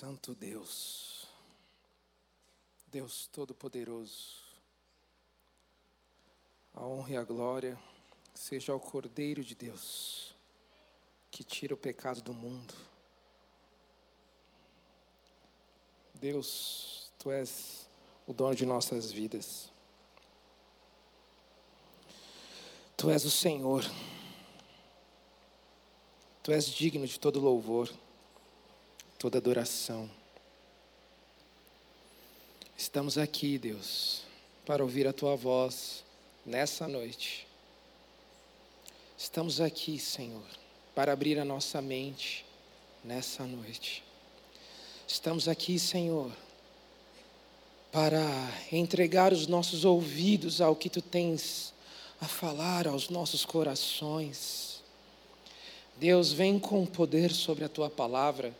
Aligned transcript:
Santo 0.00 0.34
Deus, 0.34 1.28
Deus 2.86 3.26
Todo-Poderoso, 3.26 4.42
a 6.72 6.86
honra 6.86 7.10
e 7.10 7.16
a 7.18 7.22
glória 7.22 7.78
seja 8.32 8.72
ao 8.72 8.80
Cordeiro 8.80 9.44
de 9.44 9.54
Deus, 9.54 10.34
que 11.30 11.44
tira 11.44 11.74
o 11.74 11.76
pecado 11.76 12.22
do 12.22 12.32
mundo. 12.32 12.72
Deus, 16.14 17.12
Tu 17.18 17.30
és 17.30 17.86
o 18.26 18.32
dono 18.32 18.54
de 18.54 18.64
nossas 18.64 19.12
vidas. 19.12 19.70
Tu 22.96 23.10
és 23.10 23.22
o 23.26 23.30
Senhor. 23.30 23.84
Tu 26.42 26.52
és 26.52 26.64
digno 26.64 27.06
de 27.06 27.20
todo 27.20 27.38
louvor 27.38 27.94
toda 29.20 29.36
adoração. 29.36 30.10
Estamos 32.74 33.18
aqui, 33.18 33.58
Deus, 33.58 34.22
para 34.64 34.82
ouvir 34.82 35.06
a 35.06 35.12
tua 35.12 35.36
voz 35.36 36.02
nessa 36.46 36.88
noite. 36.88 37.46
Estamos 39.18 39.60
aqui, 39.60 39.98
Senhor, 39.98 40.46
para 40.94 41.12
abrir 41.12 41.38
a 41.38 41.44
nossa 41.44 41.82
mente 41.82 42.46
nessa 43.04 43.44
noite. 43.44 44.02
Estamos 45.06 45.48
aqui, 45.48 45.78
Senhor, 45.78 46.32
para 47.92 48.24
entregar 48.72 49.34
os 49.34 49.46
nossos 49.46 49.84
ouvidos 49.84 50.62
ao 50.62 50.74
que 50.74 50.88
tu 50.88 51.02
tens 51.02 51.74
a 52.18 52.26
falar 52.26 52.88
aos 52.88 53.10
nossos 53.10 53.44
corações. 53.44 54.82
Deus, 55.98 56.32
vem 56.32 56.58
com 56.58 56.86
poder 56.86 57.30
sobre 57.30 57.64
a 57.64 57.68
tua 57.68 57.90
palavra. 57.90 58.54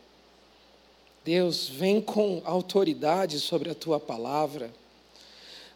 Deus, 1.23 1.67
vem 1.67 2.01
com 2.01 2.41
autoridade 2.45 3.39
sobre 3.39 3.69
a 3.69 3.75
tua 3.75 3.99
palavra. 3.99 4.73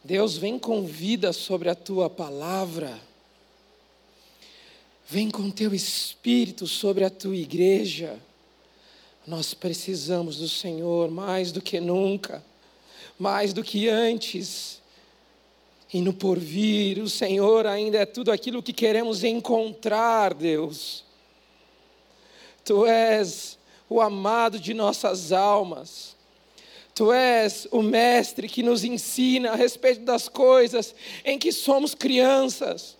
Deus, 0.03 0.37
vem 0.37 0.57
com 0.57 0.85
vida 0.85 1.31
sobre 1.31 1.69
a 1.69 1.75
tua 1.75 2.09
palavra. 2.09 2.99
Vem 5.07 5.29
com 5.29 5.51
teu 5.51 5.73
espírito 5.73 6.65
sobre 6.65 7.03
a 7.03 7.11
tua 7.11 7.35
igreja. 7.35 8.19
Nós 9.27 9.53
precisamos 9.53 10.37
do 10.37 10.49
Senhor 10.49 11.11
mais 11.11 11.51
do 11.51 11.61
que 11.61 11.79
nunca, 11.79 12.43
mais 13.17 13.53
do 13.53 13.63
que 13.63 13.87
antes. 13.87 14.81
E 15.93 16.01
no 16.01 16.11
porvir, 16.11 16.97
o 16.99 17.09
Senhor 17.09 17.67
ainda 17.67 17.99
é 17.99 18.05
tudo 18.05 18.31
aquilo 18.31 18.63
que 18.63 18.73
queremos 18.73 19.23
encontrar, 19.23 20.33
Deus. 20.33 21.03
Tu 22.63 22.83
és 22.87 23.59
o 23.89 24.01
amado 24.01 24.59
de 24.59 24.73
nossas 24.73 25.31
almas. 25.31 26.15
Tu 26.93 27.11
és 27.11 27.67
o 27.71 27.81
mestre 27.81 28.47
que 28.47 28.63
nos 28.63 28.83
ensina 28.83 29.51
a 29.51 29.55
respeito 29.55 30.01
das 30.01 30.29
coisas 30.29 30.95
em 31.23 31.37
que 31.37 31.51
somos 31.51 31.93
crianças. 31.93 32.97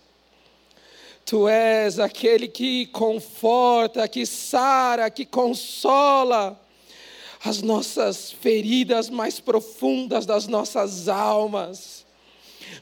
Tu 1.24 1.48
és 1.48 1.98
aquele 1.98 2.46
que 2.46 2.86
conforta, 2.86 4.06
que 4.06 4.24
sara, 4.24 5.10
que 5.10 5.26
consola 5.26 6.60
as 7.44 7.62
nossas 7.62 8.30
feridas 8.30 9.10
mais 9.10 9.40
profundas 9.40 10.24
das 10.24 10.46
nossas 10.46 11.08
almas, 11.08 12.05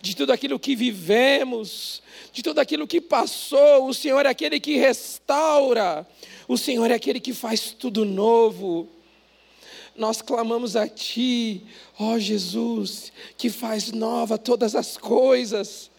de 0.00 0.14
tudo 0.14 0.32
aquilo 0.32 0.58
que 0.58 0.76
vivemos, 0.76 2.02
de 2.32 2.42
tudo 2.42 2.58
aquilo 2.58 2.86
que 2.86 3.00
passou. 3.00 3.88
O 3.88 3.94
Senhor 3.94 4.26
é 4.26 4.28
aquele 4.28 4.60
que 4.60 4.76
restaura, 4.76 6.06
o 6.46 6.56
Senhor 6.58 6.90
é 6.90 6.94
aquele 6.94 7.20
que 7.20 7.32
faz 7.32 7.72
tudo 7.72 8.04
novo. 8.04 8.88
Nós 9.96 10.20
clamamos 10.20 10.74
a 10.74 10.88
Ti, 10.88 11.62
ó 11.98 12.18
Jesus, 12.18 13.12
que 13.36 13.48
faz 13.48 13.92
nova 13.92 14.36
todas 14.36 14.74
as 14.74 14.96
coisas. 14.96 15.90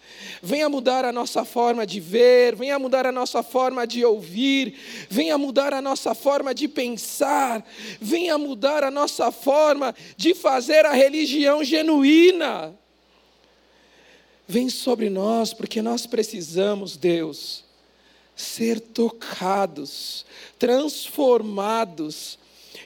Venha 0.42 0.68
mudar 0.70 1.06
a 1.06 1.12
nossa 1.12 1.46
forma 1.46 1.86
de 1.86 2.00
ver, 2.00 2.56
venha 2.56 2.78
mudar 2.78 3.06
a 3.06 3.12
nossa 3.12 3.42
forma 3.42 3.88
de 3.88 4.04
ouvir, 4.04 4.78
venha 5.10 5.38
mudar 5.38 5.74
a 5.74 5.82
nossa 5.82 6.14
forma 6.14 6.54
de 6.54 6.68
pensar, 6.68 7.66
venha 8.00 8.38
mudar 8.38 8.84
a 8.84 8.92
nossa 8.92 9.32
forma 9.32 9.96
de 10.18 10.34
fazer 10.34 10.86
a 10.86 10.94
religião 10.94 11.64
genuína. 11.64 12.78
Vem 14.48 14.70
sobre 14.70 15.10
nós, 15.10 15.54
porque 15.54 15.82
nós 15.82 16.06
precisamos, 16.06 16.96
Deus, 16.96 17.64
ser 18.36 18.80
tocados, 18.80 20.26
transformados 20.60 22.38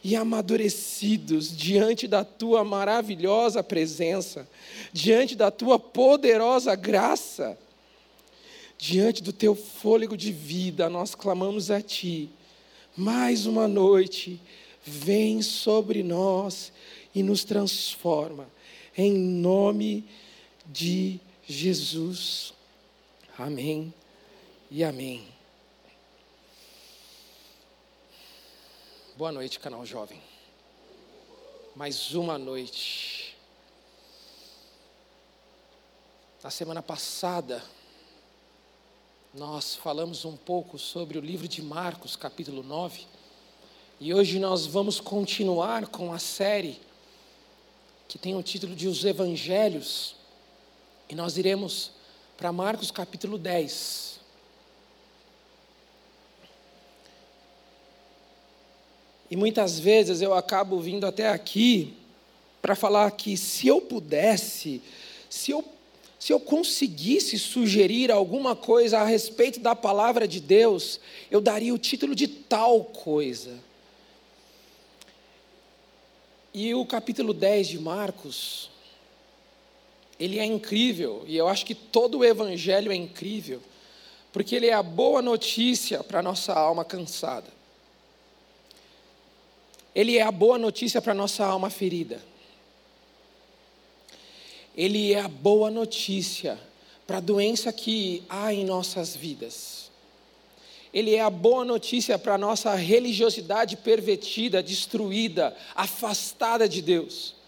e 0.02 0.16
amadurecidos 0.16 1.56
diante 1.56 2.08
da 2.08 2.24
tua 2.24 2.64
maravilhosa 2.64 3.62
presença, 3.62 4.48
diante 4.94 5.36
da 5.36 5.52
tua 5.52 5.78
poderosa 5.78 6.76
graça, 6.76 7.58
diante 8.78 9.22
do 9.22 9.34
teu 9.34 9.54
fôlego 9.54 10.16
de 10.16 10.32
vida, 10.32 10.90
nós 10.90 11.14
clamamos 11.14 11.70
a 11.70 11.82
ti. 11.82 12.30
Mais 12.96 13.46
uma 13.46 13.68
noite, 13.68 14.40
vem 14.86 15.42
sobre 15.42 16.04
nós 16.04 16.72
e 17.14 17.22
nos 17.22 17.44
transforma, 17.44 18.48
em 18.98 19.12
nome 19.12 20.06
de 20.66 21.20
Jesus. 21.20 21.29
Amém 23.36 23.92
e 24.70 24.84
amém. 24.84 25.28
Boa 29.18 29.32
noite, 29.32 29.60
canal 29.60 29.84
jovem. 29.84 30.22
Mais 31.76 32.14
uma 32.14 32.38
noite. 32.38 33.36
Na 36.44 36.52
semana 36.52 36.84
passada, 36.84 37.64
nós 39.34 39.74
falamos 39.74 40.26
um 40.26 40.38
pouco 40.38 40.78
sobre 40.78 41.18
o 41.18 41.22
livro 41.22 41.48
de 41.48 41.64
Marcos, 41.64 42.16
capítulo 42.16 42.62
9, 42.62 43.08
e 44.00 44.14
hoje 44.14 44.38
nós 44.38 44.68
vamos 44.68 45.00
continuar 45.00 45.88
com 45.88 46.14
a 46.14 46.20
série 46.20 46.80
que 48.08 48.20
tem 48.20 48.36
o 48.36 48.44
título 48.44 48.76
de 48.76 48.88
Os 48.88 49.04
Evangelhos, 49.04 50.19
e 51.10 51.16
nós 51.16 51.38
iremos 51.38 51.92
para 52.38 52.52
Marcos, 52.54 52.92
capítulo 52.92 53.38
10. 53.38 54.20
E 59.32 59.36
muitas 59.36 59.80
vezes 59.80 60.22
eu 60.22 60.34
acabo 60.34 60.80
vindo 60.80 61.06
até 61.06 61.30
aqui 61.30 61.96
para 62.62 62.76
falar 62.76 63.10
que 63.12 63.36
se 63.36 63.68
eu 63.68 63.82
pudesse, 63.82 64.82
se 65.30 65.50
eu, 65.50 65.66
se 66.20 66.32
eu 66.32 66.40
conseguisse 66.40 67.40
sugerir 67.40 68.12
alguma 68.12 68.56
coisa 68.56 69.00
a 69.00 69.06
respeito 69.06 69.60
da 69.60 69.76
palavra 69.76 70.28
de 70.28 70.40
Deus, 70.40 71.00
eu 71.32 71.42
daria 71.42 71.74
o 71.74 71.78
título 71.78 72.14
de 72.14 72.28
tal 72.28 72.84
coisa. 72.84 73.58
E 76.54 76.74
o 76.76 76.86
capítulo 76.86 77.34
10 77.34 77.68
de 77.68 77.80
Marcos, 77.80 78.70
ele 80.20 80.38
é 80.38 80.46
incrível, 80.46 81.24
e 81.26 81.38
eu 81.38 81.48
acho 81.48 81.66
que 81.66 81.74
todo 81.74 82.20
o 82.20 82.26
evangelho 82.26 82.92
é 82.92 82.96
incrível, 82.96 83.62
porque 84.34 84.56
ele 84.56 84.68
é 84.68 84.74
a 84.74 84.84
boa 84.84 85.22
notícia 85.22 86.04
para 86.04 86.20
a 86.20 86.24
nossa 86.24 86.54
alma 86.54 86.84
cansada. 86.84 87.48
Ele 89.96 90.18
é 90.18 90.22
a 90.22 90.32
boa 90.32 90.58
notícia 90.58 91.02
para 91.02 91.14
a 91.14 91.16
nossa 91.16 91.46
alma 91.46 91.70
ferida. 91.70 92.22
Ele 94.76 95.14
é 95.14 95.22
a 95.22 95.28
boa 95.28 95.72
notícia 95.72 96.60
para 97.08 97.18
a 97.18 97.22
doença 97.22 97.74
que 97.74 98.24
há 98.30 98.54
em 98.54 98.64
nossas 98.64 99.16
vidas. 99.16 99.90
Ele 100.94 101.16
é 101.16 101.22
a 101.22 101.30
boa 101.30 101.64
notícia 101.66 102.20
para 102.20 102.36
a 102.36 102.38
nossa 102.38 102.74
religiosidade 102.76 103.78
pervertida, 103.78 104.62
destruída, 104.62 105.56
afastada 105.76 106.68
de 106.68 106.82
Deus. 106.82 107.39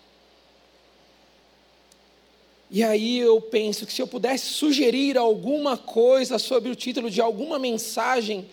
E 2.73 2.85
aí 2.85 3.19
eu 3.19 3.41
penso 3.41 3.85
que 3.85 3.91
se 3.91 4.01
eu 4.01 4.07
pudesse 4.07 4.45
sugerir 4.45 5.17
alguma 5.17 5.77
coisa 5.77 6.39
sobre 6.39 6.69
o 6.69 6.75
título 6.75 7.11
de 7.11 7.19
alguma 7.19 7.59
mensagem, 7.59 8.49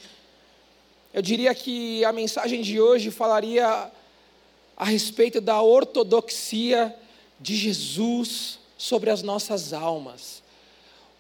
eu 1.15 1.23
diria 1.23 1.55
que 1.55 2.05
a 2.05 2.13
mensagem 2.13 2.61
de 2.61 2.81
hoje 2.81 3.13
falaria 3.13 3.93
a 4.77 4.85
respeito 4.85 5.41
da 5.41 5.63
ortodoxia 5.63 6.93
de 7.39 7.55
Jesus 7.55 8.59
sobre 8.77 9.09
as 9.09 9.23
nossas 9.23 9.73
almas, 9.73 10.43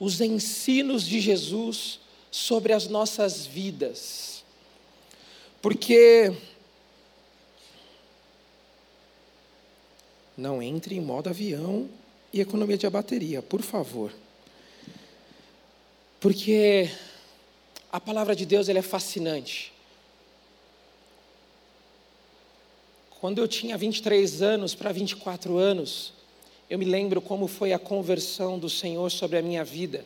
os 0.00 0.20
ensinos 0.20 1.06
de 1.06 1.20
Jesus 1.20 2.00
sobre 2.32 2.72
as 2.72 2.88
nossas 2.88 3.46
vidas. 3.46 4.42
Porque 5.62 6.32
não 10.36 10.60
entre 10.60 10.96
em 10.96 11.00
modo 11.00 11.28
avião 11.28 11.88
e 12.32 12.40
economia 12.40 12.76
de 12.76 12.88
bateria, 12.88 13.42
por 13.42 13.62
favor. 13.62 14.12
Porque 16.20 16.90
a 17.90 18.00
palavra 18.00 18.34
de 18.34 18.44
Deus 18.44 18.68
ela 18.68 18.80
é 18.80 18.82
fascinante. 18.82 19.72
Quando 23.20 23.38
eu 23.38 23.48
tinha 23.48 23.76
23 23.76 24.42
anos 24.42 24.74
para 24.74 24.92
24 24.92 25.56
anos, 25.56 26.12
eu 26.70 26.78
me 26.78 26.84
lembro 26.84 27.20
como 27.20 27.48
foi 27.48 27.72
a 27.72 27.78
conversão 27.78 28.58
do 28.58 28.68
Senhor 28.68 29.10
sobre 29.10 29.38
a 29.38 29.42
minha 29.42 29.64
vida. 29.64 30.04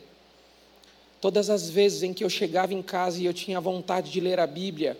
Todas 1.19 1.49
as 1.49 1.69
vezes 1.69 2.03
em 2.03 2.13
que 2.13 2.23
eu 2.23 2.29
chegava 2.29 2.73
em 2.73 2.81
casa 2.81 3.21
e 3.21 3.25
eu 3.25 3.33
tinha 3.33 3.59
vontade 3.61 4.11
de 4.11 4.19
ler 4.19 4.39
a 4.39 4.47
Bíblia, 4.47 4.97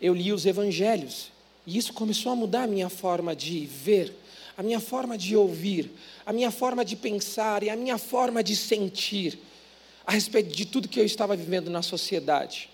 eu 0.00 0.14
li 0.14 0.32
os 0.32 0.44
evangelhos. 0.44 1.30
E 1.66 1.78
isso 1.78 1.92
começou 1.92 2.32
a 2.32 2.36
mudar 2.36 2.64
a 2.64 2.66
minha 2.66 2.88
forma 2.88 3.34
de 3.34 3.64
ver, 3.64 4.12
a 4.56 4.62
minha 4.62 4.80
forma 4.80 5.16
de 5.16 5.36
ouvir, 5.36 5.90
a 6.24 6.32
minha 6.32 6.50
forma 6.50 6.84
de 6.84 6.96
pensar 6.96 7.62
e 7.62 7.70
a 7.70 7.76
minha 7.76 7.98
forma 7.98 8.42
de 8.42 8.54
sentir 8.54 9.38
a 10.06 10.12
respeito 10.12 10.54
de 10.54 10.66
tudo 10.66 10.88
que 10.88 11.00
eu 11.00 11.04
estava 11.04 11.36
vivendo 11.36 11.70
na 11.70 11.82
sociedade. 11.82 12.68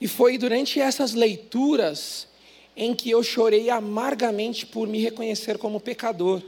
E 0.00 0.08
foi 0.08 0.36
durante 0.36 0.80
essas 0.80 1.14
leituras 1.14 2.26
em 2.76 2.94
que 2.94 3.10
eu 3.10 3.22
chorei 3.22 3.70
amargamente 3.70 4.66
por 4.66 4.88
me 4.88 5.00
reconhecer 5.00 5.58
como 5.58 5.80
pecador. 5.80 6.42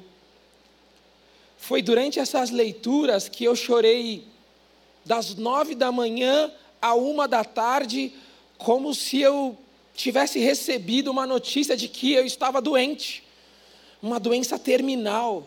Foi 1.57 1.81
durante 1.81 2.19
essas 2.19 2.51
leituras 2.51 3.29
que 3.29 3.45
eu 3.45 3.55
chorei 3.55 4.25
das 5.05 5.37
nove 5.37 5.75
da 5.75 5.93
manhã 5.93 6.51
à 6.83 6.95
uma 6.95 7.29
da 7.29 7.45
tarde, 7.45 8.13
como 8.59 8.93
se 8.93 9.21
eu 9.21 9.57
tivesse 9.97 10.39
recebido 10.39 11.11
uma 11.11 11.27
notícia 11.27 11.77
de 11.77 11.89
que 11.89 12.13
eu 12.13 12.25
estava 12.25 12.61
doente, 12.61 13.25
uma 14.03 14.21
doença 14.21 14.59
terminal. 14.59 15.45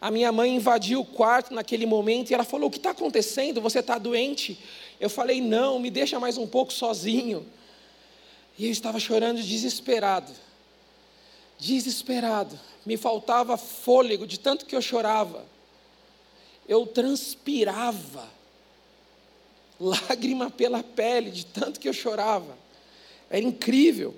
A 0.00 0.10
minha 0.10 0.30
mãe 0.30 0.54
invadiu 0.54 1.00
o 1.00 1.04
quarto 1.04 1.52
naquele 1.52 1.84
momento 1.84 2.30
e 2.30 2.34
ela 2.34 2.44
falou: 2.44 2.68
O 2.68 2.70
que 2.70 2.76
está 2.78 2.90
acontecendo? 2.90 3.60
Você 3.60 3.80
está 3.80 3.98
doente? 3.98 4.58
Eu 5.00 5.10
falei: 5.10 5.40
Não, 5.40 5.80
me 5.80 5.90
deixa 5.90 6.20
mais 6.20 6.38
um 6.38 6.46
pouco 6.46 6.72
sozinho. 6.72 7.44
E 8.56 8.66
eu 8.66 8.70
estava 8.70 9.00
chorando 9.00 9.42
desesperado. 9.42 10.32
Desesperado. 11.58 12.58
Me 12.86 12.96
faltava 12.96 13.56
fôlego 13.56 14.26
de 14.26 14.38
tanto 14.38 14.64
que 14.64 14.76
eu 14.76 14.82
chorava. 14.82 15.44
Eu 16.68 16.86
transpirava. 16.86 18.28
Lágrima 19.80 20.50
pela 20.50 20.82
pele 20.82 21.30
de 21.30 21.46
tanto 21.46 21.80
que 21.80 21.88
eu 21.88 21.92
chorava. 21.92 22.56
Era 23.30 23.44
incrível. 23.44 24.14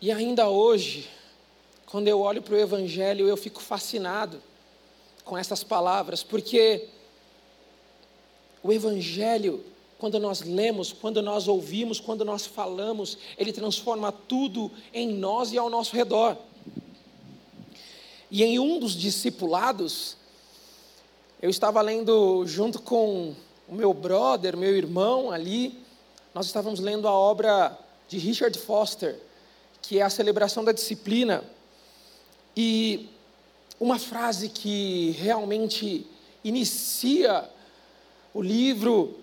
E 0.00 0.12
ainda 0.12 0.48
hoje, 0.48 1.08
quando 1.86 2.08
eu 2.08 2.20
olho 2.20 2.40
para 2.40 2.54
o 2.54 2.58
Evangelho, 2.58 3.26
eu 3.26 3.36
fico 3.36 3.60
fascinado 3.60 4.42
com 5.24 5.36
essas 5.36 5.64
palavras, 5.64 6.22
porque 6.22 6.88
o 8.62 8.72
Evangelho 8.72 9.64
quando 9.98 10.20
nós 10.20 10.42
lemos, 10.42 10.92
quando 10.92 11.20
nós 11.20 11.48
ouvimos, 11.48 11.98
quando 11.98 12.24
nós 12.24 12.46
falamos, 12.46 13.18
ele 13.36 13.52
transforma 13.52 14.12
tudo 14.12 14.70
em 14.94 15.08
nós 15.08 15.52
e 15.52 15.58
ao 15.58 15.68
nosso 15.68 15.94
redor. 15.94 16.36
E 18.30 18.44
em 18.44 18.60
um 18.60 18.78
dos 18.78 18.94
discipulados, 18.94 20.16
eu 21.42 21.50
estava 21.50 21.80
lendo 21.82 22.46
junto 22.46 22.80
com 22.80 23.34
o 23.68 23.74
meu 23.74 23.92
brother, 23.92 24.56
meu 24.56 24.74
irmão 24.74 25.30
ali, 25.30 25.78
nós 26.34 26.46
estávamos 26.46 26.80
lendo 26.80 27.06
a 27.06 27.12
obra 27.12 27.78
de 28.08 28.16
Richard 28.16 28.58
Foster, 28.58 29.16
que 29.82 29.98
é 29.98 30.02
a 30.02 30.10
celebração 30.10 30.64
da 30.64 30.72
disciplina. 30.72 31.44
E 32.56 33.08
uma 33.78 33.98
frase 33.98 34.48
que 34.48 35.10
realmente 35.18 36.06
inicia 36.42 37.48
o 38.32 38.40
livro 38.40 39.18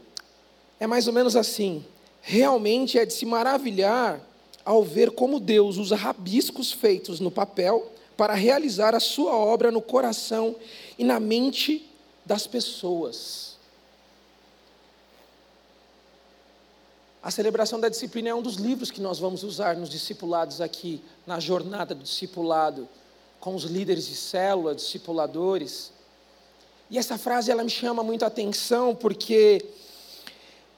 é 0.79 0.85
mais 0.85 1.07
ou 1.07 1.13
menos 1.13 1.35
assim: 1.35 1.83
realmente 2.21 2.99
é 2.99 3.05
de 3.05 3.13
se 3.13 3.25
maravilhar 3.25 4.21
ao 4.63 4.83
ver 4.83 5.11
como 5.11 5.39
Deus 5.39 5.77
usa 5.77 5.95
rabiscos 5.95 6.71
feitos 6.71 7.19
no 7.19 7.31
papel 7.31 7.91
para 8.15 8.33
realizar 8.33 8.93
a 8.93 8.99
sua 8.99 9.35
obra 9.35 9.71
no 9.71 9.81
coração 9.81 10.55
e 10.97 11.03
na 11.03 11.19
mente 11.19 11.89
das 12.25 12.47
pessoas. 12.47 13.54
A 17.25 17.31
celebração 17.31 17.79
da 17.79 17.89
disciplina 17.89 18.29
é 18.29 18.35
um 18.35 18.41
dos 18.43 18.57
livros 18.57 18.91
que 18.91 19.01
nós 19.01 19.17
vamos 19.17 19.43
usar 19.43 19.75
nos 19.75 19.89
discipulados 19.89 20.61
aqui, 20.61 21.01
na 21.25 21.39
jornada 21.39 21.95
do 21.95 22.03
discipulado, 22.03 22.87
com 23.39 23.55
os 23.55 23.63
líderes 23.63 24.05
de 24.05 24.15
célula, 24.15 24.75
discipuladores. 24.75 25.91
E 26.87 26.99
essa 26.99 27.17
frase 27.17 27.49
ela 27.49 27.63
me 27.63 27.69
chama 27.71 28.03
muito 28.03 28.21
a 28.21 28.27
atenção 28.27 28.93
porque 28.93 29.65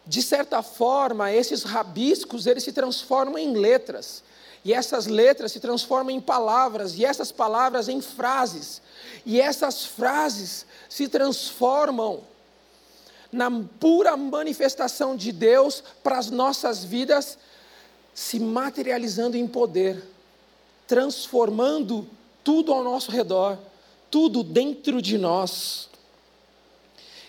de 0.06 0.22
certa 0.22 0.64
forma, 0.64 1.34
esses 1.34 1.64
rabiscos, 1.64 2.48
eles 2.48 2.64
se 2.64 2.72
transformam 2.72 3.38
em 3.38 3.52
letras. 3.52 4.24
E 4.64 4.72
essas 4.72 5.06
letras 5.06 5.52
se 5.52 5.60
transformam 5.60 6.12
em 6.12 6.22
palavras, 6.22 6.98
e 6.98 7.04
essas 7.04 7.30
palavras 7.30 7.90
em 7.90 8.00
frases. 8.00 8.82
E 9.26 9.42
essas 9.42 9.86
frases 9.86 10.66
se 10.88 11.10
transformam 11.10 12.22
na 13.32 13.50
pura 13.80 14.16
manifestação 14.16 15.16
de 15.16 15.32
Deus 15.32 15.84
para 16.04 16.18
as 16.18 16.30
nossas 16.30 16.84
vidas, 16.84 17.38
se 18.14 18.40
materializando 18.40 19.38
em 19.38 19.48
poder, 19.48 20.04
transformando 20.88 22.08
tudo 22.44 22.74
ao 22.74 22.84
nosso 22.84 23.12
redor, 23.12 23.60
tudo 24.10 24.44
dentro 24.44 25.02
de 25.02 25.18
nós. 25.18 25.90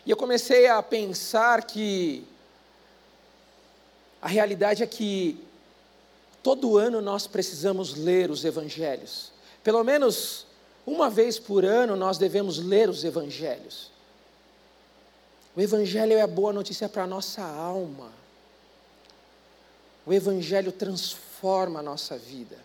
E 0.06 0.11
eu 0.11 0.17
comecei 0.17 0.67
a 0.69 0.83
pensar 0.83 1.65
que 1.65 2.25
a 4.23 4.29
realidade 4.29 4.83
é 4.83 4.87
que 4.87 5.39
todo 6.43 6.79
ano 6.79 7.00
nós 7.00 7.27
precisamos 7.27 7.95
ler 7.95 8.31
os 8.31 8.45
evangelhos. 8.45 9.33
Pelo 9.62 9.85
menos 9.85 10.47
uma 10.87 11.11
vez 11.11 11.38
por 11.38 11.64
ano 11.64 11.95
nós 11.95 12.17
devemos 12.17 12.59
ler 12.59 12.88
os 12.88 13.05
evangelhos. 13.05 13.90
O 15.59 15.61
evangelho 15.61 16.15
é 16.15 16.23
a 16.23 16.27
boa 16.27 16.55
notícia 16.55 16.88
para 16.88 17.03
a 17.03 17.07
nossa 17.07 17.43
alma. 17.43 18.11
O 20.07 20.12
evangelho 20.12 20.73
transforma 20.73 21.81
a 21.81 21.83
nossa 21.83 22.17
vida. 22.17 22.57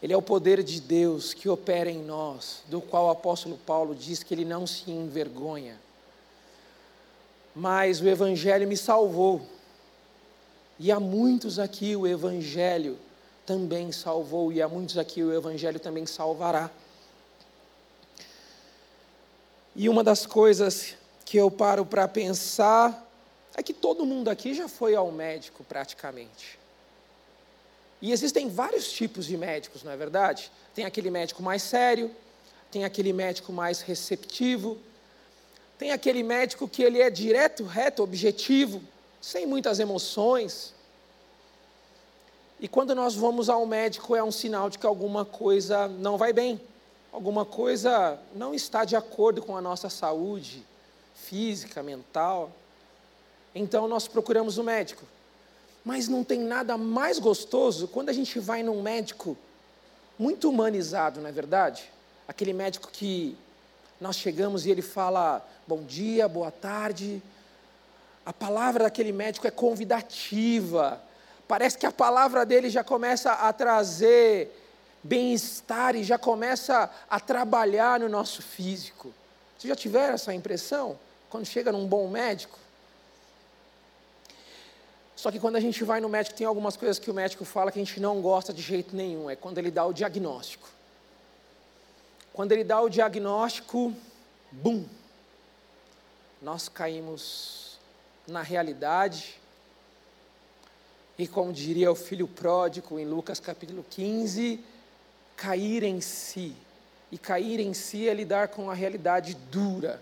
Ele 0.00 0.12
é 0.12 0.16
o 0.16 0.22
poder 0.22 0.62
de 0.62 0.80
Deus 0.80 1.34
que 1.34 1.48
opera 1.48 1.90
em 1.90 2.04
nós, 2.04 2.62
do 2.68 2.80
qual 2.80 3.06
o 3.06 3.10
apóstolo 3.10 3.58
Paulo 3.66 3.94
diz 3.94 4.22
que 4.22 4.34
ele 4.34 4.44
não 4.44 4.66
se 4.66 4.90
envergonha 4.90 5.78
mas 7.54 8.00
o 8.00 8.08
Evangelho 8.08 8.66
me 8.66 8.76
salvou. 8.76 9.42
E 10.78 10.90
a 10.90 10.98
muitos 10.98 11.58
aqui 11.58 11.94
o 11.94 12.06
Evangelho 12.06 12.98
também 13.46 13.92
salvou, 13.92 14.52
e 14.52 14.62
a 14.62 14.68
muitos 14.68 14.96
aqui 14.98 15.22
o 15.22 15.32
Evangelho 15.32 15.78
também 15.78 16.06
salvará. 16.06 16.70
E 19.74 19.88
uma 19.88 20.04
das 20.04 20.26
coisas 20.26 20.94
que 21.24 21.36
eu 21.36 21.50
paro 21.50 21.86
para 21.86 22.06
pensar 22.06 23.08
é 23.54 23.62
que 23.62 23.72
todo 23.72 24.04
mundo 24.04 24.28
aqui 24.28 24.54
já 24.54 24.68
foi 24.68 24.94
ao 24.94 25.10
médico 25.10 25.64
praticamente. 25.64 26.58
E 28.00 28.12
existem 28.12 28.48
vários 28.48 28.92
tipos 28.92 29.26
de 29.26 29.36
médicos, 29.36 29.82
não 29.82 29.92
é 29.92 29.96
verdade? 29.96 30.50
Tem 30.74 30.84
aquele 30.84 31.10
médico 31.10 31.42
mais 31.42 31.62
sério, 31.62 32.10
tem 32.70 32.84
aquele 32.84 33.12
médico 33.12 33.52
mais 33.52 33.80
receptivo, 33.80 34.78
tem 35.78 35.92
aquele 35.92 36.22
médico 36.22 36.68
que 36.68 36.82
ele 36.82 37.00
é 37.00 37.08
direto, 37.08 37.64
reto, 37.64 38.02
objetivo, 38.02 38.82
sem 39.20 39.46
muitas 39.46 39.78
emoções. 39.78 40.74
E 42.60 42.68
quando 42.68 42.94
nós 42.94 43.14
vamos 43.14 43.48
ao 43.48 43.64
médico 43.66 44.16
é 44.16 44.22
um 44.22 44.32
sinal 44.32 44.68
de 44.68 44.78
que 44.78 44.86
alguma 44.86 45.24
coisa 45.24 45.88
não 45.88 46.16
vai 46.16 46.32
bem, 46.32 46.60
alguma 47.12 47.44
coisa 47.44 48.18
não 48.34 48.54
está 48.54 48.84
de 48.84 48.96
acordo 48.96 49.42
com 49.42 49.54
a 49.54 49.60
nossa 49.60 49.90
saúde 49.90 50.64
física, 51.14 51.82
mental. 51.82 52.50
Então 53.54 53.86
nós 53.86 54.08
procuramos 54.08 54.56
o 54.56 54.64
médico. 54.64 55.04
Mas 55.84 56.08
não 56.08 56.24
tem 56.24 56.40
nada 56.40 56.78
mais 56.78 57.18
gostoso 57.18 57.86
quando 57.86 58.08
a 58.08 58.12
gente 58.12 58.40
vai 58.40 58.62
num 58.62 58.80
médico 58.80 59.36
muito 60.18 60.48
humanizado, 60.48 61.20
não 61.20 61.28
é 61.28 61.32
verdade? 61.32 61.90
Aquele 62.26 62.52
médico 62.52 62.88
que 62.90 63.36
nós 64.00 64.16
chegamos 64.16 64.64
e 64.64 64.70
ele 64.70 64.82
fala 64.82 65.46
bom 65.66 65.82
dia, 65.82 66.26
boa 66.28 66.50
tarde. 66.50 67.22
A 68.24 68.32
palavra 68.32 68.84
daquele 68.84 69.12
médico 69.12 69.46
é 69.46 69.50
convidativa. 69.50 71.02
Parece 71.48 71.76
que 71.76 71.84
a 71.84 71.92
palavra 71.92 72.46
dele 72.46 72.70
já 72.70 72.84
começa 72.84 73.32
a 73.32 73.52
trazer 73.52 74.61
bem-estar 75.02 75.96
e 75.96 76.04
já 76.04 76.18
começa 76.18 76.90
a 77.08 77.18
trabalhar 77.18 78.00
no 78.00 78.08
nosso 78.08 78.42
físico. 78.42 79.12
Vocês 79.58 79.68
já 79.68 79.76
tiveram 79.76 80.14
essa 80.14 80.32
impressão? 80.32 80.98
Quando 81.28 81.46
chega 81.46 81.72
num 81.72 81.86
bom 81.86 82.08
médico? 82.08 82.58
Só 85.16 85.30
que 85.30 85.38
quando 85.38 85.56
a 85.56 85.60
gente 85.60 85.84
vai 85.84 86.00
no 86.00 86.08
médico, 86.08 86.36
tem 86.36 86.46
algumas 86.46 86.76
coisas 86.76 86.98
que 86.98 87.10
o 87.10 87.14
médico 87.14 87.44
fala 87.44 87.70
que 87.70 87.78
a 87.78 87.84
gente 87.84 88.00
não 88.00 88.20
gosta 88.20 88.52
de 88.52 88.60
jeito 88.60 88.94
nenhum. 88.94 89.30
É 89.30 89.36
quando 89.36 89.58
ele 89.58 89.70
dá 89.70 89.84
o 89.84 89.92
diagnóstico. 89.92 90.68
Quando 92.32 92.52
ele 92.52 92.64
dá 92.64 92.80
o 92.80 92.88
diagnóstico, 92.88 93.94
bum, 94.50 94.84
nós 96.40 96.68
caímos 96.68 97.78
na 98.26 98.42
realidade. 98.42 99.40
E 101.16 101.28
como 101.28 101.52
diria 101.52 101.92
o 101.92 101.94
filho 101.94 102.26
pródigo 102.26 102.98
em 102.98 103.04
Lucas 103.04 103.38
capítulo 103.38 103.84
15, 103.88 104.58
cair 105.42 105.82
em 105.82 106.00
si. 106.00 106.54
E 107.10 107.18
cair 107.18 107.58
em 107.58 107.74
si 107.74 108.08
é 108.08 108.14
lidar 108.14 108.48
com 108.48 108.70
a 108.70 108.74
realidade 108.74 109.34
dura. 109.50 110.00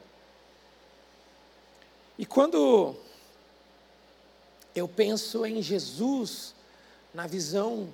E 2.18 2.26
quando 2.26 2.94
eu 4.74 4.86
penso 4.86 5.46
em 5.46 5.62
Jesus, 5.62 6.54
na 7.14 7.26
visão 7.26 7.88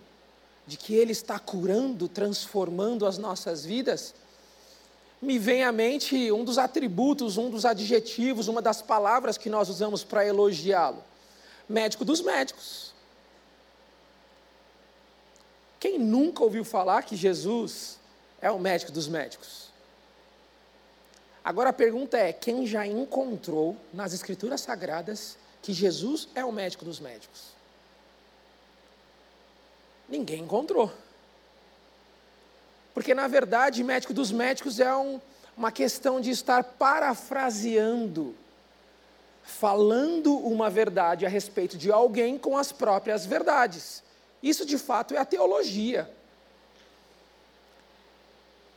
de 0.67 0.77
que 0.77 0.93
Ele 0.93 1.13
está 1.13 1.39
curando, 1.39 2.09
transformando 2.09 3.07
as 3.07 3.17
nossas 3.17 3.65
vidas, 3.65 4.13
me 5.23 5.39
vem 5.39 5.63
à 5.63 5.71
mente 5.71 6.33
um 6.33 6.45
dos 6.45 6.59
atributos, 6.59 7.39
um 7.39 7.49
dos 7.49 7.65
adjetivos, 7.65 8.49
uma 8.49 8.61
das 8.61 8.83
palavras 8.83 9.39
que 9.39 9.49
nós 9.49 9.69
usamos 9.69 10.03
para 10.03 10.27
elogiá-lo: 10.27 11.03
médico 11.69 12.05
dos 12.05 12.21
médicos. 12.21 12.93
Quem 15.79 15.99
nunca 15.99 16.43
ouviu 16.43 16.65
falar 16.65 17.03
que 17.03 17.17
Jesus 17.17 17.99
é 18.41 18.51
o 18.51 18.59
médico 18.59 18.93
dos 18.93 19.09
médicos? 19.09 19.71
Agora 21.45 21.71
a 21.71 21.73
pergunta 21.73 22.17
é: 22.17 22.33
quem 22.33 22.67
já 22.67 22.87
encontrou 22.87 23.77
nas 23.93 24.13
Escrituras 24.13 24.63
Sagradas 24.63 25.37
que 25.63 25.73
Jesus 25.73 26.29
é 26.35 26.45
o 26.45 26.53
médico 26.53 26.85
dos 26.85 26.99
médicos? 26.99 27.55
Ninguém 30.09 30.43
encontrou. 30.43 30.93
Porque, 32.95 33.15
na 33.15 33.29
verdade, 33.29 33.85
médico 33.85 34.15
dos 34.15 34.33
médicos 34.33 34.81
é 34.81 34.95
um, 34.97 35.21
uma 35.57 35.71
questão 35.71 36.21
de 36.21 36.31
estar 36.31 36.65
parafraseando, 36.65 38.35
falando 39.43 40.37
uma 40.37 40.71
verdade 40.71 41.27
a 41.27 41.29
respeito 41.29 41.77
de 41.77 41.93
alguém 41.93 42.39
com 42.39 42.57
as 42.57 42.73
próprias 42.73 43.27
verdades. 43.27 44.03
Isso, 44.47 44.65
de 44.65 44.79
fato, 44.79 45.13
é 45.13 45.19
a 45.19 45.25
teologia. 45.25 46.09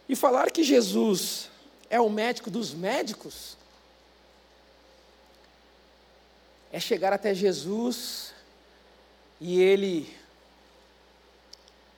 E 0.08 0.16
falar 0.16 0.50
que 0.50 0.64
Jesus 0.64 1.48
é 1.92 2.02
o 2.02 2.10
médico 2.10 2.50
dos 2.50 2.74
médicos 2.74 3.56
é 6.72 6.80
chegar 6.80 7.14
até 7.14 7.36
Jesus 7.36 8.34
e 9.40 9.62
ele 9.62 10.12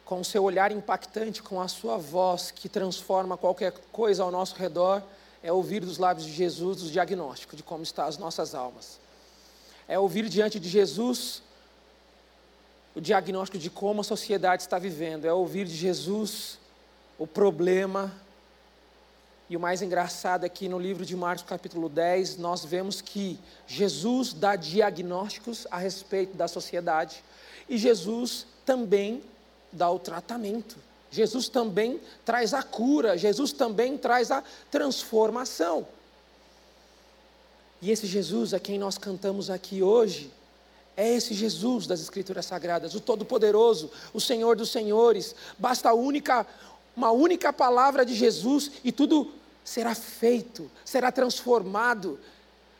com 0.03 0.19
o 0.19 0.25
seu 0.25 0.43
olhar 0.43 0.73
impactante, 0.73 1.41
com 1.41 1.61
a 1.61 1.69
sua 1.69 1.97
voz 1.97 2.51
que 2.51 2.67
transforma 2.67 3.37
qualquer 3.37 3.71
coisa 3.93 4.23
ao 4.23 4.31
nosso 4.31 4.55
redor, 4.55 5.01
é 5.41 5.51
ouvir 5.51 5.79
dos 5.79 5.97
lábios 5.97 6.27
de 6.27 6.33
Jesus 6.33 6.83
o 6.83 6.91
diagnóstico 6.91 7.55
de 7.55 7.63
como 7.63 7.83
estão 7.83 8.05
as 8.05 8.17
nossas 8.17 8.53
almas. 8.53 8.99
É 9.87 9.97
ouvir 9.97 10.27
diante 10.27 10.59
de 10.59 10.67
Jesus 10.67 11.41
o 12.95 13.01
diagnóstico 13.01 13.57
de 13.57 13.69
como 13.69 14.01
a 14.01 14.03
sociedade 14.03 14.63
está 14.63 14.77
vivendo, 14.77 15.25
é 15.25 15.33
ouvir 15.33 15.65
de 15.65 15.75
Jesus 15.75 16.59
o 17.17 17.25
problema. 17.25 18.11
E 19.49 19.55
o 19.55 19.59
mais 19.59 19.81
engraçado 19.81 20.45
é 20.45 20.49
que 20.49 20.67
no 20.67 20.79
livro 20.79 21.05
de 21.05 21.15
Marcos, 21.15 21.43
capítulo 21.43 21.89
10, 21.89 22.37
nós 22.37 22.65
vemos 22.65 23.01
que 23.01 23.39
Jesus 23.67 24.33
dá 24.33 24.55
diagnósticos 24.55 25.67
a 25.69 25.77
respeito 25.77 26.35
da 26.35 26.47
sociedade 26.47 27.23
e 27.67 27.77
Jesus 27.77 28.45
também 28.65 29.23
dá 29.71 29.89
o 29.89 29.99
tratamento. 29.99 30.77
Jesus 31.09 31.49
também 31.49 31.99
traz 32.25 32.53
a 32.53 32.63
cura, 32.63 33.17
Jesus 33.17 33.51
também 33.51 33.97
traz 33.97 34.31
a 34.31 34.43
transformação. 34.69 35.85
E 37.81 37.91
esse 37.91 38.07
Jesus 38.07 38.53
a 38.53 38.59
quem 38.59 38.79
nós 38.79 38.97
cantamos 38.97 39.49
aqui 39.49 39.83
hoje, 39.83 40.31
é 40.95 41.15
esse 41.15 41.33
Jesus 41.33 41.87
das 41.87 42.01
Escrituras 42.01 42.45
Sagradas, 42.45 42.93
o 42.93 42.99
Todo-Poderoso, 42.99 43.89
o 44.13 44.19
Senhor 44.19 44.55
dos 44.55 44.71
Senhores. 44.71 45.35
Basta 45.57 45.93
única, 45.93 46.45
uma 46.95 47.11
única 47.11 47.51
palavra 47.53 48.05
de 48.05 48.13
Jesus 48.13 48.71
e 48.83 48.91
tudo 48.91 49.31
será 49.63 49.95
feito, 49.95 50.69
será 50.83 51.11
transformado. 51.11 52.19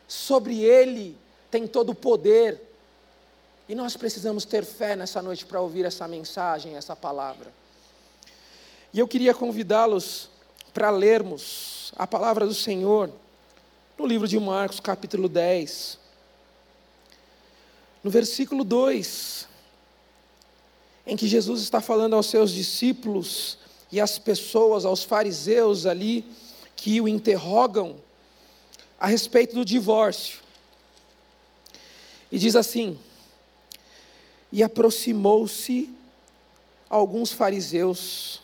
Sobre 0.08 0.62
Ele 0.62 1.18
tem 1.50 1.68
todo 1.68 1.92
o 1.92 1.96
poder, 1.96 2.62
e 3.72 3.76
nós 3.76 3.96
precisamos 3.96 4.44
ter 4.44 4.66
fé 4.66 4.98
nessa 4.98 5.22
noite 5.22 5.46
para 5.46 5.62
ouvir 5.62 5.86
essa 5.86 6.06
mensagem, 6.06 6.76
essa 6.76 6.94
palavra. 6.94 7.54
E 8.94 9.00
eu 9.00 9.08
queria 9.08 9.34
convidá-los 9.34 10.30
para 10.74 10.90
lermos 10.90 11.94
a 11.96 12.06
palavra 12.06 12.46
do 12.46 12.54
Senhor 12.54 13.10
no 13.98 14.06
livro 14.06 14.28
de 14.28 14.38
Marcos, 14.38 14.82
capítulo 14.82 15.30
10. 15.30 16.01
No 18.04 18.10
versículo 18.10 18.64
2, 18.64 19.48
em 21.06 21.16
que 21.16 21.28
Jesus 21.28 21.62
está 21.62 21.80
falando 21.82 22.16
aos 22.16 22.28
seus 22.28 22.52
discípulos 22.52 23.58
e 23.92 24.00
às 24.00 24.18
pessoas, 24.18 24.86
aos 24.86 25.04
fariseus 25.04 25.86
ali, 25.86 26.26
que 26.76 27.00
o 27.00 27.08
interrogam 27.08 27.96
a 29.00 29.08
respeito 29.08 29.56
do 29.56 29.66
divórcio. 29.66 30.40
E 32.32 32.40
diz 32.40 32.56
assim: 32.56 32.98
e 34.52 34.62
aproximou-se 34.62 35.90
alguns 36.90 37.32
fariseus 37.32 38.42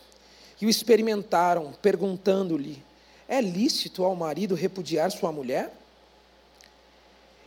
e 0.62 0.66
o 0.66 0.70
experimentaram, 0.70 1.74
perguntando-lhe: 1.82 2.82
É 3.28 3.42
lícito 3.42 4.04
ao 4.04 4.16
marido 4.16 4.56
repudiar 4.56 5.12
sua 5.12 5.32
mulher? 5.32 5.76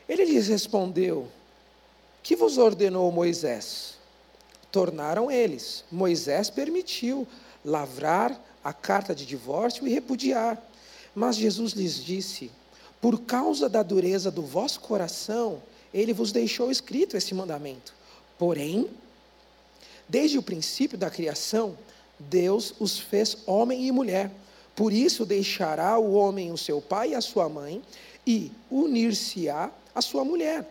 Ele 0.08 0.24
lhes 0.24 0.48
respondeu: 0.48 1.28
Que 2.22 2.36
vos 2.36 2.58
ordenou 2.58 3.10
Moisés? 3.10 3.94
Tornaram 4.70 5.30
eles: 5.30 5.84
Moisés 5.90 6.50
permitiu 6.50 7.26
lavrar 7.64 8.40
a 8.62 8.72
carta 8.72 9.14
de 9.14 9.26
divórcio 9.26 9.86
e 9.86 9.90
repudiar. 9.90 10.60
Mas 11.14 11.36
Jesus 11.36 11.72
lhes 11.72 12.02
disse: 12.02 12.50
Por 13.00 13.20
causa 13.22 13.68
da 13.68 13.82
dureza 13.82 14.30
do 14.30 14.42
vosso 14.42 14.80
coração, 14.80 15.62
ele 15.92 16.12
vos 16.12 16.32
deixou 16.32 16.70
escrito 16.70 17.16
esse 17.16 17.34
mandamento. 17.34 17.94
Porém, 18.38 18.88
desde 20.08 20.38
o 20.38 20.42
princípio 20.42 20.96
da 20.96 21.10
criação, 21.10 21.76
Deus 22.18 22.74
os 22.78 22.98
fez 22.98 23.38
homem 23.46 23.86
e 23.86 23.92
mulher. 23.92 24.30
Por 24.76 24.92
isso 24.92 25.26
deixará 25.26 25.98
o 25.98 26.12
homem 26.12 26.52
o 26.52 26.58
seu 26.58 26.80
pai 26.80 27.10
e 27.10 27.14
a 27.14 27.20
sua 27.20 27.48
mãe 27.48 27.82
e 28.26 28.52
unir-se-á 28.70 29.70
a 29.94 30.00
sua 30.00 30.24
mulher. 30.24 30.66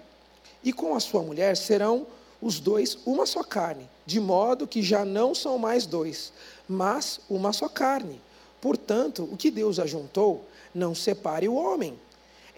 E 0.63 0.73
com 0.73 0.95
a 0.95 0.99
sua 0.99 1.21
mulher 1.21 1.55
serão 1.55 2.05
os 2.41 2.59
dois 2.59 2.97
uma 3.05 3.25
só 3.25 3.43
carne, 3.43 3.89
de 4.05 4.19
modo 4.19 4.67
que 4.67 4.81
já 4.81 5.03
não 5.03 5.35
são 5.35 5.57
mais 5.57 5.85
dois, 5.85 6.31
mas 6.67 7.19
uma 7.29 7.51
só 7.51 7.67
carne. 7.67 8.21
Portanto, 8.61 9.27
o 9.31 9.37
que 9.37 9.49
Deus 9.51 9.79
ajuntou, 9.79 10.45
não 10.73 10.93
separe 10.93 11.47
o 11.47 11.55
homem. 11.55 11.97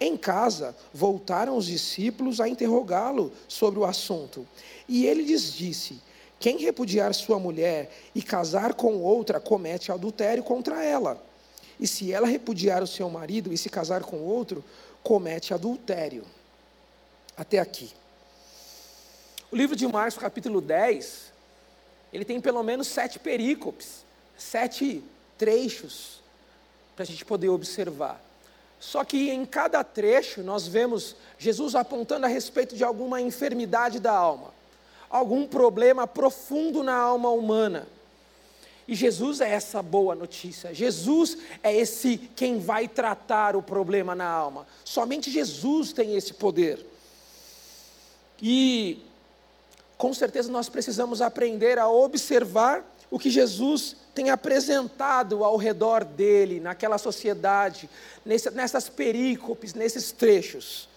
Em 0.00 0.16
casa, 0.16 0.76
voltaram 0.92 1.56
os 1.56 1.66
discípulos 1.66 2.40
a 2.40 2.48
interrogá-lo 2.48 3.32
sobre 3.46 3.78
o 3.78 3.84
assunto. 3.84 4.46
E 4.88 5.06
ele 5.06 5.22
lhes 5.22 5.52
disse: 5.52 6.00
Quem 6.40 6.58
repudiar 6.58 7.14
sua 7.14 7.38
mulher 7.38 7.90
e 8.14 8.20
casar 8.20 8.74
com 8.74 8.96
outra, 8.96 9.38
comete 9.38 9.92
adultério 9.92 10.42
contra 10.42 10.82
ela. 10.82 11.22
E 11.78 11.86
se 11.86 12.12
ela 12.12 12.26
repudiar 12.26 12.82
o 12.82 12.86
seu 12.86 13.08
marido 13.08 13.52
e 13.52 13.58
se 13.58 13.68
casar 13.68 14.02
com 14.02 14.18
outro, 14.18 14.64
comete 15.02 15.54
adultério. 15.54 16.24
Até 17.36 17.58
aqui. 17.58 17.90
O 19.50 19.56
livro 19.56 19.76
de 19.76 19.86
Marcos, 19.86 20.18
capítulo 20.18 20.60
10, 20.60 21.32
ele 22.12 22.24
tem 22.24 22.40
pelo 22.40 22.62
menos 22.62 22.88
sete 22.88 23.18
perícopes, 23.18 24.04
sete 24.36 25.02
trechos, 25.38 26.20
para 26.94 27.02
a 27.02 27.06
gente 27.06 27.24
poder 27.24 27.48
observar. 27.48 28.20
Só 28.78 29.04
que 29.04 29.30
em 29.30 29.46
cada 29.46 29.84
trecho 29.84 30.42
nós 30.42 30.66
vemos 30.66 31.16
Jesus 31.38 31.74
apontando 31.74 32.26
a 32.26 32.28
respeito 32.28 32.74
de 32.74 32.82
alguma 32.82 33.20
enfermidade 33.20 34.00
da 34.00 34.12
alma, 34.12 34.52
algum 35.08 35.46
problema 35.46 36.06
profundo 36.06 36.82
na 36.82 36.96
alma 36.96 37.30
humana. 37.30 37.86
E 38.88 38.94
Jesus 38.94 39.40
é 39.40 39.48
essa 39.48 39.80
boa 39.80 40.14
notícia. 40.14 40.74
Jesus 40.74 41.38
é 41.62 41.74
esse 41.74 42.18
quem 42.34 42.58
vai 42.58 42.88
tratar 42.88 43.54
o 43.54 43.62
problema 43.62 44.14
na 44.14 44.28
alma. 44.28 44.66
Somente 44.84 45.30
Jesus 45.30 45.92
tem 45.92 46.16
esse 46.16 46.34
poder. 46.34 46.91
E 48.42 49.00
com 49.96 50.12
certeza 50.12 50.50
nós 50.50 50.68
precisamos 50.68 51.22
aprender 51.22 51.78
a 51.78 51.88
observar 51.88 52.84
o 53.08 53.18
que 53.18 53.30
Jesus 53.30 53.94
tem 54.14 54.30
apresentado 54.30 55.44
ao 55.44 55.56
redor 55.56 56.04
dele, 56.04 56.58
naquela 56.58 56.98
sociedade, 56.98 57.88
nessas 58.24 58.88
perícopes, 58.88 59.74
nesses 59.74 60.10
trechos. 60.10 60.88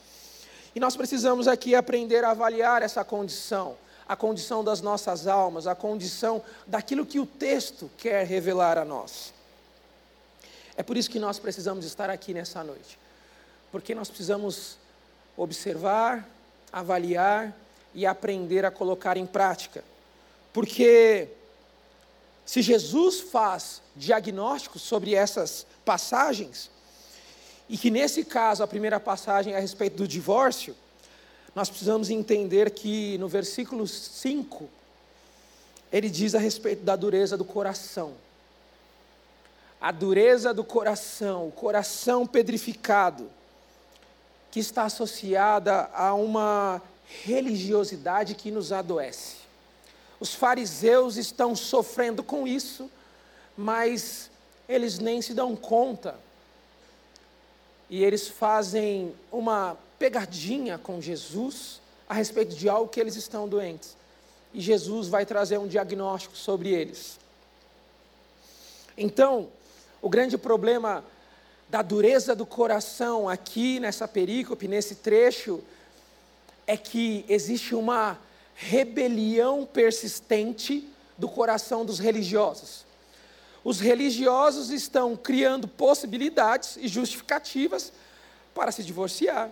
E 0.73 0.79
nós 0.79 0.97
precisamos 0.97 1.47
aqui 1.47 1.75
aprender 1.75 2.23
a 2.23 2.31
avaliar 2.31 2.81
essa 2.81 3.03
condição, 3.03 3.77
a 4.07 4.15
condição 4.15 4.63
das 4.63 4.81
nossas 4.81 5.27
almas, 5.27 5.67
a 5.67 5.75
condição 5.75 6.41
daquilo 6.65 7.05
que 7.05 7.19
o 7.19 7.25
texto 7.25 7.91
quer 7.97 8.25
revelar 8.25 8.77
a 8.77 8.83
nós. 8.83 9.33
É 10.75 10.83
por 10.83 10.97
isso 10.97 11.09
que 11.09 11.19
nós 11.19 11.39
precisamos 11.39 11.85
estar 11.85 12.09
aqui 12.09 12.33
nessa 12.33 12.63
noite, 12.63 12.99
porque 13.71 13.95
nós 13.95 14.09
precisamos 14.09 14.77
observar, 15.37 16.27
avaliar 16.75 17.55
e 17.93 18.05
aprender 18.05 18.65
a 18.65 18.69
colocar 18.69 19.15
em 19.15 19.25
prática. 19.25 19.81
Porque 20.51 21.29
se 22.45 22.61
Jesus 22.61 23.21
faz 23.21 23.81
diagnóstico 23.95 24.77
sobre 24.77 25.15
essas 25.15 25.65
passagens, 25.85 26.69
e 27.69 27.77
que 27.77 27.89
nesse 27.89 28.25
caso 28.25 28.61
a 28.61 28.67
primeira 28.67 28.99
passagem 28.99 29.53
é 29.53 29.57
a 29.57 29.61
respeito 29.61 29.95
do 29.95 30.07
divórcio, 30.07 30.75
nós 31.55 31.69
precisamos 31.69 32.09
entender 32.09 32.71
que 32.71 33.17
no 33.19 33.29
versículo 33.29 33.87
5, 33.87 34.69
ele 35.93 36.09
diz 36.09 36.35
a 36.35 36.39
respeito 36.39 36.83
da 36.83 36.97
dureza 36.97 37.37
do 37.37 37.45
coração. 37.45 38.15
A 39.79 39.93
dureza 39.93 40.53
do 40.53 40.63
coração, 40.65 41.47
o 41.47 41.51
coração 41.53 42.27
pedrificado, 42.27 43.29
que 44.55 44.61
está 44.61 44.83
associada 44.83 45.89
a 45.93 46.13
uma 46.13 46.81
religiosidade 47.25 48.35
que 48.35 48.49
nos 48.49 48.71
adoece. 48.71 49.35
Os 50.17 50.33
fariseus 50.33 51.17
estão 51.17 51.53
sofrendo 51.53 52.23
com 52.23 52.47
isso, 52.47 52.89
mas 53.57 54.31
eles 54.69 54.97
nem 54.97 55.21
se 55.21 55.33
dão 55.33 55.57
conta. 55.57 56.17
E 57.89 58.01
eles 58.01 58.29
fazem 58.29 59.13
uma 59.29 59.77
pegadinha 59.99 60.77
com 60.77 61.01
Jesus 61.01 61.81
a 62.07 62.13
respeito 62.13 62.55
de 62.55 62.69
algo 62.69 62.87
que 62.89 63.01
eles 63.01 63.17
estão 63.17 63.49
doentes. 63.49 63.97
E 64.53 64.61
Jesus 64.61 65.09
vai 65.09 65.25
trazer 65.25 65.57
um 65.57 65.67
diagnóstico 65.67 66.37
sobre 66.37 66.69
eles. 66.69 67.19
Então, 68.97 69.49
o 70.01 70.07
grande 70.07 70.37
problema 70.37 71.03
da 71.75 71.81
dureza 71.81 72.33
do 72.33 72.45
coração 72.45 73.27
aqui 73.27 73.81
nessa 73.81 74.07
perícope, 74.07 74.65
nesse 74.65 74.95
trecho, 74.95 75.61
é 76.65 76.77
que 76.77 77.25
existe 77.27 77.75
uma 77.75 78.17
rebelião 78.55 79.65
persistente 79.65 80.87
do 81.17 81.27
coração 81.27 81.83
dos 81.83 81.99
religiosos. 81.99 82.85
Os 83.61 83.81
religiosos 83.81 84.69
estão 84.69 85.17
criando 85.17 85.67
possibilidades 85.67 86.77
e 86.77 86.87
justificativas 86.87 87.91
para 88.53 88.71
se 88.71 88.81
divorciar. 88.81 89.51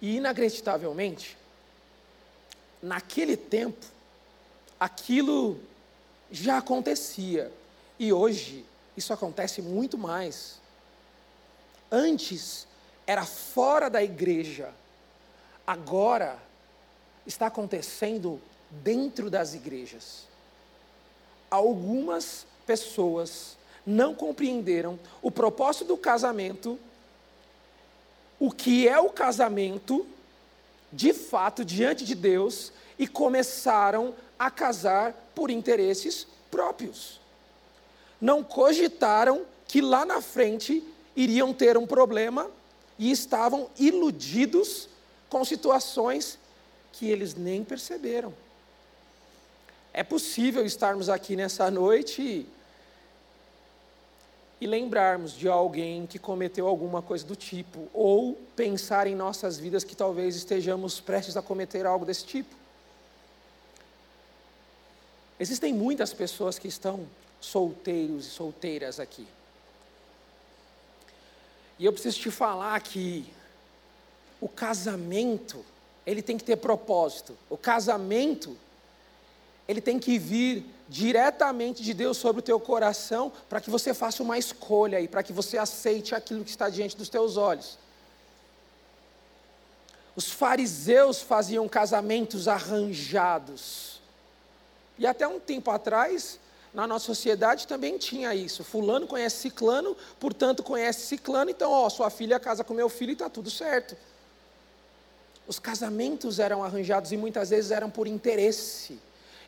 E, 0.00 0.16
inacreditavelmente, 0.16 1.36
naquele 2.80 3.36
tempo, 3.36 3.84
aquilo 4.80 5.60
já 6.30 6.56
acontecia. 6.56 7.52
E 7.98 8.10
hoje, 8.10 8.64
isso 8.98 9.12
acontece 9.12 9.62
muito 9.62 9.96
mais. 9.96 10.60
Antes, 11.90 12.66
era 13.06 13.24
fora 13.24 13.88
da 13.88 14.02
igreja. 14.02 14.74
Agora, 15.66 16.36
está 17.24 17.46
acontecendo 17.46 18.40
dentro 18.70 19.30
das 19.30 19.54
igrejas. 19.54 20.24
Algumas 21.48 22.44
pessoas 22.66 23.56
não 23.86 24.14
compreenderam 24.14 24.98
o 25.22 25.30
propósito 25.30 25.86
do 25.86 25.96
casamento, 25.96 26.78
o 28.38 28.50
que 28.50 28.86
é 28.86 28.98
o 28.98 29.10
casamento, 29.10 30.06
de 30.92 31.14
fato, 31.14 31.64
diante 31.64 32.04
de 32.04 32.14
Deus, 32.14 32.72
e 32.98 33.06
começaram 33.06 34.14
a 34.38 34.50
casar 34.50 35.14
por 35.34 35.50
interesses 35.50 36.26
próprios. 36.50 37.20
Não 38.20 38.42
cogitaram 38.42 39.44
que 39.66 39.80
lá 39.80 40.04
na 40.04 40.20
frente 40.20 40.82
iriam 41.14 41.52
ter 41.52 41.76
um 41.76 41.86
problema 41.86 42.50
e 42.98 43.10
estavam 43.10 43.70
iludidos 43.78 44.88
com 45.28 45.44
situações 45.44 46.38
que 46.92 47.08
eles 47.08 47.34
nem 47.34 47.62
perceberam. 47.62 48.34
É 49.92 50.02
possível 50.02 50.64
estarmos 50.64 51.08
aqui 51.08 51.36
nessa 51.36 51.70
noite 51.70 52.46
e, 54.60 54.66
lembrarmos 54.66 55.32
de 55.32 55.48
alguém 55.48 56.06
que 56.06 56.18
cometeu 56.18 56.66
alguma 56.66 57.00
coisa 57.00 57.24
do 57.24 57.36
tipo, 57.36 57.88
ou 57.92 58.34
pensar 58.56 59.06
em 59.06 59.14
nossas 59.14 59.58
vidas 59.58 59.84
que 59.84 59.96
talvez 59.96 60.34
estejamos 60.36 61.00
prestes 61.00 61.36
a 61.36 61.42
cometer 61.42 61.86
algo 61.86 62.04
desse 62.04 62.24
tipo. 62.24 62.54
Existem 65.38 65.72
muitas 65.72 66.12
pessoas 66.12 66.58
que 66.58 66.66
estão 66.66 67.06
solteiros 67.40 68.26
e 68.26 68.30
solteiras 68.30 68.98
aqui. 69.00 69.26
E 71.78 71.84
eu 71.84 71.92
preciso 71.92 72.18
te 72.18 72.30
falar 72.30 72.80
que 72.80 73.24
o 74.40 74.48
casamento 74.48 75.64
ele 76.08 76.22
tem 76.22 76.38
que 76.38 76.44
ter 76.44 76.56
propósito. 76.56 77.36
O 77.50 77.56
casamento, 77.58 78.56
ele 79.68 79.78
tem 79.78 79.98
que 79.98 80.18
vir 80.18 80.64
diretamente 80.88 81.82
de 81.82 81.92
Deus 81.92 82.16
sobre 82.16 82.40
o 82.40 82.42
teu 82.42 82.58
coração, 82.58 83.30
para 83.46 83.60
que 83.60 83.68
você 83.68 83.92
faça 83.92 84.22
uma 84.22 84.38
escolha 84.38 85.00
e 85.02 85.06
para 85.06 85.22
que 85.22 85.34
você 85.34 85.58
aceite 85.58 86.14
aquilo 86.14 86.44
que 86.44 86.50
está 86.50 86.70
diante 86.70 86.96
dos 86.96 87.10
teus 87.10 87.36
olhos. 87.36 87.78
Os 90.16 90.32
fariseus 90.32 91.20
faziam 91.20 91.68
casamentos 91.68 92.48
arranjados. 92.48 94.00
E 94.98 95.06
até 95.06 95.28
um 95.28 95.38
tempo 95.38 95.70
atrás, 95.70 96.40
na 96.72 96.86
nossa 96.86 97.06
sociedade 97.06 97.66
também 97.66 97.98
tinha 97.98 98.34
isso. 98.34 98.62
Fulano 98.62 99.06
conhece 99.06 99.36
ciclano, 99.36 99.96
portanto 100.20 100.62
conhece 100.62 101.06
ciclano, 101.06 101.50
então, 101.50 101.70
ó, 101.70 101.88
sua 101.88 102.10
filha 102.10 102.38
casa 102.38 102.62
com 102.62 102.74
meu 102.74 102.88
filho 102.88 103.10
e 103.10 103.12
está 103.14 103.28
tudo 103.28 103.50
certo. 103.50 103.96
Os 105.46 105.58
casamentos 105.58 106.38
eram 106.38 106.62
arranjados 106.62 107.10
e 107.10 107.16
muitas 107.16 107.50
vezes 107.50 107.70
eram 107.70 107.88
por 107.88 108.06
interesse 108.06 108.98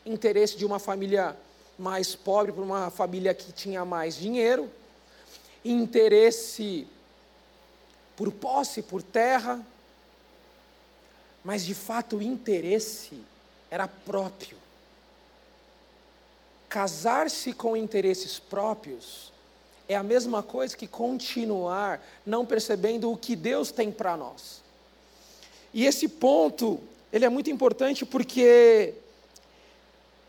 interesse 0.05 0.57
de 0.57 0.65
uma 0.65 0.79
família 0.79 1.37
mais 1.77 2.15
pobre 2.15 2.51
para 2.51 2.63
uma 2.63 2.89
família 2.89 3.33
que 3.33 3.51
tinha 3.51 3.85
mais 3.85 4.15
dinheiro, 4.15 4.69
interesse 5.63 6.87
por 8.15 8.31
posse, 8.31 8.81
por 8.81 9.01
terra, 9.01 9.65
mas 11.43 11.65
de 11.65 11.73
fato 11.73 12.17
o 12.17 12.21
interesse 12.21 13.19
era 13.69 13.87
próprio. 13.87 14.60
Casar-se 16.71 17.51
com 17.51 17.75
interesses 17.75 18.39
próprios 18.39 19.29
é 19.89 19.95
a 19.97 20.01
mesma 20.01 20.41
coisa 20.41 20.77
que 20.77 20.87
continuar 20.87 22.01
não 22.25 22.45
percebendo 22.45 23.11
o 23.11 23.17
que 23.17 23.35
Deus 23.35 23.73
tem 23.73 23.91
para 23.91 24.15
nós. 24.15 24.61
E 25.73 25.85
esse 25.85 26.07
ponto, 26.07 26.79
ele 27.11 27.25
é 27.25 27.29
muito 27.29 27.49
importante 27.49 28.05
porque 28.05 28.93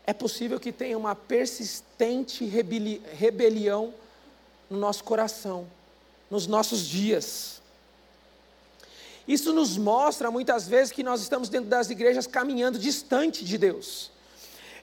é 0.05 0.11
possível 0.11 0.59
que 0.59 0.73
tenha 0.73 0.97
uma 0.97 1.15
persistente 1.15 2.43
rebeli 2.43 3.01
rebelião 3.13 3.93
no 4.69 4.77
nosso 4.77 5.01
coração, 5.05 5.65
nos 6.29 6.45
nossos 6.45 6.85
dias. 6.85 7.61
Isso 9.25 9.53
nos 9.53 9.77
mostra 9.77 10.29
muitas 10.29 10.67
vezes 10.67 10.91
que 10.91 11.03
nós 11.03 11.21
estamos 11.21 11.47
dentro 11.47 11.69
das 11.69 11.89
igrejas 11.89 12.27
caminhando 12.27 12.77
distante 12.77 13.45
de 13.45 13.57
Deus. 13.57 14.11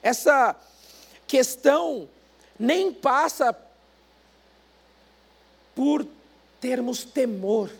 Essa 0.01 0.55
questão 1.31 2.09
nem 2.59 2.91
passa 2.91 3.55
por 5.73 6.05
termos 6.59 7.05
temor 7.05 7.71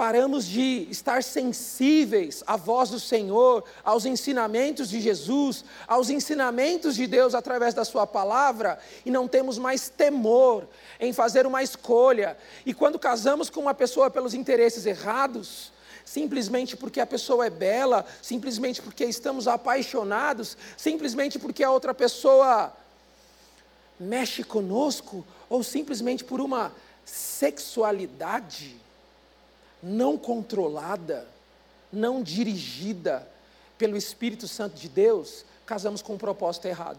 paramos 0.00 0.46
de 0.46 0.88
estar 0.90 1.22
sensíveis 1.22 2.42
à 2.46 2.56
voz 2.56 2.88
do 2.88 2.98
Senhor, 2.98 3.62
aos 3.84 4.06
ensinamentos 4.06 4.88
de 4.88 4.98
Jesus, 4.98 5.62
aos 5.86 6.08
ensinamentos 6.08 6.96
de 6.96 7.06
Deus 7.06 7.34
através 7.34 7.74
da 7.74 7.84
Sua 7.84 8.06
palavra, 8.06 8.78
e 9.04 9.10
não 9.10 9.28
temos 9.28 9.58
mais 9.58 9.90
temor 9.90 10.66
em 10.98 11.12
fazer 11.12 11.46
uma 11.46 11.62
escolha. 11.62 12.34
E 12.64 12.72
quando 12.72 12.98
casamos 12.98 13.50
com 13.50 13.60
uma 13.60 13.74
pessoa 13.74 14.10
pelos 14.10 14.32
interesses 14.32 14.86
errados, 14.86 15.70
simplesmente 16.10 16.76
porque 16.76 16.98
a 16.98 17.06
pessoa 17.06 17.46
é 17.46 17.50
bela, 17.50 18.04
simplesmente 18.20 18.82
porque 18.82 19.04
estamos 19.04 19.46
apaixonados, 19.46 20.56
simplesmente 20.76 21.38
porque 21.38 21.62
a 21.62 21.70
outra 21.70 21.94
pessoa 21.94 22.72
mexe 23.98 24.42
conosco, 24.42 25.24
ou 25.48 25.62
simplesmente 25.62 26.24
por 26.24 26.40
uma 26.40 26.72
sexualidade 27.04 28.76
não 29.80 30.18
controlada, 30.18 31.28
não 31.92 32.24
dirigida 32.24 33.24
pelo 33.78 33.96
Espírito 33.96 34.48
Santo 34.48 34.74
de 34.74 34.88
Deus, 34.88 35.44
casamos 35.64 36.02
com 36.02 36.14
um 36.14 36.18
propósito 36.18 36.66
errado. 36.66 36.98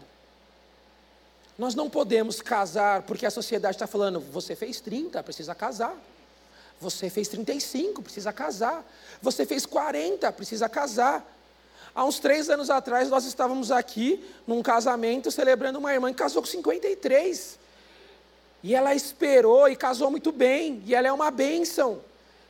Nós 1.58 1.74
não 1.74 1.90
podemos 1.90 2.40
casar 2.40 3.02
porque 3.02 3.26
a 3.26 3.30
sociedade 3.30 3.76
está 3.76 3.86
falando, 3.86 4.20
você 4.20 4.56
fez 4.56 4.80
30, 4.80 5.22
precisa 5.22 5.54
casar. 5.54 5.94
Você 6.82 7.08
fez 7.08 7.28
35, 7.28 8.02
precisa 8.02 8.32
casar. 8.32 8.84
Você 9.22 9.46
fez 9.46 9.64
40, 9.64 10.32
precisa 10.32 10.68
casar. 10.68 11.24
Há 11.94 12.04
uns 12.04 12.18
três 12.18 12.50
anos 12.50 12.70
atrás, 12.70 13.08
nós 13.08 13.24
estávamos 13.24 13.70
aqui 13.70 14.24
num 14.46 14.60
casamento 14.62 15.30
celebrando 15.30 15.78
uma 15.78 15.92
irmã 15.92 16.10
que 16.10 16.18
casou 16.18 16.42
com 16.42 16.48
53. 16.48 17.56
E 18.64 18.74
ela 18.74 18.94
esperou 18.96 19.68
e 19.68 19.76
casou 19.76 20.10
muito 20.10 20.32
bem. 20.32 20.82
E 20.84 20.92
ela 20.92 21.06
é 21.06 21.12
uma 21.12 21.30
bênção. 21.30 22.00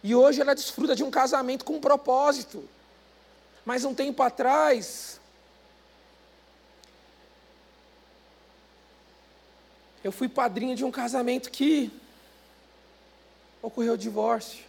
E 0.02 0.14
hoje 0.14 0.40
ela 0.40 0.54
desfruta 0.54 0.96
de 0.96 1.04
um 1.04 1.10
casamento 1.10 1.62
com 1.62 1.74
um 1.74 1.80
propósito. 1.80 2.66
Mas 3.66 3.84
um 3.84 3.94
tempo 3.94 4.22
atrás, 4.22 5.20
eu 10.02 10.10
fui 10.10 10.28
padrinho 10.28 10.74
de 10.74 10.86
um 10.86 10.90
casamento 10.90 11.50
que 11.50 11.92
ocorreu 13.62 13.94
o 13.94 13.98
divórcio. 13.98 14.64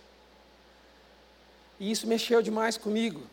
E 1.79 1.91
isso 1.91 2.07
mexeu 2.07 2.41
demais 2.41 2.77
comigo. 2.77 3.23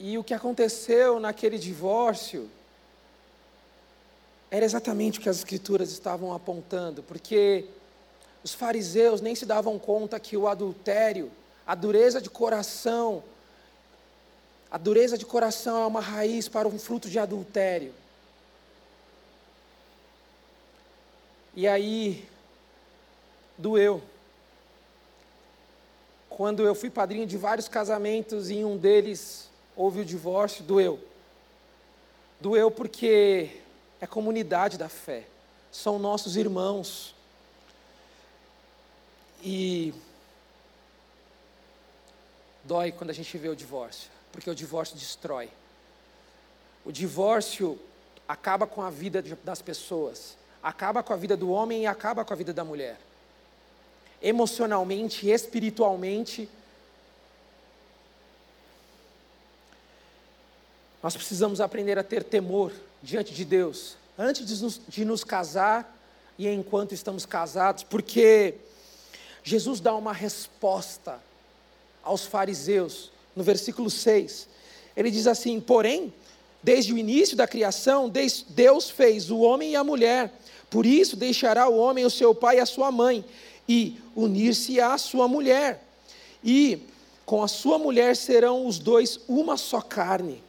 E 0.00 0.16
o 0.16 0.24
que 0.24 0.32
aconteceu 0.32 1.20
naquele 1.20 1.58
divórcio 1.58 2.50
era 4.50 4.64
exatamente 4.64 5.18
o 5.18 5.22
que 5.22 5.28
as 5.28 5.38
escrituras 5.38 5.90
estavam 5.90 6.32
apontando, 6.32 7.02
porque 7.02 7.66
os 8.42 8.54
fariseus 8.54 9.20
nem 9.20 9.34
se 9.34 9.44
davam 9.44 9.78
conta 9.78 10.18
que 10.18 10.36
o 10.36 10.48
adultério, 10.48 11.30
a 11.66 11.74
dureza 11.74 12.20
de 12.20 12.30
coração, 12.30 13.22
a 14.70 14.78
dureza 14.78 15.18
de 15.18 15.26
coração 15.26 15.82
é 15.82 15.86
uma 15.86 16.00
raiz 16.00 16.48
para 16.48 16.68
um 16.68 16.78
fruto 16.78 17.10
de 17.10 17.18
adultério. 17.18 17.92
E 21.58 21.66
aí, 21.66 22.24
doeu. 23.58 24.00
Quando 26.30 26.64
eu 26.64 26.72
fui 26.72 26.88
padrinho 26.88 27.26
de 27.26 27.36
vários 27.36 27.66
casamentos 27.66 28.48
e 28.48 28.58
em 28.58 28.64
um 28.64 28.76
deles 28.76 29.50
houve 29.74 29.98
o 29.98 30.04
divórcio, 30.04 30.62
doeu. 30.62 31.00
Doeu 32.40 32.70
porque 32.70 33.60
é 34.00 34.06
comunidade 34.06 34.78
da 34.78 34.88
fé, 34.88 35.26
são 35.72 35.98
nossos 35.98 36.36
irmãos. 36.36 37.12
E 39.42 39.92
dói 42.62 42.92
quando 42.92 43.10
a 43.10 43.14
gente 43.14 43.36
vê 43.36 43.48
o 43.48 43.56
divórcio, 43.56 44.08
porque 44.30 44.48
o 44.48 44.54
divórcio 44.54 44.96
destrói. 44.96 45.50
O 46.84 46.92
divórcio 46.92 47.76
acaba 48.28 48.64
com 48.64 48.80
a 48.80 48.90
vida 48.90 49.20
das 49.42 49.60
pessoas, 49.60 50.38
acaba 50.62 51.02
com 51.02 51.12
a 51.12 51.16
vida 51.16 51.36
do 51.36 51.50
homem 51.50 51.82
e 51.82 51.86
acaba 51.86 52.24
com 52.24 52.32
a 52.32 52.36
vida 52.36 52.52
da 52.52 52.64
mulher. 52.64 52.98
Emocionalmente, 54.20 55.28
espiritualmente, 55.28 56.48
nós 61.02 61.14
precisamos 61.14 61.60
aprender 61.60 61.98
a 61.98 62.02
ter 62.02 62.24
temor 62.24 62.72
diante 63.02 63.32
de 63.32 63.44
Deus, 63.44 63.96
antes 64.18 64.44
de 64.44 64.62
nos, 64.62 64.80
de 64.88 65.04
nos 65.04 65.22
casar 65.22 65.96
e 66.36 66.48
enquanto 66.48 66.92
estamos 66.92 67.24
casados, 67.24 67.82
porque 67.82 68.56
Jesus 69.42 69.80
dá 69.80 69.94
uma 69.94 70.12
resposta 70.12 71.20
aos 72.02 72.24
fariseus, 72.24 73.10
no 73.34 73.44
versículo 73.44 73.88
6. 73.88 74.48
Ele 74.96 75.10
diz 75.10 75.26
assim: 75.26 75.60
Porém, 75.60 76.12
desde 76.62 76.92
o 76.92 76.98
início 76.98 77.36
da 77.36 77.46
criação, 77.46 78.10
Deus 78.48 78.90
fez 78.90 79.30
o 79.30 79.38
homem 79.38 79.72
e 79.72 79.76
a 79.76 79.84
mulher, 79.84 80.32
por 80.68 80.84
isso 80.84 81.16
deixará 81.16 81.68
o 81.68 81.76
homem 81.76 82.04
o 82.04 82.10
seu 82.10 82.34
pai 82.34 82.56
e 82.56 82.60
a 82.60 82.66
sua 82.66 82.90
mãe, 82.90 83.24
e 83.68 83.98
unir-se 84.14 84.80
à 84.80 84.96
sua 84.98 85.28
mulher, 85.28 85.82
e 86.42 86.80
com 87.24 87.42
a 87.42 87.48
sua 87.48 87.78
mulher 87.78 88.16
serão 88.16 88.66
os 88.66 88.78
dois 88.78 89.20
uma 89.28 89.56
só 89.56 89.80
carne. 89.80 90.42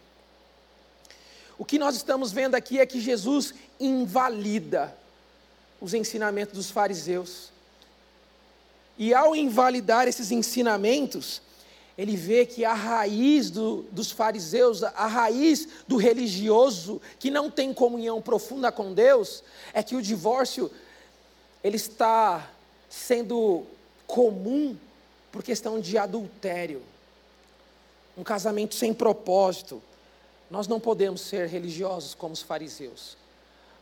O 1.57 1.65
que 1.65 1.77
nós 1.77 1.95
estamos 1.95 2.31
vendo 2.31 2.55
aqui 2.55 2.79
é 2.79 2.85
que 2.85 3.01
Jesus 3.01 3.53
invalida 3.79 4.95
os 5.81 5.93
ensinamentos 5.93 6.55
dos 6.55 6.71
fariseus. 6.71 7.49
E 8.97 9.13
ao 9.13 9.35
invalidar 9.35 10.07
esses 10.07 10.31
ensinamentos, 10.31 11.41
ele 11.99 12.15
vê 12.15 12.45
que 12.45 12.63
a 12.63 12.73
raiz 12.73 13.51
do, 13.51 13.81
dos 13.91 14.09
fariseus, 14.09 14.83
a 14.83 15.05
raiz 15.05 15.67
do 15.85 15.97
religioso 15.97 17.01
que 17.19 17.29
não 17.29 17.51
tem 17.51 17.73
comunhão 17.73 18.21
profunda 18.21 18.71
com 18.71 18.93
Deus, 18.93 19.43
é 19.73 19.83
que 19.83 19.97
o 19.97 20.01
divórcio 20.01 20.71
ele 21.61 21.75
está 21.75 22.49
sendo 22.89 23.65
comum 24.07 24.77
por 25.29 25.43
questão 25.43 25.77
de 25.77 25.97
adultério, 25.97 26.81
um 28.17 28.23
casamento 28.23 28.75
sem 28.75 28.93
propósito, 28.93 29.83
nós 30.49 30.69
não 30.69 30.79
podemos 30.79 31.19
ser 31.19 31.49
religiosos 31.49 32.15
como 32.15 32.33
os 32.33 32.41
fariseus. 32.41 33.17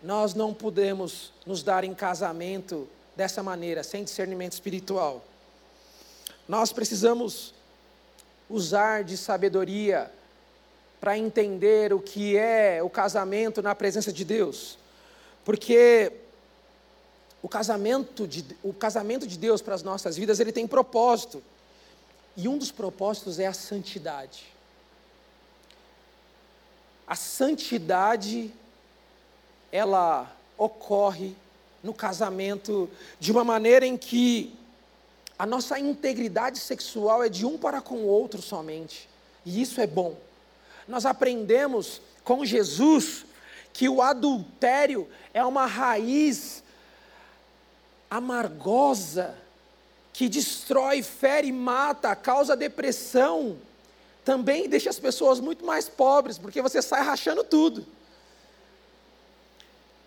Nós 0.01 0.33
não 0.33 0.55
podemos 0.55 1.31
nos 1.45 1.61
dar 1.61 1.83
em 1.83 1.93
casamento 1.93 2.87
dessa 3.15 3.43
maneira, 3.43 3.83
sem 3.83 4.03
discernimento 4.03 4.53
espiritual. 4.53 5.23
Nós 6.47 6.73
precisamos 6.73 7.53
usar 8.49 9.03
de 9.03 9.17
sabedoria 9.17 10.11
para 10.99 11.17
entender 11.17 11.93
o 11.93 11.99
que 11.99 12.37
é 12.37 12.81
o 12.81 12.89
casamento 12.89 13.61
na 13.61 13.75
presença 13.75 14.11
de 14.11 14.25
Deus. 14.25 14.77
Porque 15.45 16.11
o 17.41 17.47
casamento 17.47 18.27
de, 18.27 18.45
o 18.63 18.73
casamento 18.73 19.27
de 19.27 19.37
Deus 19.37 19.61
para 19.61 19.75
as 19.75 19.83
nossas 19.83 20.17
vidas, 20.17 20.39
ele 20.39 20.51
tem 20.51 20.67
propósito. 20.67 21.41
E 22.35 22.47
um 22.47 22.57
dos 22.57 22.71
propósitos 22.71 23.39
é 23.39 23.47
a 23.47 23.53
santidade. 23.53 24.45
A 27.07 27.15
santidade, 27.15 28.51
ela 29.71 30.35
ocorre 30.57 31.35
no 31.83 31.93
casamento 31.93 32.89
de 33.19 33.31
uma 33.31 33.43
maneira 33.43 33.85
em 33.85 33.95
que 33.95 34.53
a 35.37 35.45
nossa 35.45 35.79
integridade 35.79 36.59
sexual 36.59 37.23
é 37.23 37.29
de 37.29 37.45
um 37.45 37.57
para 37.57 37.81
com 37.81 37.95
o 37.97 38.07
outro 38.07 38.41
somente. 38.41 39.07
E 39.45 39.61
isso 39.61 39.79
é 39.79 39.87
bom. 39.87 40.17
Nós 40.87 41.05
aprendemos 41.05 42.01
com 42.23 42.43
Jesus 42.43 43.25
que 43.71 43.87
o 43.87 44.01
adultério 44.01 45.07
é 45.33 45.43
uma 45.45 45.65
raiz 45.65 46.63
amargosa 48.09 49.37
que 50.11 50.27
destrói, 50.27 51.03
fere, 51.03 51.51
mata, 51.51 52.15
causa 52.15 52.55
depressão, 52.55 53.57
também 54.25 54.67
deixa 54.67 54.89
as 54.89 54.99
pessoas 54.99 55.39
muito 55.39 55.63
mais 55.63 55.87
pobres, 55.87 56.39
porque 56.39 56.61
você 56.61 56.81
sai 56.81 57.03
rachando 57.03 57.43
tudo. 57.43 57.85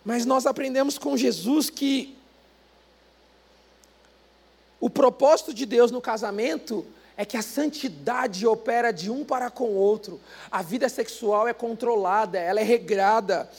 Mas 0.04 0.26
nós 0.26 0.46
aprendemos 0.46 0.98
com 0.98 1.16
Jesus 1.16 1.70
que 1.70 2.18
o 4.80 4.88
propósito 4.88 5.52
de 5.52 5.66
Deus 5.66 5.90
no 5.90 6.00
casamento 6.00 6.86
é 7.16 7.24
que 7.24 7.36
a 7.36 7.42
santidade 7.42 8.46
opera 8.46 8.90
de 8.90 9.10
um 9.10 9.24
para 9.24 9.50
com 9.50 9.64
o 9.64 9.76
outro. 9.76 10.18
A 10.50 10.62
vida 10.62 10.88
sexual 10.88 11.46
é 11.46 11.52
controlada, 11.52 12.38
ela 12.38 12.60
é 12.60 12.64
regrada. 12.64 13.50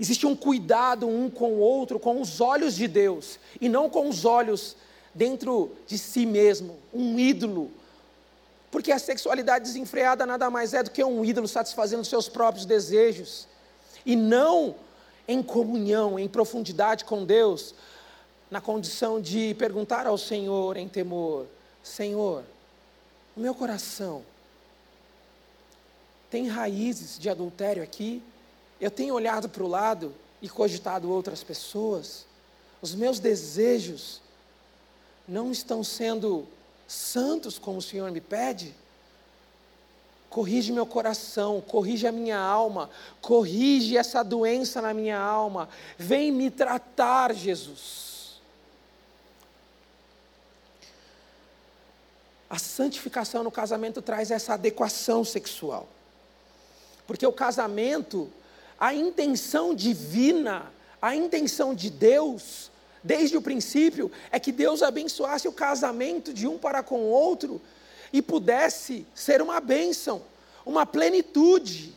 Existe 0.00 0.26
um 0.26 0.34
cuidado 0.34 1.06
um 1.06 1.30
com 1.30 1.52
o 1.52 1.58
outro, 1.58 2.00
com 2.00 2.20
os 2.20 2.40
olhos 2.40 2.74
de 2.74 2.88
Deus, 2.88 3.38
e 3.60 3.68
não 3.68 3.88
com 3.88 4.08
os 4.08 4.24
olhos 4.24 4.76
dentro 5.14 5.70
de 5.86 5.96
si 5.96 6.26
mesmo, 6.26 6.78
um 6.92 7.18
ídolo, 7.18 7.70
porque 8.72 8.90
a 8.90 8.98
sexualidade 8.98 9.66
desenfreada 9.66 10.24
nada 10.24 10.48
mais 10.48 10.72
é 10.72 10.82
do 10.82 10.90
que 10.90 11.04
um 11.04 11.22
ídolo 11.22 11.46
satisfazendo 11.46 12.06
seus 12.06 12.26
próprios 12.26 12.64
desejos. 12.64 13.46
E 14.04 14.16
não 14.16 14.74
em 15.28 15.42
comunhão, 15.42 16.18
em 16.18 16.26
profundidade 16.26 17.04
com 17.04 17.22
Deus, 17.22 17.74
na 18.52 18.60
condição 18.60 19.18
de 19.18 19.54
perguntar 19.54 20.06
ao 20.06 20.18
Senhor 20.18 20.76
em 20.76 20.86
temor: 20.86 21.46
Senhor, 21.82 22.44
o 23.34 23.40
meu 23.40 23.54
coração 23.54 24.22
tem 26.30 26.48
raízes 26.48 27.18
de 27.18 27.30
adultério 27.30 27.82
aqui? 27.82 28.22
Eu 28.78 28.90
tenho 28.90 29.14
olhado 29.14 29.48
para 29.48 29.62
o 29.62 29.66
lado 29.66 30.14
e 30.42 30.50
cogitado 30.50 31.10
outras 31.10 31.42
pessoas? 31.42 32.26
Os 32.82 32.94
meus 32.94 33.18
desejos 33.18 34.20
não 35.26 35.50
estão 35.50 35.82
sendo 35.82 36.46
santos 36.86 37.58
como 37.58 37.78
o 37.78 37.82
Senhor 37.82 38.10
me 38.10 38.20
pede? 38.20 38.74
Corrige 40.28 40.72
meu 40.72 40.84
coração, 40.84 41.58
corrige 41.62 42.06
a 42.06 42.12
minha 42.12 42.38
alma, 42.38 42.90
corrige 43.22 43.96
essa 43.96 44.22
doença 44.22 44.82
na 44.82 44.92
minha 44.92 45.18
alma. 45.18 45.70
Vem 45.96 46.30
me 46.30 46.50
tratar, 46.50 47.34
Jesus. 47.34 48.11
A 52.52 52.58
santificação 52.58 53.42
no 53.42 53.50
casamento 53.50 54.02
traz 54.02 54.30
essa 54.30 54.52
adequação 54.52 55.24
sexual. 55.24 55.88
Porque 57.06 57.26
o 57.26 57.32
casamento, 57.32 58.30
a 58.78 58.92
intenção 58.92 59.74
divina, 59.74 60.70
a 61.00 61.16
intenção 61.16 61.74
de 61.74 61.88
Deus, 61.88 62.70
desde 63.02 63.38
o 63.38 63.40
princípio, 63.40 64.12
é 64.30 64.38
que 64.38 64.52
Deus 64.52 64.82
abençoasse 64.82 65.48
o 65.48 65.52
casamento 65.52 66.30
de 66.34 66.46
um 66.46 66.58
para 66.58 66.82
com 66.82 67.00
o 67.00 67.08
outro 67.08 67.58
e 68.12 68.20
pudesse 68.20 69.06
ser 69.14 69.40
uma 69.40 69.58
bênção, 69.58 70.20
uma 70.66 70.84
plenitude. 70.84 71.94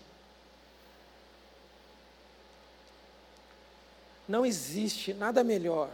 Não 4.26 4.46
existe 4.46 5.14
nada 5.14 5.44
melhor 5.44 5.90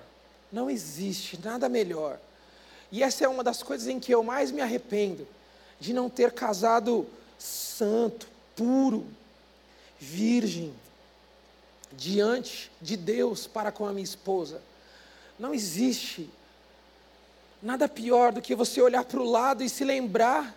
Não 0.52 0.70
existe 0.70 1.40
nada 1.44 1.68
melhor. 1.68 2.20
E 2.92 3.02
essa 3.02 3.24
é 3.24 3.28
uma 3.28 3.44
das 3.44 3.64
coisas 3.64 3.88
em 3.88 4.00
que 4.00 4.14
eu 4.14 4.22
mais 4.22 4.52
me 4.52 4.62
arrependo, 4.62 5.28
de 5.80 5.94
não 5.94 6.10
ter 6.10 6.32
casado 6.32 7.08
santo, 7.40 8.28
puro, 8.56 9.06
virgem, 10.00 10.74
diante 11.94 12.72
de 12.82 12.98
Deus 12.98 13.48
para 13.48 13.72
com 13.72 13.86
a 13.86 13.92
minha 13.92 14.04
esposa. 14.04 14.62
Não 15.40 15.54
existe 15.54 16.30
nada 17.62 17.88
pior 17.88 18.32
do 18.32 18.42
que 18.42 18.56
você 18.56 18.82
olhar 18.82 19.06
para 19.06 19.20
o 19.20 19.30
lado 19.30 19.64
e 19.64 19.70
se 19.70 19.84
lembrar 19.84 20.56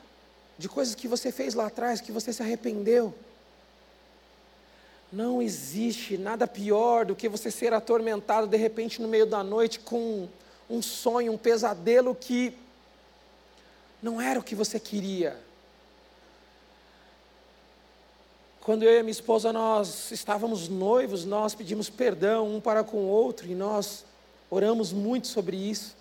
de 0.59 0.69
coisas 0.69 0.95
que 0.95 1.09
você 1.09 1.31
fez 1.33 1.55
lá 1.55 1.67
atrás, 1.67 2.01
que 2.01 2.13
você 2.13 2.33
se 2.33 2.43
arrependeu. 2.43 3.15
Não 5.13 5.41
existe 5.41 6.17
nada 6.19 6.47
pior 6.47 7.05
do 7.05 7.15
que 7.15 7.29
você 7.29 7.51
ser 7.51 7.73
atormentado 7.73 8.47
de 8.47 8.57
repente 8.57 9.01
no 9.01 9.09
meio 9.09 9.27
da 9.27 9.45
noite 9.45 9.79
com 9.79 10.29
um 10.69 10.81
sonho, 10.81 11.33
um 11.33 11.39
pesadelo 11.39 12.15
que 12.15 12.57
não 14.03 14.21
era 14.21 14.39
o 14.39 14.43
que 14.43 14.55
você 14.55 14.79
queria. 14.79 15.37
Quando 18.61 18.83
eu 18.83 18.99
e 18.99 19.03
minha 19.03 19.11
esposa 19.11 19.53
nós 19.53 20.11
estávamos 20.11 20.69
noivos, 20.69 21.25
nós 21.25 21.55
pedimos 21.55 21.91
perdão 21.91 22.55
um 22.55 22.61
para 22.61 22.83
com 22.83 22.97
o 22.97 23.09
outro 23.09 23.47
e 23.47 23.55
nós 23.55 24.05
oramos 24.51 24.93
muito 24.93 25.27
sobre 25.27 25.57
isso, 25.57 25.95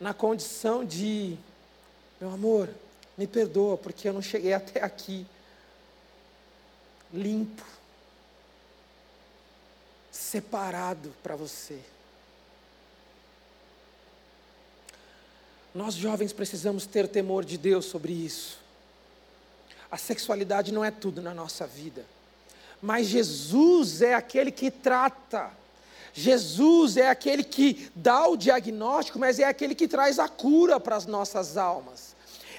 na 0.00 0.14
condição 0.14 0.84
de, 0.84 1.36
meu 2.20 2.30
amor, 2.32 2.68
me 3.18 3.26
perdoa 3.26 3.76
porque 3.76 4.08
eu 4.08 4.12
não 4.12 4.22
cheguei 4.22 4.54
até 4.54 4.82
aqui 4.82 5.26
limpo, 7.12 7.64
separado 10.10 11.12
para 11.22 11.36
você. 11.36 11.91
Nós 15.74 15.94
jovens 15.94 16.32
precisamos 16.32 16.86
ter 16.86 17.08
temor 17.08 17.44
de 17.44 17.56
Deus 17.56 17.86
sobre 17.86 18.12
isso. 18.12 18.58
A 19.90 19.96
sexualidade 19.96 20.72
não 20.72 20.84
é 20.84 20.90
tudo 20.90 21.20
na 21.20 21.34
nossa 21.34 21.66
vida, 21.66 22.04
mas 22.80 23.06
Jesus 23.06 24.02
é 24.02 24.14
aquele 24.14 24.50
que 24.50 24.70
trata. 24.70 25.50
Jesus 26.14 26.96
é 26.96 27.08
aquele 27.08 27.42
que 27.42 27.90
dá 27.94 28.26
o 28.26 28.36
diagnóstico, 28.36 29.18
mas 29.18 29.38
é 29.38 29.44
aquele 29.44 29.74
que 29.74 29.88
traz 29.88 30.18
a 30.18 30.28
cura 30.28 30.78
para 30.78 30.96
as 30.96 31.06
nossas 31.06 31.56
almas. 31.56 32.11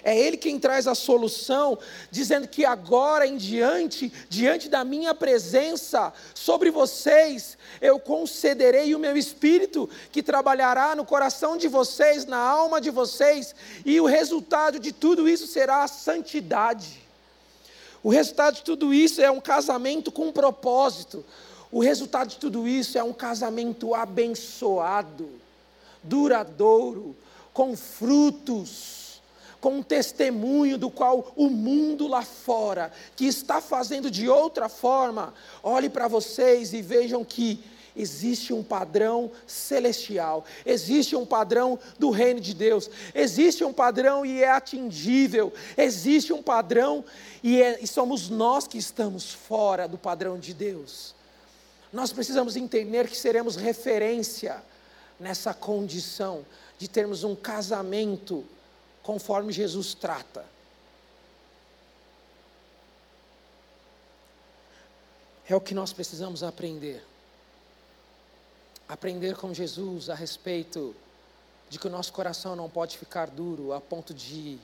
É 0.04 0.18
Ele 0.18 0.36
quem 0.36 0.60
traz 0.60 0.86
a 0.86 0.94
solução, 0.94 1.80
dizendo 2.12 2.46
que 2.46 2.66
agora 2.66 3.26
em 3.26 3.38
diante, 3.38 4.12
diante 4.28 4.68
da 4.68 4.84
minha 4.84 5.16
presença 5.16 6.12
sobre 6.36 6.70
vocês, 6.70 7.58
eu 7.80 7.98
concederei 7.98 8.94
o 8.94 9.00
meu 9.00 9.16
espírito, 9.16 9.90
que 10.12 10.22
trabalhará 10.22 10.94
no 10.94 11.06
coração 11.06 11.56
de 11.56 11.70
vocês, 11.70 12.26
na 12.26 12.38
alma 12.38 12.82
de 12.82 12.90
vocês, 12.90 13.56
e 13.86 14.02
o 14.02 14.06
resultado 14.06 14.78
de 14.78 14.92
tudo 14.92 15.30
isso 15.30 15.48
será 15.48 15.84
a 15.84 15.88
santidade. 15.88 17.02
O 18.04 18.10
resultado 18.10 18.56
de 18.56 18.64
tudo 18.64 18.94
isso 18.94 19.22
é 19.22 19.32
um 19.32 19.40
casamento 19.40 20.12
com 20.12 20.28
um 20.28 20.34
propósito. 20.34 21.24
O 21.72 21.80
resultado 21.80 22.28
de 22.28 22.38
tudo 22.38 22.68
isso 22.68 22.98
é 22.98 23.04
um 23.04 23.14
casamento 23.14 23.96
abençoado, 23.96 25.30
duradouro, 26.04 27.16
com 27.54 27.78
frutos 27.78 29.03
com 29.64 29.78
um 29.78 29.82
testemunho 29.82 30.78
do 30.78 30.92
qual 30.92 31.32
o 31.38 31.50
mundo 31.50 32.06
lá 32.06 32.22
fora, 32.22 32.92
que 33.16 33.26
está 33.26 33.62
fazendo 33.62 34.12
de 34.12 34.28
outra 34.28 34.68
forma, 34.68 35.34
olhe 35.64 35.90
para 35.90 36.10
vocês 36.10 36.74
e 36.74 36.82
vejam 36.82 37.24
que 37.24 37.64
existe 37.96 38.52
um 38.54 38.62
padrão 38.62 39.32
celestial, 39.48 40.44
existe 40.66 41.16
um 41.16 41.26
padrão 41.26 41.80
do 41.98 42.10
reino 42.10 42.42
de 42.42 42.54
Deus, 42.54 42.90
existe 43.16 43.64
um 43.64 43.72
padrão 43.72 44.26
e 44.26 44.44
é 44.44 44.52
atingível, 44.52 45.54
existe 45.78 46.34
um 46.34 46.44
padrão 46.44 47.06
e, 47.42 47.62
é, 47.62 47.80
e 47.82 47.88
somos 47.88 48.30
nós 48.30 48.68
que 48.68 48.78
estamos 48.78 49.32
fora 49.32 49.88
do 49.88 49.98
padrão 49.98 50.38
de 50.38 50.54
Deus. 50.54 51.16
Nós 51.94 52.12
precisamos 52.12 52.58
entender 52.58 53.08
que 53.08 53.16
seremos 53.16 53.56
referência 53.56 54.62
nessa 55.18 55.54
condição 55.54 56.46
de 56.78 56.90
termos 56.90 57.24
um 57.24 57.34
casamento 57.34 58.44
conforme 59.04 59.52
Jesus 59.52 59.94
trata. 59.94 60.46
É 65.48 65.56
o 65.56 65.62
que 65.62 65.76
nós 65.76 65.92
precisamos 65.92 66.42
aprender. 66.42 67.06
Aprender 68.88 69.36
com 69.36 69.54
Jesus 69.54 70.10
a 70.10 70.16
respeito 70.16 70.96
de 71.70 71.78
que 71.78 71.88
o 71.88 71.92
nosso 71.92 72.14
coração 72.14 72.56
não 72.56 72.70
pode 72.70 72.98
ficar 72.98 73.28
duro 73.28 73.74
a 73.74 73.82
ponto 73.82 74.14
de 74.14 74.58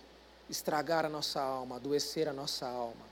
estragar 0.49 1.05
a 1.05 1.09
nossa 1.09 1.41
alma, 1.41 1.75
adoecer 1.75 2.27
a 2.27 2.33
nossa 2.33 2.65
alma. 2.65 3.09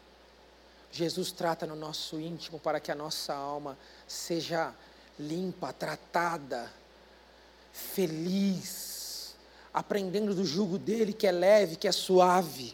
Jesus 0.91 1.31
trata 1.31 1.65
no 1.65 1.75
nosso 1.75 2.19
íntimo 2.19 2.59
para 2.59 2.79
que 2.79 2.91
a 2.91 2.95
nossa 2.95 3.33
alma 3.33 3.77
seja 4.07 4.73
limpa, 5.19 5.73
tratada, 5.73 6.71
feliz, 7.73 8.86
aprendendo 9.73 10.33
do 10.33 10.45
jugo 10.45 10.77
dele, 10.77 11.13
que 11.13 11.27
é 11.27 11.31
leve, 11.31 11.75
que 11.75 11.87
é 11.87 11.91
suave. 11.91 12.73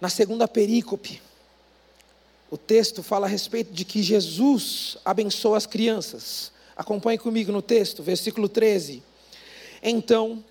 Na 0.00 0.08
segunda 0.08 0.48
perícope, 0.48 1.22
o 2.50 2.58
texto 2.58 3.02
fala 3.02 3.26
a 3.26 3.30
respeito 3.30 3.72
de 3.72 3.84
que 3.84 4.02
Jesus 4.02 4.96
abençoa 5.04 5.56
as 5.56 5.66
crianças. 5.66 6.52
Acompanhe 6.76 7.18
comigo 7.18 7.52
no 7.52 7.62
texto, 7.62 8.02
versículo 8.02 8.48
13. 8.48 9.02
Então 9.82 10.44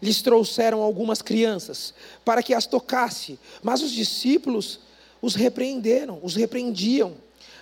lhes 0.00 0.20
trouxeram 0.22 0.82
algumas 0.82 1.22
crianças 1.22 1.94
para 2.24 2.42
que 2.42 2.52
as 2.52 2.66
tocasse, 2.66 3.38
mas 3.62 3.82
os 3.82 3.92
discípulos 3.92 4.80
os 5.22 5.34
repreenderam, 5.34 6.20
os 6.22 6.34
repreendiam. 6.34 7.16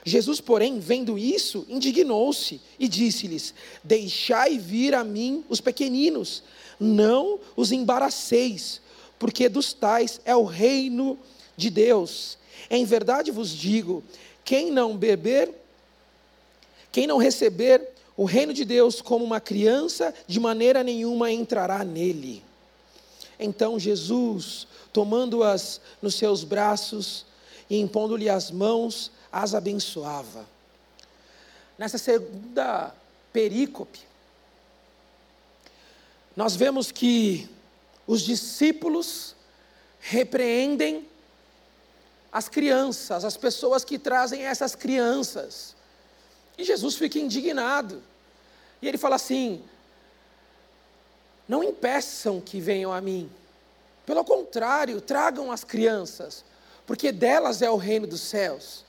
Jesus, 0.04 0.38
porém, 0.38 0.78
vendo 0.78 1.18
isso, 1.18 1.64
indignou-se 1.66 2.60
e 2.78 2.86
disse-lhes: 2.86 3.54
Deixai 3.82 4.58
vir 4.58 4.94
a 4.94 5.02
mim 5.02 5.42
os 5.48 5.62
pequeninos, 5.62 6.42
não 6.78 7.40
os 7.56 7.72
embaraceis, 7.72 8.82
porque 9.18 9.48
dos 9.48 9.72
tais 9.72 10.20
é 10.26 10.36
o 10.36 10.44
reino 10.44 11.18
de 11.56 11.70
Deus. 11.70 12.36
Em 12.70 12.84
verdade 12.84 13.30
vos 13.30 13.48
digo: 13.50 14.04
quem 14.44 14.70
não 14.70 14.94
beber, 14.94 15.50
quem 16.92 17.06
não 17.06 17.16
receber 17.16 17.88
o 18.14 18.26
reino 18.26 18.52
de 18.52 18.64
Deus 18.64 19.00
como 19.00 19.24
uma 19.24 19.40
criança, 19.40 20.14
de 20.26 20.38
maneira 20.38 20.82
nenhuma 20.82 21.32
entrará 21.32 21.82
nele. 21.82 22.42
Então 23.38 23.78
Jesus, 23.78 24.68
tomando-as 24.92 25.80
nos 26.00 26.14
seus 26.14 26.44
braços 26.44 27.24
e 27.68 27.78
impondo-lhe 27.78 28.28
as 28.28 28.50
mãos, 28.50 29.10
as 29.34 29.52
abençoava. 29.52 30.46
Nessa 31.76 31.98
segunda 31.98 32.94
perícope, 33.32 34.00
nós 36.36 36.54
vemos 36.54 36.92
que 36.92 37.50
os 38.06 38.22
discípulos 38.22 39.34
repreendem 39.98 41.08
as 42.32 42.48
crianças, 42.48 43.24
as 43.24 43.36
pessoas 43.36 43.84
que 43.84 43.98
trazem 43.98 44.44
essas 44.44 44.76
crianças. 44.76 45.74
E 46.56 46.62
Jesus 46.62 46.94
fica 46.94 47.18
indignado. 47.18 48.00
E 48.80 48.86
ele 48.86 48.98
fala 48.98 49.16
assim: 49.16 49.64
não 51.48 51.64
impeçam 51.64 52.40
que 52.40 52.60
venham 52.60 52.92
a 52.92 53.00
mim. 53.00 53.28
Pelo 54.06 54.24
contrário, 54.24 55.00
tragam 55.00 55.50
as 55.50 55.64
crianças, 55.64 56.44
porque 56.86 57.10
delas 57.10 57.62
é 57.62 57.70
o 57.70 57.76
reino 57.76 58.06
dos 58.06 58.20
céus. 58.20 58.83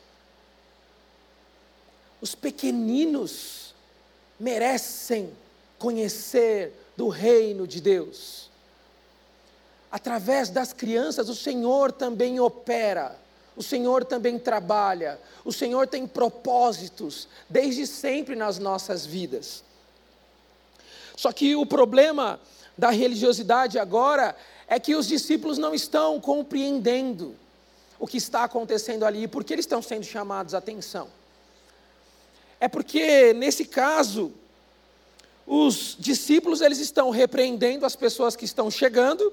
Os 2.25 2.33
pequeninos 2.33 3.75
merecem 4.39 5.31
conhecer 5.77 6.73
do 6.97 7.07
reino 7.07 7.67
de 7.67 7.79
Deus. 7.79 8.49
Através 9.91 10.49
das 10.49 10.73
crianças, 10.73 11.29
o 11.29 11.35
Senhor 11.35 11.91
também 11.91 12.39
opera, 12.39 13.15
o 13.55 13.61
Senhor 13.61 14.03
também 14.03 14.39
trabalha, 14.39 15.19
o 15.43 15.53
Senhor 15.53 15.85
tem 15.85 16.07
propósitos 16.07 17.27
desde 17.47 17.85
sempre 17.85 18.35
nas 18.35 18.57
nossas 18.57 19.05
vidas. 19.05 19.63
Só 21.15 21.31
que 21.31 21.55
o 21.55 21.63
problema 21.63 22.39
da 22.75 22.89
religiosidade 22.89 23.77
agora 23.77 24.35
é 24.67 24.79
que 24.79 24.95
os 24.95 25.05
discípulos 25.05 25.59
não 25.59 25.75
estão 25.75 26.19
compreendendo 26.19 27.35
o 27.99 28.07
que 28.07 28.17
está 28.17 28.45
acontecendo 28.45 29.05
ali, 29.05 29.27
porque 29.27 29.53
eles 29.53 29.65
estão 29.65 29.79
sendo 29.79 30.05
chamados 30.05 30.55
a 30.55 30.57
atenção. 30.57 31.07
É 32.65 32.67
porque, 32.67 33.31
nesse 33.33 33.63
caso, 33.63 34.33
os 35.45 35.95
discípulos 35.99 36.61
eles 36.61 36.79
estão 36.79 37.11
repreendendo 37.11 37.85
as 37.85 37.95
pessoas 37.95 38.35
que 38.35 38.43
estão 38.43 38.71
chegando, 38.71 39.31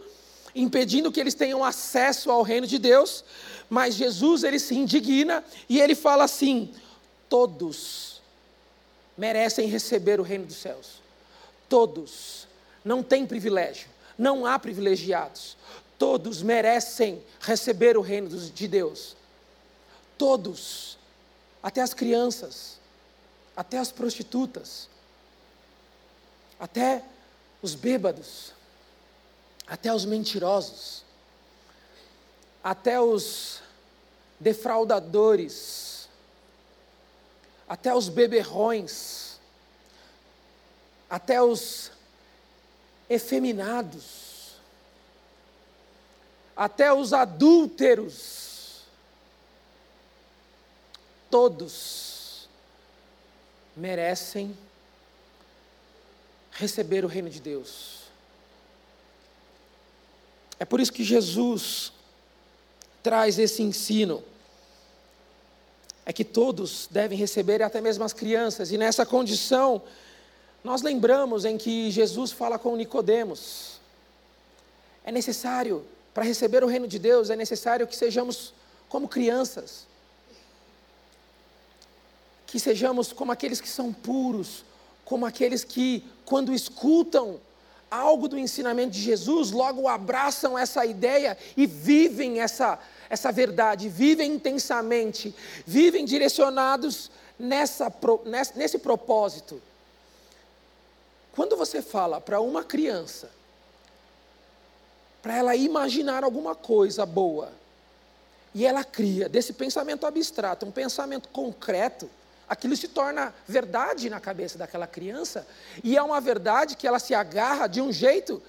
impedindo 0.55 1.11
que 1.11 1.19
eles 1.19 1.33
tenham 1.33 1.65
acesso 1.65 2.31
ao 2.31 2.43
reino 2.43 2.67
de 2.67 2.79
Deus, 2.79 3.25
mas 3.71 3.95
Jesus 3.95 4.45
ele 4.45 4.59
se 4.59 4.75
indigna 4.75 5.43
e 5.67 5.81
ele 5.81 5.95
fala 5.95 6.25
assim: 6.25 6.75
todos 7.27 8.21
merecem 9.17 9.67
receber 9.67 10.21
o 10.21 10.23
reino 10.23 10.45
dos 10.45 10.57
céus. 10.57 11.01
Todos. 11.71 12.47
Não 12.85 13.03
tem 13.03 13.25
privilégio. 13.25 13.89
Não 14.19 14.45
há 14.45 14.59
privilegiados. 14.59 15.57
Todos 15.99 16.43
merecem 16.43 17.23
receber 17.41 17.97
o 17.97 18.03
reino 18.03 18.29
de 18.29 18.69
Deus. 18.69 19.17
Todos. 20.19 20.99
Até 21.63 21.81
as 21.81 21.95
crianças. 21.95 22.82
Até 23.57 23.79
as 23.79 23.93
prostitutas. 23.93 24.89
Até 26.59 27.05
os 27.61 27.75
bêbados. 27.75 28.53
Até 29.67 29.93
os 29.93 30.05
mentirosos. 30.05 31.05
Até 32.63 33.01
os 33.01 33.61
defraudadores. 34.39 36.09
Até 37.69 37.95
os 37.95 38.09
beberrões. 38.09 39.39
Até 41.09 41.43
os 41.43 41.93
efeminados, 43.13 44.55
até 46.57 46.93
os 46.93 47.13
adúlteros, 47.13 48.83
todos 51.31 52.12
merecem 53.77 54.57
receber 56.53 57.05
o 57.05 57.09
reino 57.09 57.31
de 57.31 57.41
Deus. 57.41 58.03
É 60.59 60.65
por 60.65 60.81
isso 60.81 60.93
que 60.93 61.03
Jesus 61.03 61.93
traz 63.03 63.39
esse 63.39 63.63
ensino. 63.63 64.23
É 66.05 66.13
que 66.13 66.25
todos 66.25 66.89
devem 66.91 67.17
receber, 67.17 67.63
até 67.63 67.81
mesmo 67.81 68.05
as 68.05 68.13
crianças, 68.13 68.73
e 68.73 68.79
nessa 68.79 69.07
condição, 69.07 69.83
nós 70.63 70.83
lembramos 70.83 71.45
em 71.45 71.57
que 71.57 71.91
Jesus 71.91 72.33
fala 72.33 72.59
com 72.59 72.77
Nicodemos. 72.77 73.81
É 75.05 75.11
necessário, 75.11 75.85
para 76.13 76.25
receber 76.25 76.63
o 76.63 76.69
reino 76.69 76.87
de 76.87 76.99
Deus, 76.99 77.31
é 77.31 77.37
necessário 77.37 77.87
que 77.87 77.97
sejamos 77.97 78.53
como 78.89 79.09
crianças. 79.09 79.87
Que 82.53 82.61
sejamos 82.61 83.15
como 83.15 83.33
aqueles 83.33 83.63
que 83.63 83.69
são 83.69 83.91
puros, 83.91 84.63
como 85.07 85.25
aqueles 85.25 85.65
que, 85.65 86.05
quando 86.27 86.53
escutam 86.53 87.41
algo 87.91 88.29
do 88.29 88.39
ensinamento 88.39 88.91
de 88.91 89.01
Jesus, 89.01 89.53
logo 89.53 89.89
abraçam 89.89 90.59
essa 90.59 90.85
ideia 90.85 91.39
e 91.57 91.67
vivem 91.67 92.43
essa, 92.43 92.79
essa 93.09 93.33
verdade, 93.33 93.89
vivem 93.89 94.35
intensamente, 94.35 95.35
vivem 95.67 96.05
direcionados 96.05 97.11
nessa, 97.39 97.91
nesse, 98.55 98.79
propósito. 98.79 99.63
Quando 101.33 101.57
você 101.57 101.81
fala 101.81 102.21
para 102.21 102.39
uma 102.39 102.63
criança, 102.63 103.31
para 105.23 105.39
ela 105.39 105.57
imaginar 105.57 106.23
alguma 106.23 106.55
coisa 106.55 107.07
boa, 107.07 107.51
e 108.55 108.67
ela 108.67 108.85
cria 108.85 109.27
desse 109.27 109.55
pensamento 109.55 110.05
abstrato 110.05 110.67
um 110.67 110.71
pensamento 110.71 111.31
concreto, 111.31 112.11
aquilo 112.53 112.77
se 112.77 112.87
torna 112.87 113.35
verdade 113.49 114.11
na 114.11 114.21
cabeça 114.21 114.59
daquela 114.59 114.87
criança, 114.87 115.47
e 115.83 115.97
é 115.97 116.03
uma 116.03 116.21
verdade 116.21 116.77
que 116.77 116.87
ela 116.87 116.99
se 116.99 117.15
agarra 117.15 117.67
de 117.67 117.81
um 117.81 117.91
jeito 117.91 118.43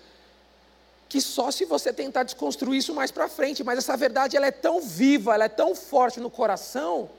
que 1.08 1.22
só 1.22 1.50
se 1.52 1.64
você 1.64 1.94
tentar 1.94 2.24
desconstruir 2.24 2.80
isso 2.80 2.94
mais 2.94 3.12
para 3.12 3.30
frente, 3.30 3.64
mas 3.64 3.78
essa 3.78 3.96
verdade 3.96 4.36
ela 4.36 4.48
é 4.48 4.52
tão 4.52 4.82
viva, 4.82 5.34
ela 5.34 5.46
é 5.46 5.50
tão 5.50 5.74
forte 5.74 6.20
no 6.20 6.30
coração, 6.30 7.10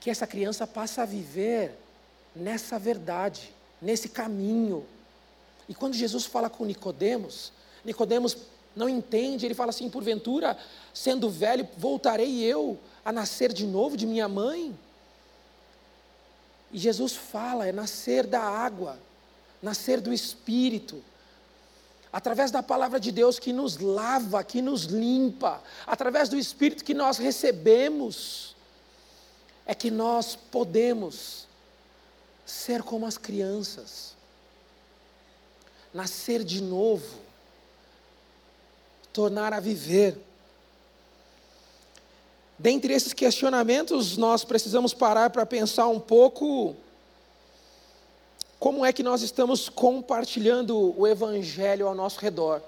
que 0.00 0.08
essa 0.08 0.26
criança 0.26 0.66
passa 0.66 1.02
a 1.02 1.04
viver 1.04 1.78
nessa 2.34 2.78
verdade, 2.78 3.52
nesse 3.82 4.08
caminho. 4.08 4.86
E 5.68 5.74
quando 5.74 5.94
Jesus 5.94 6.24
fala 6.24 6.48
com 6.48 6.64
Nicodemos, 6.64 7.52
Nicodemos 7.84 8.36
não 8.74 8.88
entende, 8.88 9.44
ele 9.44 9.54
fala 9.54 9.70
assim: 9.70 9.90
porventura, 9.90 10.56
sendo 10.94 11.28
velho, 11.28 11.68
voltarei 11.76 12.42
eu 12.44 12.78
a 13.06 13.12
nascer 13.12 13.52
de 13.52 13.64
novo 13.64 13.96
de 13.96 14.04
minha 14.04 14.26
mãe? 14.26 14.76
E 16.72 16.78
Jesus 16.78 17.14
fala: 17.14 17.64
é 17.64 17.70
nascer 17.70 18.26
da 18.26 18.42
água, 18.42 18.98
nascer 19.62 20.00
do 20.00 20.12
Espírito, 20.12 21.00
através 22.12 22.50
da 22.50 22.64
palavra 22.64 22.98
de 22.98 23.12
Deus 23.12 23.38
que 23.38 23.52
nos 23.52 23.78
lava, 23.78 24.42
que 24.42 24.60
nos 24.60 24.86
limpa, 24.86 25.62
através 25.86 26.28
do 26.28 26.36
Espírito 26.36 26.84
que 26.84 26.94
nós 26.94 27.16
recebemos, 27.16 28.56
é 29.64 29.72
que 29.72 29.88
nós 29.88 30.34
podemos 30.34 31.46
ser 32.44 32.82
como 32.82 33.06
as 33.06 33.16
crianças, 33.16 34.16
nascer 35.94 36.42
de 36.42 36.60
novo, 36.60 37.20
tornar 39.12 39.52
a 39.52 39.60
viver. 39.60 40.25
Dentre 42.58 42.94
esses 42.94 43.12
questionamentos, 43.12 44.16
nós 44.16 44.42
precisamos 44.42 44.94
parar 44.94 45.28
para 45.28 45.44
pensar 45.44 45.88
um 45.88 46.00
pouco 46.00 46.74
como 48.58 48.84
é 48.84 48.92
que 48.92 49.02
nós 49.02 49.20
estamos 49.20 49.68
compartilhando 49.68 50.98
o 50.98 51.06
Evangelho 51.06 51.86
ao 51.86 51.94
nosso 51.94 52.18
redor. 52.18 52.62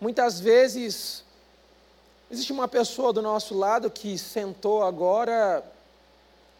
Muitas 0.00 0.40
vezes, 0.40 1.22
existe 2.30 2.52
uma 2.52 2.66
pessoa 2.66 3.12
do 3.12 3.20
nosso 3.20 3.54
lado 3.54 3.90
que 3.90 4.16
sentou 4.16 4.82
agora 4.82 5.62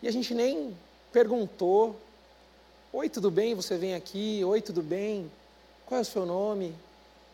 e 0.02 0.08
a 0.08 0.12
gente 0.12 0.34
nem 0.34 0.76
perguntou: 1.10 1.96
Oi, 2.92 3.08
tudo 3.08 3.30
bem? 3.30 3.54
Você 3.54 3.78
vem 3.78 3.94
aqui? 3.94 4.44
Oi, 4.44 4.60
tudo 4.60 4.82
bem? 4.82 5.32
Qual 5.86 5.98
é 5.98 6.02
o 6.02 6.04
seu 6.04 6.26
nome? 6.26 6.74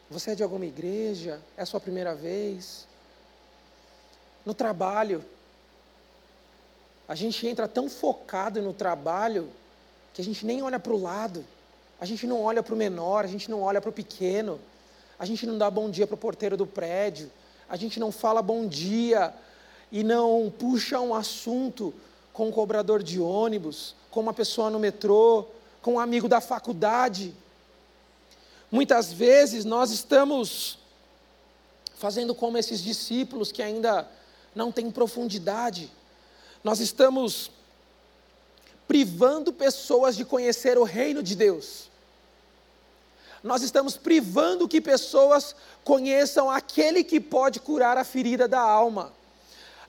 Você 0.09 0.31
é 0.31 0.35
de 0.37 0.43
alguma 0.45 0.67
igreja? 0.67 1.41
É 1.57 1.63
a 1.63 1.67
sua 1.67 1.81
primeira 1.81 2.15
vez? 2.15 2.89
No 4.45 4.55
trabalho, 4.55 5.25
a 7.07 7.15
gente 7.15 7.47
entra 7.47 7.67
tão 7.67 7.89
focado 7.89 8.63
no 8.63 8.73
trabalho 8.73 9.51
que 10.15 10.23
a 10.23 10.25
gente 10.25 10.47
nem 10.47 10.63
olha 10.63 10.79
para 10.79 10.93
o 10.93 11.01
lado, 11.01 11.45
a 12.01 12.05
gente 12.05 12.27
não 12.27 12.43
olha 12.43 12.63
para 12.63 12.75
o 12.75 12.77
menor, 12.77 13.25
a 13.25 13.29
gente 13.29 13.51
não 13.51 13.63
olha 13.63 13.81
para 13.81 13.91
o 13.91 13.93
pequeno, 13.93 14.61
a 15.19 15.27
gente 15.27 15.47
não 15.47 15.59
dá 15.59 15.71
bom 15.71 15.91
dia 15.91 16.07
para 16.07 16.15
o 16.15 16.19
porteiro 16.19 16.57
do 16.57 16.67
prédio, 16.67 17.31
a 17.69 17.77
gente 17.77 18.01
não 18.01 18.11
fala 18.11 18.41
bom 18.41 18.67
dia 18.67 19.35
e 19.93 20.03
não 20.03 20.53
puxa 20.57 21.01
um 21.01 21.15
assunto 21.15 21.93
com 22.33 22.49
um 22.49 22.53
cobrador 22.53 23.03
de 23.03 23.21
ônibus, 23.21 23.95
com 24.11 24.21
uma 24.21 24.33
pessoa 24.33 24.71
no 24.71 24.79
metrô, 24.79 25.47
com 25.83 25.95
um 25.95 26.01
amigo 26.01 26.29
da 26.29 26.41
faculdade. 26.41 27.35
Muitas 28.71 29.13
vezes 29.13 29.65
nós 29.65 29.91
estamos 29.91 30.79
fazendo 31.97 32.35
como 32.35 32.57
esses 32.57 32.83
discípulos 32.83 33.53
que 33.53 33.63
ainda 33.63 34.09
não 34.55 34.73
têm 34.73 34.91
profundidade. 34.91 35.91
Nós 36.63 36.81
estamos 36.81 37.51
privando 38.87 39.53
pessoas 39.53 40.17
de 40.17 40.25
conhecer 40.25 40.79
o 40.79 40.85
reino 40.85 41.23
de 41.23 41.35
Deus. 41.37 41.89
Nós 43.43 43.63
estamos 43.63 43.97
privando 43.97 44.69
que 44.69 44.81
pessoas 44.81 45.55
conheçam 45.83 46.51
aquele 46.51 47.03
que 47.03 47.19
pode 47.21 47.61
curar 47.61 47.97
a 47.97 48.05
ferida 48.05 48.47
da 48.47 48.61
alma 48.61 49.13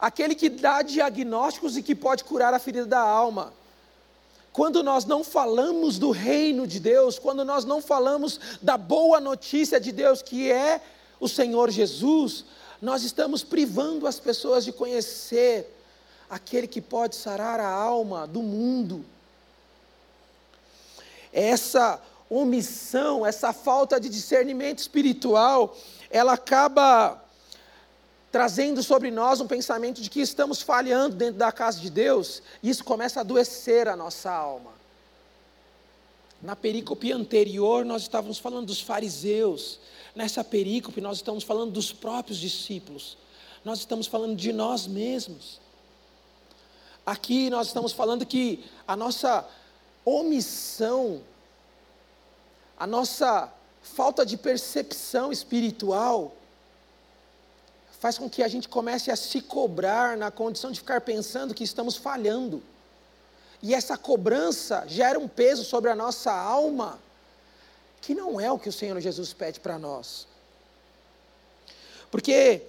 aquele 0.01 0.33
que 0.33 0.49
dá 0.49 0.81
diagnósticos 0.81 1.77
e 1.77 1.83
que 1.83 1.93
pode 1.93 2.23
curar 2.23 2.55
a 2.55 2.59
ferida 2.59 2.87
da 2.87 2.99
alma. 2.99 3.53
Quando 4.51 4.81
nós 4.83 5.05
não 5.05 5.23
falamos 5.23 5.99
do 5.99 6.09
reino 6.09 6.65
de 6.65 6.79
Deus, 6.79 7.19
quando 7.19 7.45
nós 7.45 7.63
não 7.63 7.81
falamos 7.81 8.39
da 8.61 8.75
boa 8.77 9.19
notícia 9.21 9.79
de 9.79 9.91
Deus, 9.91 10.23
que 10.23 10.51
é 10.51 10.81
o 11.19 11.29
Senhor 11.29 11.69
Jesus, 11.69 12.43
nós 12.81 13.03
estamos 13.03 13.43
privando 13.43 14.07
as 14.07 14.19
pessoas 14.19 14.65
de 14.65 14.71
conhecer 14.71 15.71
aquele 16.29 16.65
que 16.65 16.81
pode 16.81 17.15
sarar 17.15 17.59
a 17.59 17.69
alma 17.69 18.25
do 18.25 18.41
mundo. 18.41 19.05
Essa 21.31 22.01
omissão, 22.29 23.25
essa 23.25 23.53
falta 23.53 23.99
de 23.99 24.09
discernimento 24.09 24.79
espiritual, 24.79 25.75
ela 26.09 26.33
acaba 26.33 27.21
trazendo 28.31 28.81
sobre 28.81 29.11
nós 29.11 29.41
um 29.41 29.47
pensamento 29.47 30.01
de 30.01 30.09
que 30.09 30.21
estamos 30.21 30.61
falhando 30.61 31.15
dentro 31.17 31.35
da 31.35 31.51
casa 31.51 31.79
de 31.79 31.89
Deus, 31.89 32.41
e 32.63 32.69
isso 32.69 32.83
começa 32.83 33.19
a 33.19 33.21
adoecer 33.21 33.89
a 33.89 33.95
nossa 33.95 34.31
alma. 34.31 34.71
Na 36.41 36.55
perícope 36.55 37.11
anterior, 37.11 37.83
nós 37.85 38.03
estávamos 38.03 38.39
falando 38.39 38.67
dos 38.67 38.81
fariseus, 38.81 39.79
nessa 40.15 40.43
perícope, 40.43 41.01
nós 41.01 41.17
estamos 41.17 41.43
falando 41.43 41.71
dos 41.71 41.91
próprios 41.91 42.37
discípulos, 42.37 43.17
nós 43.63 43.79
estamos 43.79 44.07
falando 44.07 44.35
de 44.35 44.51
nós 44.51 44.87
mesmos. 44.87 45.59
Aqui 47.05 47.49
nós 47.49 47.67
estamos 47.67 47.91
falando 47.91 48.25
que 48.25 48.63
a 48.87 48.95
nossa 48.95 49.47
omissão, 50.05 51.21
a 52.77 52.85
nossa 52.85 53.51
falta 53.81 54.25
de 54.25 54.37
percepção 54.37 55.31
espiritual, 55.31 56.33
faz 57.99 58.17
com 58.17 58.29
que 58.29 58.41
a 58.41 58.47
gente 58.47 58.67
comece 58.67 59.11
a 59.11 59.15
se 59.15 59.41
cobrar 59.41 60.17
na 60.17 60.31
condição 60.31 60.71
de 60.71 60.79
ficar 60.79 61.01
pensando 61.01 61.53
que 61.53 61.63
estamos 61.63 61.95
falhando. 61.95 62.63
E 63.61 63.75
essa 63.75 63.95
cobrança 63.95 64.85
gera 64.87 65.19
um 65.19 65.27
peso 65.27 65.63
sobre 65.63 65.91
a 65.91 65.95
nossa 65.95 66.31
alma, 66.31 66.99
que 68.01 68.15
não 68.15 68.41
é 68.41 68.51
o 68.51 68.59
que 68.59 68.69
o 68.69 68.73
Senhor 68.73 68.99
Jesus 68.99 69.31
pede 69.31 69.59
para 69.59 69.77
nós. 69.77 70.27
Porque 72.09 72.63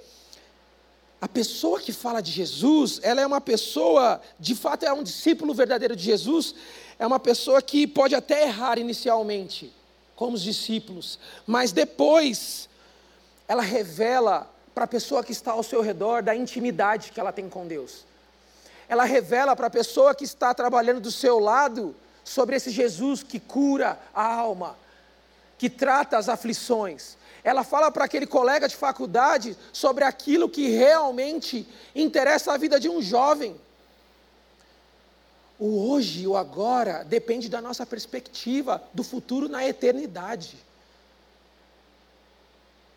a 1.21 1.29
pessoa 1.29 1.81
que 1.81 1.93
fala 1.93 2.21
de 2.21 2.31
Jesus, 2.31 3.01
ela 3.03 3.21
é 3.21 3.27
uma 3.27 3.41
pessoa, 3.41 4.21
de 4.39 4.55
fato 4.55 4.85
é 4.85 4.93
um 4.93 5.03
discípulo 5.03 5.55
verdadeiro 5.55 5.97
de 5.97 6.05
Jesus, 6.05 6.55
é 6.99 7.07
uma 7.07 7.19
pessoa 7.19 7.63
que 7.63 7.87
pode 7.87 8.15
até 8.15 8.43
errar 8.43 8.79
inicialmente, 8.79 9.73
como 10.15 10.37
os 10.37 10.43
discípulos, 10.43 11.19
mas 11.47 11.73
depois 11.73 12.69
ela 13.49 13.63
revela 13.63 14.51
para 14.75 14.85
a 14.85 14.89
pessoa 14.89 15.23
que 15.25 15.33
está 15.33 15.53
ao 15.53 15.63
seu 15.63 15.81
redor 15.81 16.23
da 16.23 16.35
intimidade 16.35 17.13
que 17.13 17.21
ela 17.21 17.33
tem 17.33 17.49
com 17.49 17.67
Deus. 17.67 18.05
Ela 18.89 19.05
revela 19.05 19.55
para 19.57 19.67
a 19.67 19.71
pessoa 19.71 20.15
que 20.15 20.25
está 20.25 20.53
trabalhando 20.55 21.01
do 21.01 21.11
seu 21.11 21.39
lado 21.39 21.95
sobre 22.25 22.57
esse 22.57 22.71
Jesus 22.71 23.23
que 23.23 23.41
cura 23.41 23.99
a 24.15 24.35
alma, 24.35 24.77
que 25.63 25.71
trata 25.71 26.19
as 26.19 26.29
aflições, 26.29 27.17
ela 27.45 27.63
fala 27.63 27.89
para 27.89 28.05
aquele 28.05 28.27
colega 28.27 28.67
de 28.67 28.75
faculdade 28.75 29.57
sobre 29.73 30.03
aquilo 30.03 30.49
que 30.49 30.71
realmente 30.71 31.69
interessa 31.95 32.53
a 32.53 32.57
vida 32.57 32.81
de 32.81 32.89
um 32.89 33.01
jovem. 33.01 33.55
O 35.61 35.89
hoje 35.89 36.27
o 36.27 36.37
agora 36.37 37.05
depende 37.05 37.49
da 37.49 37.63
nossa 37.63 37.87
perspectiva 37.87 38.83
do 38.93 39.05
futuro 39.05 39.49
na 39.49 39.65
eternidade. 39.65 40.57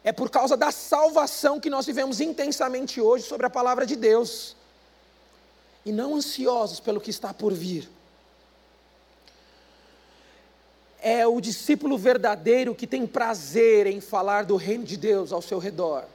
É 0.03 0.11
por 0.11 0.31
causa 0.31 0.57
da 0.57 0.71
salvação 0.71 1.59
que 1.59 1.69
nós 1.69 1.85
vivemos 1.85 2.19
intensamente 2.19 2.99
hoje 2.99 3.27
sobre 3.27 3.45
a 3.45 3.49
palavra 3.51 3.85
de 3.85 3.95
Deus. 3.95 4.55
E 5.85 5.91
não 5.91 6.15
ansiosos 6.15 6.79
pelo 6.79 6.99
que 6.99 7.11
está 7.11 7.31
por 7.31 7.53
vir 7.53 7.87
é 11.07 11.27
o 11.27 11.39
discípulo 11.39 11.99
verdadeiro 11.99 12.73
que 12.73 12.87
tem 12.87 13.05
prazer 13.05 13.85
em 13.85 14.01
falar 14.01 14.43
do 14.43 14.55
reino 14.55 14.83
de 14.83 14.97
Deus 14.97 15.31
ao 15.31 15.39
seu 15.39 15.59
redor. 15.59 16.05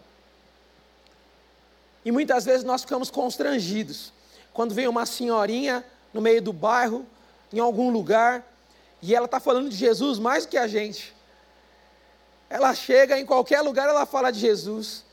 E 2.04 2.10
muitas 2.10 2.44
vezes 2.44 2.64
nós 2.64 2.80
ficamos 2.80 3.08
constrangidos 3.08 4.12
quando 4.52 4.74
vem 4.74 4.88
uma 4.88 5.06
senhorinha 5.06 5.84
no 6.12 6.20
meio 6.20 6.42
do 6.42 6.52
bairro, 6.52 7.06
em 7.52 7.60
algum 7.60 7.88
lugar, 7.88 8.44
e 9.00 9.14
ela 9.14 9.26
está 9.26 9.38
falando 9.38 9.70
de 9.70 9.76
Jesus 9.76 10.18
mais 10.18 10.44
do 10.44 10.48
que 10.48 10.58
a 10.58 10.66
gente. 10.66 11.14
Ela 12.48 12.74
chega 12.74 13.16
em 13.16 13.24
qualquer 13.24 13.60
lugar, 13.60 13.88
ela 13.88 14.04
fala 14.04 14.32
de 14.32 14.40
Jesus. 14.40 15.04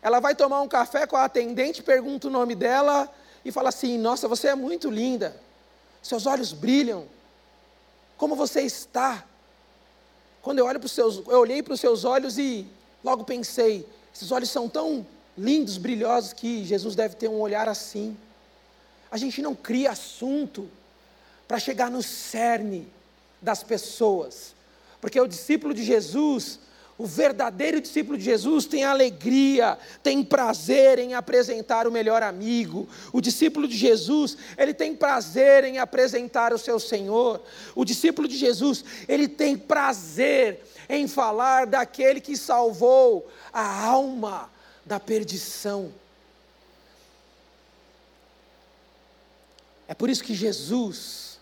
Ela 0.00 0.20
vai 0.20 0.36
tomar 0.36 0.60
um 0.60 0.68
café 0.68 1.04
com 1.04 1.16
a 1.16 1.24
atendente, 1.24 1.82
pergunta 1.82 2.28
o 2.28 2.30
nome 2.30 2.54
dela 2.54 3.12
e 3.44 3.50
fala 3.50 3.70
assim: 3.70 3.98
Nossa, 3.98 4.28
você 4.28 4.46
é 4.46 4.54
muito 4.54 4.88
linda, 4.88 5.34
seus 6.00 6.26
olhos 6.26 6.52
brilham, 6.52 7.08
como 8.16 8.34
você 8.34 8.62
está? 8.62 9.24
Quando 10.42 10.58
eu 10.58 10.66
olho 10.66 10.78
para 10.78 10.86
os 10.86 10.92
seus, 10.92 11.16
eu 11.26 11.40
olhei 11.40 11.62
para 11.62 11.74
os 11.74 11.80
seus 11.80 12.04
olhos 12.04 12.38
e 12.38 12.66
logo 13.02 13.24
pensei, 13.24 13.86
esses 14.14 14.30
olhos 14.30 14.50
são 14.50 14.68
tão 14.68 15.06
lindos, 15.36 15.76
brilhosos 15.76 16.32
que 16.32 16.64
Jesus 16.64 16.94
deve 16.94 17.16
ter 17.16 17.28
um 17.28 17.40
olhar 17.40 17.68
assim. 17.68 18.16
A 19.10 19.16
gente 19.16 19.42
não 19.42 19.54
cria 19.54 19.90
assunto 19.90 20.68
para 21.46 21.58
chegar 21.58 21.90
no 21.90 22.02
cerne 22.02 22.88
das 23.40 23.62
pessoas, 23.62 24.54
porque 25.00 25.20
o 25.20 25.26
discípulo 25.26 25.74
de 25.74 25.84
Jesus 25.84 26.58
o 26.98 27.06
verdadeiro 27.06 27.80
discípulo 27.80 28.16
de 28.16 28.24
Jesus 28.24 28.64
tem 28.64 28.82
alegria, 28.84 29.78
tem 30.02 30.24
prazer 30.24 30.98
em 30.98 31.12
apresentar 31.12 31.86
o 31.86 31.92
melhor 31.92 32.22
amigo. 32.22 32.88
O 33.12 33.20
discípulo 33.20 33.68
de 33.68 33.76
Jesus, 33.76 34.36
ele 34.56 34.72
tem 34.72 34.96
prazer 34.96 35.64
em 35.64 35.78
apresentar 35.78 36.54
o 36.54 36.58
seu 36.58 36.80
Senhor. 36.80 37.42
O 37.74 37.84
discípulo 37.84 38.26
de 38.26 38.36
Jesus, 38.36 38.82
ele 39.06 39.28
tem 39.28 39.58
prazer 39.58 40.64
em 40.88 41.06
falar 41.06 41.66
daquele 41.66 42.18
que 42.18 42.34
salvou 42.34 43.30
a 43.52 43.84
alma 43.84 44.50
da 44.84 44.98
perdição. 44.98 45.92
É 49.86 49.92
por 49.92 50.08
isso 50.08 50.24
que 50.24 50.34
Jesus, 50.34 51.35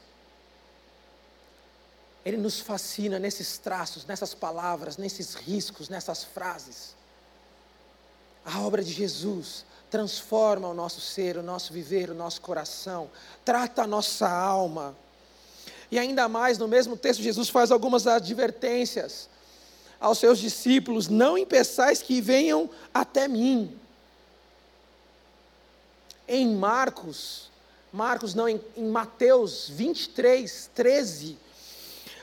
ele 2.25 2.37
nos 2.37 2.61
fascina 2.61 3.19
nesses 3.19 3.59
traços, 3.59 4.07
nessas 4.07 4.35
palavras, 4.35 4.97
nesses 4.97 5.35
riscos, 5.35 5.89
nessas 5.89 6.25
frases. 6.25 6.95
A 8.45 8.61
obra 8.61 8.83
de 8.83 8.93
Jesus 8.93 9.65
transforma 9.91 10.69
o 10.69 10.75
nosso 10.75 11.01
ser, 11.01 11.37
o 11.37 11.43
nosso 11.43 11.73
viver, 11.73 12.11
o 12.11 12.15
nosso 12.15 12.41
coração, 12.41 13.11
trata 13.45 13.83
a 13.83 13.87
nossa 13.87 14.29
alma. 14.29 14.97
E 15.91 15.99
ainda 15.99 16.29
mais, 16.29 16.59
no 16.59 16.67
mesmo 16.67 16.97
texto, 16.97 17.23
Jesus 17.23 17.49
faz 17.49 17.71
algumas 17.71 18.07
advertências 18.07 19.29
aos 20.01 20.19
seus 20.19 20.39
discípulos: 20.39 21.09
não 21.09 21.37
impeçais 21.37 22.03
que 22.03 22.21
venham 22.21 22.71
até 22.93 23.29
mim. 23.29 23.79
Em 26.27 26.55
Marcos, 26.55 27.51
Marcos 27.93 28.35
não, 28.35 28.49
em, 28.49 28.61
em 28.77 28.89
Mateus 28.89 29.69
23, 29.69 30.71
13, 30.75 31.39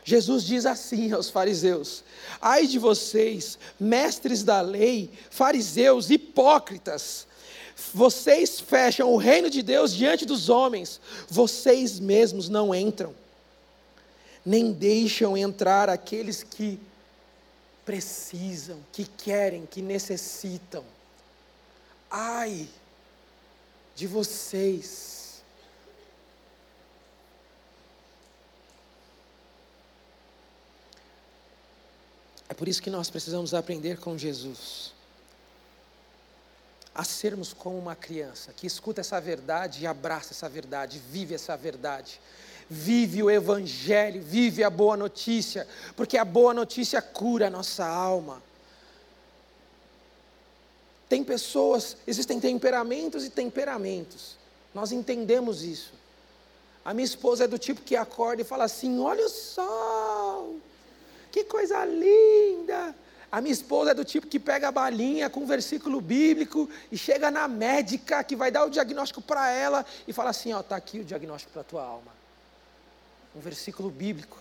Jesus 0.04 0.43
diz 0.43 0.66
assim 0.66 1.12
aos 1.12 1.30
fariseus: 1.30 2.04
Ai 2.41 2.66
de 2.66 2.80
vocês, 2.80 3.58
mestres 3.80 4.43
da 4.43 4.62
lei, 4.62 5.12
fariseus, 5.30 6.10
hipócritas, 6.10 7.28
vocês 7.93 8.60
fecham 8.60 9.12
o 9.12 9.18
reino 9.18 9.49
de 9.49 9.62
Deus 9.62 9.93
diante 9.93 10.26
dos 10.26 10.49
homens, 10.49 10.99
vocês 11.30 11.99
mesmos 11.99 12.49
não 12.49 12.74
entram, 12.74 13.14
nem 14.45 14.72
deixam 14.72 15.38
entrar 15.38 15.89
aqueles 15.89 16.43
que 16.43 16.80
precisam, 17.86 18.80
que 18.91 19.06
querem, 19.06 19.66
que 19.66 19.82
necessitam. 19.82 20.84
Ai 22.10 22.68
de 23.95 24.08
vocês, 24.08 25.22
É 32.51 32.51
por 32.62 32.68
isso 32.68 32.80
que 32.80 32.91
nós 32.91 33.09
precisamos 33.09 33.55
aprender 33.55 33.97
com 33.97 34.16
Jesus. 34.16 34.93
A 36.93 37.03
sermos 37.03 37.53
como 37.53 37.76
uma 37.76 37.95
criança 37.95 38.53
que 38.55 38.68
escuta 38.68 39.01
essa 39.01 39.20
verdade 39.20 39.82
e 39.82 39.88
abraça 39.88 40.32
essa 40.32 40.47
verdade, 40.47 41.01
vive 41.09 41.34
essa 41.34 41.57
verdade, 41.57 42.22
vive 42.70 43.24
o 43.24 43.32
Evangelho, 43.32 44.22
vive 44.22 44.64
a 44.64 44.70
boa 44.70 44.95
notícia, 44.95 45.68
porque 45.95 46.20
a 46.20 46.24
boa 46.24 46.53
notícia 46.53 47.01
cura 47.01 47.47
a 47.47 47.49
nossa 47.49 47.84
alma. 47.84 48.43
Tem 51.09 51.24
pessoas, 51.24 51.97
existem 52.05 52.39
temperamentos 52.39 53.26
e 53.26 53.32
temperamentos, 53.32 54.38
nós 54.72 54.91
entendemos 54.91 55.64
isso. 55.64 55.93
A 56.86 56.93
minha 56.93 57.05
esposa 57.05 57.45
é 57.45 57.47
do 57.47 57.57
tipo 57.57 57.82
que 57.82 57.95
acorda 57.95 58.43
e 58.43 58.45
fala 58.45 58.66
assim: 58.66 58.99
olha 58.99 59.28
sol 59.30 60.01
que 61.32 61.44
coisa 61.46 61.84
linda! 61.86 62.96
A 63.32 63.40
minha 63.40 63.54
esposa 63.54 63.92
é 63.92 63.94
do 63.94 64.04
tipo 64.04 64.28
que 64.28 64.38
pega 64.38 64.68
a 64.68 64.72
balinha 64.72 65.30
com 65.30 65.40
um 65.40 65.46
versículo 65.46 66.02
bíblico 66.02 66.70
e 66.92 66.98
chega 66.98 67.32
na 67.32 67.48
médica 67.48 68.22
que 68.26 68.36
vai 68.36 68.52
dar 68.52 68.66
o 68.66 68.70
diagnóstico 68.70 69.22
para 69.22 69.50
ela 69.50 69.86
e 70.06 70.12
fala 70.12 70.32
assim: 70.32 70.52
Ó, 70.52 70.60
está 70.60 70.76
aqui 70.76 71.00
o 71.00 71.06
diagnóstico 71.06 71.54
para 71.54 71.62
a 71.62 71.66
tua 71.66 71.84
alma. 71.84 72.12
Um 73.34 73.40
versículo 73.40 73.90
bíblico. 73.90 74.38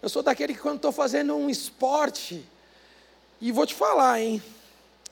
Eu 0.00 0.08
sou 0.08 0.22
daquele 0.22 0.54
que 0.54 0.60
quando 0.60 0.76
estou 0.76 0.92
fazendo 0.92 1.34
um 1.34 1.50
esporte, 1.50 2.46
e 3.40 3.52
vou 3.52 3.66
te 3.66 3.74
falar, 3.74 4.20
hein? 4.20 4.42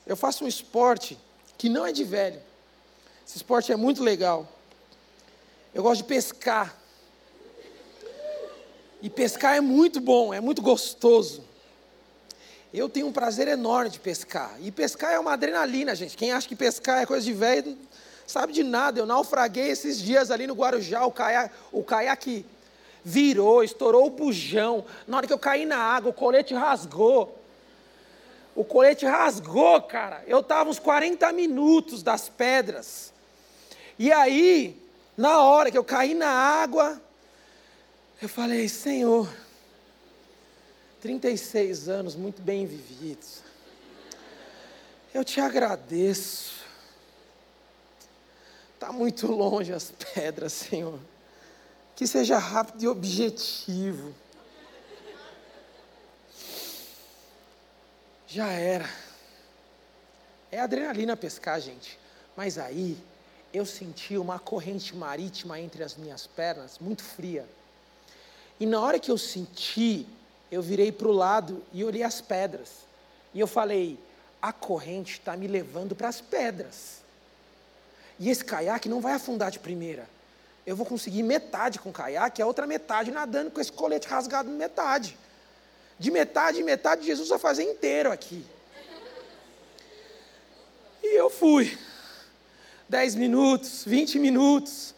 Eu 0.07 0.17
faço 0.17 0.45
um 0.45 0.49
esporte 0.49 1.19
que 1.59 1.69
não 1.69 1.85
é 1.85 1.93
de 1.93 2.05
velho. 2.05 2.41
Esse 3.27 3.37
esporte 3.37 3.73
é 3.73 3.77
muito 3.77 4.03
legal. 4.03 4.49
Eu 5.75 5.83
gosto 5.83 6.03
de 6.03 6.05
pescar. 6.05 6.79
E 9.03 9.11
pescar 9.11 9.57
é 9.57 9.61
muito 9.61 10.01
bom, 10.01 10.33
é 10.33 10.41
muito 10.41 10.63
gostoso. 10.63 11.45
Eu 12.73 12.89
tenho 12.89 13.09
um 13.09 13.13
prazer 13.13 13.49
enorme 13.49 13.91
de 13.91 13.99
pescar. 13.99 14.57
E 14.61 14.71
pescar 14.71 15.13
é 15.13 15.19
uma 15.19 15.33
adrenalina, 15.33 15.95
gente. 15.95 16.17
Quem 16.17 16.33
acha 16.33 16.47
que 16.47 16.55
pescar 16.55 17.03
é 17.03 17.07
coisa 17.07 17.25
de 17.25 17.33
velho, 17.33 17.77
sabe 18.25 18.53
de 18.53 18.63
nada. 18.63 19.01
Eu 19.01 19.07
naufraguei 19.07 19.69
esses 19.69 20.01
dias 20.01 20.31
ali 20.31 20.47
no 20.47 20.55
Guarujá, 20.55 21.05
o 21.05 21.11
caiaque, 21.11 21.55
o 21.73 21.83
caiaque 21.83 22.47
virou, 23.05 23.65
estourou 23.65 24.07
o 24.07 24.11
bujão. 24.11 24.85
Na 25.09 25.17
hora 25.17 25.27
que 25.27 25.33
eu 25.33 25.39
caí 25.39 25.67
na 25.67 25.77
água, 25.77 26.11
o 26.11 26.15
colete 26.15 26.55
rasgou. 26.55 27.37
O 28.55 28.65
colete 28.65 29.05
rasgou, 29.05 29.83
cara. 29.83 30.23
Eu 30.27 30.39
estava 30.39 30.71
uns 30.71 30.79
40 30.79 31.33
minutos 31.33 32.01
das 32.01 32.29
pedras. 32.29 33.13
E 33.99 34.13
aí, 34.13 34.84
na 35.17 35.41
hora 35.41 35.71
que 35.71 35.79
eu 35.79 35.85
caí 35.85 36.15
na 36.15 36.29
água, 36.29 37.01
eu 38.21 38.29
falei: 38.29 38.69
Senhor, 38.69 39.29
36 41.01 41.89
anos 41.89 42.15
muito 42.15 42.41
bem 42.41 42.67
vividos. 42.67 43.43
Eu 45.13 45.23
te 45.23 45.41
agradeço. 45.41 46.65
Está 48.75 48.93
muito 48.93 49.27
longe 49.31 49.73
as 49.73 49.91
pedras, 50.15 50.53
Senhor. 50.53 50.99
Que 51.95 52.07
seja 52.07 52.39
rápido 52.39 52.83
e 52.83 52.89
objetivo. 52.89 54.15
Já 58.27 58.49
era. 58.49 58.89
É 60.51 60.59
adrenalina 60.59 61.17
pescar, 61.17 61.61
gente. 61.61 61.99
Mas 62.37 62.59
aí 62.59 62.99
eu 63.55 63.65
senti 63.65 64.19
uma 64.19 64.37
corrente 64.37 64.97
marítima 64.97 65.61
entre 65.61 65.85
as 65.85 65.95
minhas 65.95 66.27
pernas, 66.27 66.77
muito 66.81 67.05
fria. 67.05 67.47
E 68.59 68.67
na 68.67 68.81
hora 68.81 68.99
que 68.99 69.13
eu 69.13 69.17
senti, 69.17 70.09
eu 70.51 70.61
virei 70.61 70.91
para 70.91 71.07
o 71.07 71.13
lado 71.13 71.63
e 71.73 71.85
olhei 71.85 72.03
as 72.03 72.21
pedras. 72.21 72.71
E 73.33 73.39
eu 73.39 73.47
falei: 73.47 73.97
a 74.43 74.53
corrente 74.53 75.13
está 75.13 75.37
me 75.37 75.47
levando 75.47 75.95
para 75.95 76.09
as 76.09 76.21
pedras. 76.21 76.99
E 78.19 78.29
esse 78.29 78.45
caiaque 78.45 78.89
não 78.89 79.01
vai 79.01 79.13
afundar 79.13 79.53
de 79.53 79.61
primeira. 79.61 80.09
Eu 80.67 80.75
vou 80.75 80.85
conseguir 80.85 81.23
metade 81.23 81.79
com 81.79 81.91
o 81.91 81.93
caiaque, 81.93 82.43
a 82.43 82.47
outra 82.47 82.67
metade 82.67 83.13
nadando 83.13 83.53
com 83.53 83.61
esse 83.61 83.71
colete 83.71 84.09
rasgado 84.09 84.51
metade. 84.51 85.17
De 85.97 86.11
metade 86.11 86.59
em 86.59 86.65
metade, 86.65 87.07
Jesus 87.07 87.29
vai 87.29 87.39
fazer 87.39 87.63
inteiro 87.63 88.11
aqui. 88.11 88.45
E 91.05 91.17
eu 91.17 91.31
fui. 91.31 91.79
Dez 92.95 93.17
minutos, 93.17 93.83
vinte 93.85 94.21
minutos. 94.21 94.95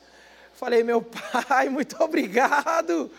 Falei, 0.53 0.85
meu 0.85 1.01
pai, 1.01 1.71
muito 1.73 1.97
obrigado. 1.99 3.11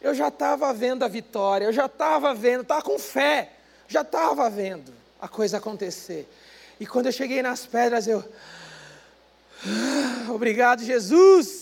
Eu 0.00 0.14
já 0.14 0.28
estava 0.28 0.72
vendo 0.72 1.04
a 1.04 1.08
vitória, 1.08 1.64
eu 1.64 1.72
já 1.72 1.86
estava 1.86 2.32
vendo, 2.32 2.60
estava 2.62 2.80
com 2.80 2.96
fé, 2.96 3.50
já 3.88 4.02
estava 4.02 4.48
vendo 4.48 4.94
a 5.20 5.26
coisa 5.26 5.56
acontecer. 5.56 6.28
E 6.78 6.86
quando 6.86 7.06
eu 7.06 7.12
cheguei 7.12 7.42
nas 7.42 7.66
pedras, 7.66 8.06
eu. 8.06 8.22
Ah, 9.66 10.30
obrigado, 10.30 10.84
Jesus. 10.84 11.59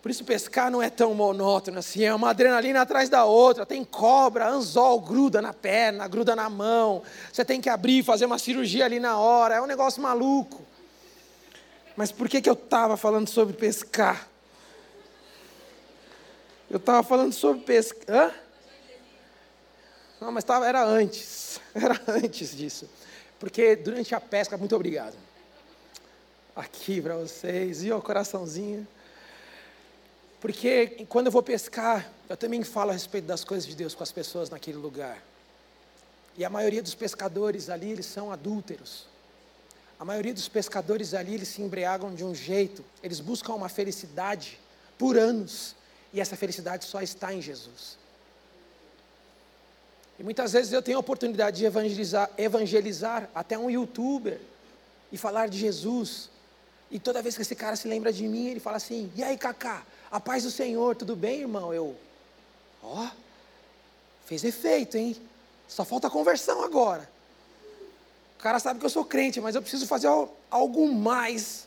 Por 0.00 0.10
isso 0.10 0.24
pescar 0.24 0.70
não 0.70 0.80
é 0.80 0.88
tão 0.88 1.12
monótono 1.12 1.78
assim, 1.78 2.04
é 2.04 2.14
uma 2.14 2.30
adrenalina 2.30 2.80
atrás 2.80 3.08
da 3.08 3.24
outra. 3.24 3.66
Tem 3.66 3.84
cobra, 3.84 4.48
anzol, 4.48 5.00
gruda 5.00 5.42
na 5.42 5.52
perna, 5.52 6.06
gruda 6.06 6.36
na 6.36 6.48
mão. 6.48 7.02
Você 7.32 7.44
tem 7.44 7.60
que 7.60 7.68
abrir, 7.68 8.04
fazer 8.04 8.26
uma 8.26 8.38
cirurgia 8.38 8.84
ali 8.84 9.00
na 9.00 9.18
hora. 9.18 9.56
É 9.56 9.60
um 9.60 9.66
negócio 9.66 10.00
maluco. 10.00 10.62
Mas 11.96 12.12
por 12.12 12.28
que, 12.28 12.40
que 12.40 12.48
eu 12.48 12.54
estava 12.54 12.96
falando 12.96 13.28
sobre 13.28 13.54
pescar? 13.54 14.28
Eu 16.70 16.76
estava 16.76 17.02
falando 17.02 17.32
sobre 17.32 17.62
pescar. 17.62 18.08
Hã? 18.08 18.34
Não, 20.20 20.30
mas 20.30 20.44
tava, 20.44 20.66
era 20.66 20.84
antes. 20.84 21.60
Era 21.74 22.00
antes 22.08 22.56
disso. 22.56 22.88
Porque 23.38 23.76
durante 23.76 24.14
a 24.14 24.20
pesca, 24.20 24.56
muito 24.56 24.74
obrigado. 24.74 25.16
Aqui 26.56 27.00
para 27.00 27.16
vocês. 27.16 27.84
E 27.84 27.92
o 27.92 28.02
coraçãozinho. 28.02 28.86
Porque 30.40 31.04
quando 31.08 31.26
eu 31.26 31.32
vou 31.32 31.42
pescar, 31.42 32.10
eu 32.28 32.36
também 32.36 32.62
falo 32.62 32.90
a 32.90 32.92
respeito 32.92 33.24
das 33.24 33.42
coisas 33.42 33.68
de 33.68 33.74
Deus 33.74 33.94
com 33.94 34.02
as 34.02 34.12
pessoas 34.12 34.48
naquele 34.50 34.76
lugar. 34.76 35.22
E 36.36 36.44
a 36.44 36.50
maioria 36.50 36.82
dos 36.82 36.94
pescadores 36.94 37.68
ali, 37.68 37.90
eles 37.90 38.06
são 38.06 38.30
adúlteros. 38.30 39.06
A 39.98 40.04
maioria 40.04 40.32
dos 40.32 40.48
pescadores 40.48 41.12
ali, 41.12 41.34
eles 41.34 41.48
se 41.48 41.60
embriagam 41.60 42.14
de 42.14 42.22
um 42.22 42.32
jeito, 42.32 42.84
eles 43.02 43.18
buscam 43.18 43.54
uma 43.54 43.68
felicidade 43.68 44.60
por 44.96 45.18
anos, 45.18 45.74
e 46.12 46.20
essa 46.20 46.36
felicidade 46.36 46.84
só 46.84 47.02
está 47.02 47.34
em 47.34 47.42
Jesus. 47.42 47.98
E 50.18 50.22
muitas 50.22 50.52
vezes 50.52 50.72
eu 50.72 50.82
tenho 50.82 50.96
a 50.96 51.00
oportunidade 51.00 51.58
de 51.58 51.64
evangelizar, 51.64 52.30
evangelizar 52.38 53.28
até 53.34 53.58
um 53.58 53.68
youtuber 53.68 54.38
e 55.12 55.18
falar 55.18 55.48
de 55.48 55.58
Jesus. 55.58 56.30
E 56.90 56.98
toda 56.98 57.22
vez 57.22 57.36
que 57.36 57.42
esse 57.42 57.54
cara 57.54 57.76
se 57.76 57.86
lembra 57.86 58.12
de 58.12 58.26
mim, 58.26 58.48
ele 58.48 58.60
fala 58.60 58.76
assim: 58.76 59.12
E 59.14 59.22
aí, 59.22 59.36
Cacá, 59.36 59.84
a 60.10 60.18
paz 60.18 60.42
do 60.44 60.50
Senhor, 60.50 60.96
tudo 60.96 61.14
bem, 61.14 61.40
irmão? 61.40 61.72
Eu, 61.72 61.96
ó, 62.82 63.04
oh, 63.04 63.08
fez 64.26 64.44
efeito, 64.44 64.96
hein? 64.96 65.16
Só 65.66 65.84
falta 65.84 66.08
conversão 66.08 66.64
agora. 66.64 67.08
O 68.38 68.42
cara 68.42 68.58
sabe 68.58 68.78
que 68.78 68.86
eu 68.86 68.90
sou 68.90 69.04
crente, 69.04 69.40
mas 69.40 69.54
eu 69.54 69.60
preciso 69.60 69.86
fazer 69.86 70.08
algo 70.50 70.92
mais 70.92 71.66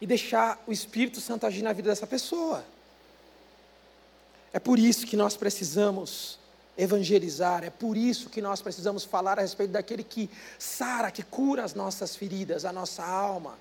e 0.00 0.06
deixar 0.06 0.62
o 0.66 0.72
Espírito 0.72 1.20
Santo 1.20 1.46
agir 1.46 1.62
na 1.62 1.72
vida 1.72 1.90
dessa 1.90 2.06
pessoa. 2.06 2.64
É 4.52 4.58
por 4.58 4.78
isso 4.78 5.06
que 5.06 5.16
nós 5.16 5.36
precisamos 5.36 6.38
evangelizar, 6.76 7.62
é 7.62 7.70
por 7.70 7.96
isso 7.96 8.30
que 8.30 8.40
nós 8.40 8.62
precisamos 8.62 9.04
falar 9.04 9.38
a 9.38 9.42
respeito 9.42 9.70
daquele 9.70 10.02
que 10.02 10.30
sara, 10.58 11.10
que 11.10 11.22
cura 11.22 11.62
as 11.62 11.74
nossas 11.74 12.16
feridas, 12.16 12.64
a 12.64 12.72
nossa 12.72 13.04
alma. 13.04 13.58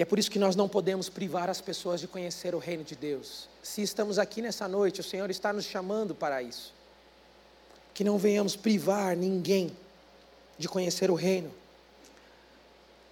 E 0.00 0.02
é 0.02 0.06
por 0.06 0.18
isso 0.18 0.30
que 0.30 0.38
nós 0.38 0.56
não 0.56 0.66
podemos 0.66 1.10
privar 1.10 1.50
as 1.50 1.60
pessoas 1.60 2.00
de 2.00 2.08
conhecer 2.08 2.54
o 2.54 2.58
reino 2.58 2.82
de 2.82 2.96
Deus. 2.96 3.50
Se 3.62 3.82
estamos 3.82 4.18
aqui 4.18 4.40
nessa 4.40 4.66
noite, 4.66 4.98
o 4.98 5.04
Senhor 5.04 5.28
está 5.28 5.52
nos 5.52 5.66
chamando 5.66 6.14
para 6.14 6.42
isso. 6.42 6.72
Que 7.92 8.02
não 8.02 8.16
venhamos 8.16 8.56
privar 8.56 9.14
ninguém 9.14 9.76
de 10.56 10.70
conhecer 10.70 11.10
o 11.10 11.14
reino. 11.14 11.52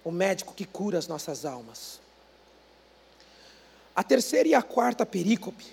O 0.03 0.09
médico 0.09 0.51
que 0.51 0.65
cura 0.65 0.97
as 0.97 1.07
nossas 1.07 1.45
almas. 1.45 2.01
A 3.95 4.01
terceira 4.01 4.49
e 4.49 4.55
a 4.55 4.63
quarta 4.63 5.05
perícope 5.05 5.67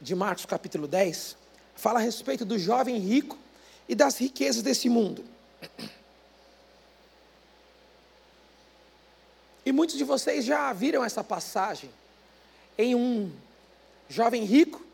de 0.00 0.14
Marcos 0.14 0.46
capítulo 0.46 0.88
10 0.88 1.36
fala 1.74 1.98
a 1.98 2.02
respeito 2.02 2.42
do 2.42 2.58
jovem 2.58 2.96
rico 2.96 3.38
e 3.86 3.94
das 3.94 4.16
riquezas 4.16 4.62
desse 4.62 4.88
mundo. 4.88 5.22
E 9.64 9.72
muitos 9.72 9.96
de 9.96 10.04
vocês 10.04 10.44
já 10.44 10.72
viram 10.72 11.02
essa 11.02 11.24
passagem 11.24 11.90
em 12.76 12.94
um 12.94 13.32
jovem 14.08 14.44
rico 14.44 14.84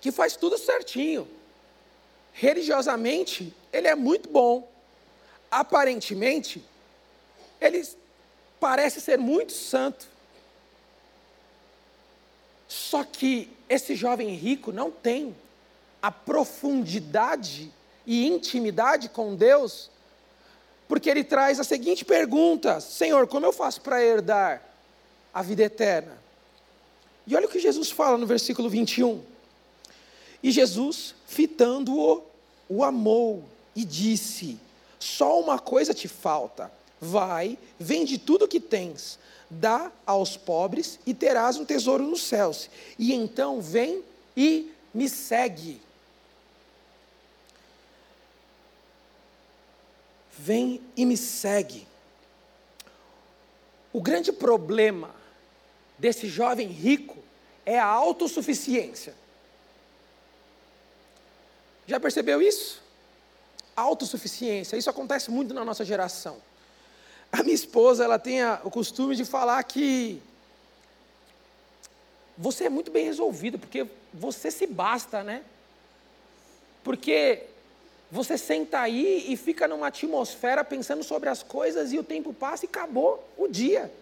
que 0.00 0.12
faz 0.12 0.36
tudo 0.36 0.56
certinho. 0.56 1.26
Religiosamente, 2.32 3.52
ele 3.72 3.88
é 3.88 3.94
muito 3.94 4.28
bom. 4.28 4.70
Aparentemente, 5.50 6.64
ele 7.60 7.86
parece 8.60 9.00
ser 9.00 9.18
muito 9.18 9.52
santo. 9.52 10.06
Só 12.68 13.02
que 13.02 13.50
esse 13.68 13.96
jovem 13.96 14.34
rico 14.34 14.70
não 14.70 14.90
tem 14.90 15.34
a 16.00 16.12
profundidade 16.12 17.72
e 18.06 18.26
intimidade 18.26 19.08
com 19.08 19.34
Deus 19.34 19.90
porque 20.88 21.10
ele 21.10 21.22
traz 21.22 21.60
a 21.60 21.64
seguinte 21.64 22.04
pergunta: 22.04 22.80
Senhor, 22.80 23.28
como 23.28 23.44
eu 23.44 23.52
faço 23.52 23.82
para 23.82 24.02
herdar 24.02 24.62
a 25.32 25.42
vida 25.42 25.62
eterna? 25.62 26.18
E 27.26 27.36
olha 27.36 27.46
o 27.46 27.50
que 27.50 27.60
Jesus 27.60 27.90
fala 27.90 28.16
no 28.16 28.26
versículo 28.26 28.70
21. 28.70 29.22
E 30.42 30.50
Jesus, 30.50 31.14
fitando-o, 31.26 32.22
o 32.68 32.82
amou 32.82 33.44
e 33.76 33.84
disse: 33.84 34.58
Só 34.98 35.38
uma 35.38 35.58
coisa 35.58 35.92
te 35.92 36.08
falta. 36.08 36.72
Vai, 37.00 37.56
vende 37.78 38.18
tudo 38.18 38.46
o 38.46 38.48
que 38.48 38.58
tens, 38.58 39.20
dá 39.48 39.92
aos 40.04 40.36
pobres 40.36 40.98
e 41.06 41.14
terás 41.14 41.56
um 41.56 41.64
tesouro 41.64 42.02
nos 42.02 42.22
céus. 42.22 42.68
E 42.98 43.12
então 43.12 43.60
vem 43.60 44.02
e 44.36 44.72
me 44.92 45.08
segue. 45.08 45.80
Vem 50.38 50.80
e 50.96 51.04
me 51.04 51.16
segue. 51.16 51.86
O 53.92 54.00
grande 54.00 54.32
problema 54.32 55.14
desse 55.98 56.28
jovem 56.28 56.68
rico 56.68 57.18
é 57.66 57.78
a 57.78 57.84
autossuficiência. 57.84 59.14
Já 61.86 61.98
percebeu 61.98 62.40
isso? 62.40 62.80
Autossuficiência. 63.74 64.76
Isso 64.76 64.88
acontece 64.88 65.30
muito 65.30 65.52
na 65.52 65.64
nossa 65.64 65.84
geração. 65.84 66.36
A 67.32 67.42
minha 67.42 67.54
esposa, 67.54 68.04
ela 68.04 68.18
tem 68.18 68.44
o 68.62 68.70
costume 68.70 69.16
de 69.16 69.24
falar 69.24 69.62
que 69.64 70.22
você 72.36 72.64
é 72.64 72.70
muito 72.70 72.90
bem 72.90 73.04
resolvido, 73.04 73.58
porque 73.58 73.86
você 74.14 74.50
se 74.50 74.66
basta, 74.66 75.24
né? 75.24 75.42
Porque 76.84 77.44
você 78.10 78.38
senta 78.38 78.80
aí 78.80 79.26
e 79.28 79.36
fica 79.36 79.68
numa 79.68 79.88
atmosfera 79.88 80.64
pensando 80.64 81.02
sobre 81.04 81.28
as 81.28 81.42
coisas 81.42 81.92
e 81.92 81.98
o 81.98 82.04
tempo 82.04 82.32
passa 82.32 82.64
e 82.64 82.68
acabou 82.68 83.22
o 83.36 83.46
dia. 83.46 83.92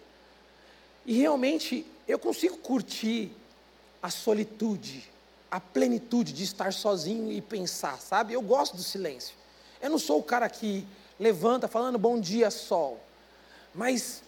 E 1.05 1.17
realmente 1.17 1.85
eu 2.07 2.17
consigo 2.17 2.57
curtir 2.57 3.31
a 4.01 4.09
solitude, 4.09 5.09
a 5.51 5.59
plenitude 5.59 6.31
de 6.31 6.43
estar 6.43 6.71
sozinho 6.71 7.31
e 7.31 7.41
pensar, 7.41 7.99
sabe? 7.99 8.33
Eu 8.33 8.41
gosto 8.41 8.77
do 8.77 8.83
silêncio. 8.83 9.35
Eu 9.81 9.89
não 9.89 9.99
sou 9.99 10.19
o 10.19 10.23
cara 10.23 10.49
que 10.49 10.85
levanta 11.19 11.67
falando 11.67 11.97
bom 11.97 12.19
dia, 12.19 12.49
sol. 12.49 12.99
Mas 13.73 14.23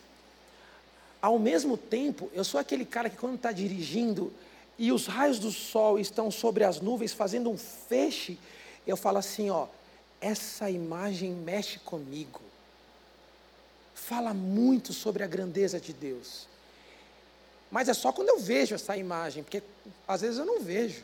Ao 1.21 1.37
mesmo 1.37 1.75
tempo, 1.77 2.29
eu 2.33 2.43
sou 2.43 2.59
aquele 2.59 2.85
cara 2.85 3.09
que 3.09 3.17
quando 3.17 3.35
está 3.35 3.51
dirigindo 3.51 4.31
e 4.77 4.91
os 4.91 5.05
raios 5.05 5.37
do 5.37 5.51
sol 5.51 5.99
estão 5.99 6.31
sobre 6.31 6.63
as 6.63 6.79
nuvens 6.79 7.11
fazendo 7.11 7.49
um 7.49 7.57
feixe, 7.57 8.37
eu 8.89 8.97
falo 8.97 9.17
assim, 9.17 9.49
ó, 9.49 9.67
essa 10.19 10.69
imagem 10.69 11.31
mexe 11.31 11.79
comigo. 11.79 12.41
Fala 13.93 14.33
muito 14.33 14.93
sobre 14.93 15.23
a 15.23 15.27
grandeza 15.27 15.79
de 15.79 15.93
Deus. 15.93 16.47
Mas 17.71 17.87
é 17.87 17.93
só 17.93 18.11
quando 18.11 18.29
eu 18.29 18.39
vejo 18.39 18.75
essa 18.75 18.97
imagem, 18.97 19.43
porque 19.43 19.61
às 20.07 20.21
vezes 20.21 20.39
eu 20.39 20.45
não 20.45 20.59
vejo. 20.61 21.03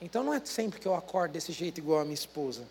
Então 0.00 0.22
não 0.22 0.32
é 0.32 0.40
sempre 0.44 0.80
que 0.80 0.86
eu 0.86 0.94
acordo 0.94 1.32
desse 1.32 1.52
jeito 1.52 1.78
igual 1.78 2.00
a 2.00 2.04
minha 2.04 2.14
esposa. 2.14 2.62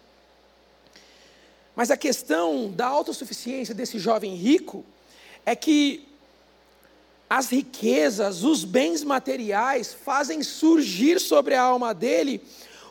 Mas 1.75 1.89
a 1.91 1.97
questão 1.97 2.71
da 2.71 2.87
autossuficiência 2.87 3.73
desse 3.73 3.97
jovem 3.97 4.35
rico 4.35 4.85
é 5.45 5.55
que 5.55 6.07
as 7.29 7.49
riquezas, 7.49 8.43
os 8.43 8.65
bens 8.65 9.03
materiais 9.03 9.93
fazem 9.93 10.43
surgir 10.43 11.19
sobre 11.19 11.55
a 11.55 11.61
alma 11.61 11.93
dele 11.93 12.41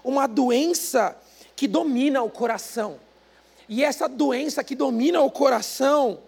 uma 0.02 0.26
doença 0.26 1.16
que 1.54 1.68
domina 1.68 2.22
o 2.22 2.30
coração. 2.30 2.98
E 3.68 3.84
essa 3.84 4.08
doença 4.08 4.64
que 4.64 4.74
domina 4.74 5.20
o 5.20 5.30
coração, 5.30 6.18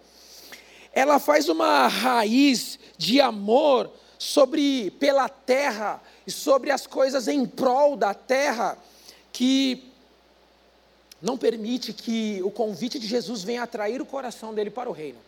ela 0.93 1.19
faz 1.19 1.49
uma 1.49 1.87
raiz 1.87 2.79
de 2.97 3.19
amor 3.19 3.91
sobre 4.17 4.91
pela 4.91 5.27
terra 5.27 6.01
e 6.25 6.31
sobre 6.31 6.71
as 6.71 6.87
coisas 6.87 7.27
em 7.27 7.45
prol 7.45 7.97
da 7.97 8.13
terra 8.13 8.77
que 9.31 9.91
não 11.21 11.37
permite 11.37 11.91
que 11.91 12.41
o 12.43 12.51
convite 12.51 12.99
de 12.99 13.07
Jesus 13.07 13.43
venha 13.43 13.63
atrair 13.63 14.01
o 14.01 14.05
coração 14.05 14.53
dele 14.53 14.69
para 14.69 14.89
o 14.89 14.93
reino 14.93 15.19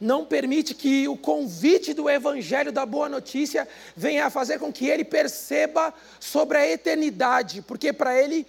não 0.00 0.24
permite 0.24 0.74
que 0.74 1.06
o 1.06 1.16
convite 1.16 1.92
do 1.92 2.08
Evangelho 2.08 2.72
da 2.72 2.86
Boa 2.86 3.08
Notícia 3.08 3.68
venha 3.94 4.26
a 4.26 4.30
fazer 4.30 4.58
com 4.58 4.72
que 4.72 4.88
ele 4.88 5.04
perceba 5.04 5.92
sobre 6.18 6.56
a 6.56 6.66
eternidade, 6.66 7.60
porque 7.60 7.92
para 7.92 8.18
ele 8.18 8.46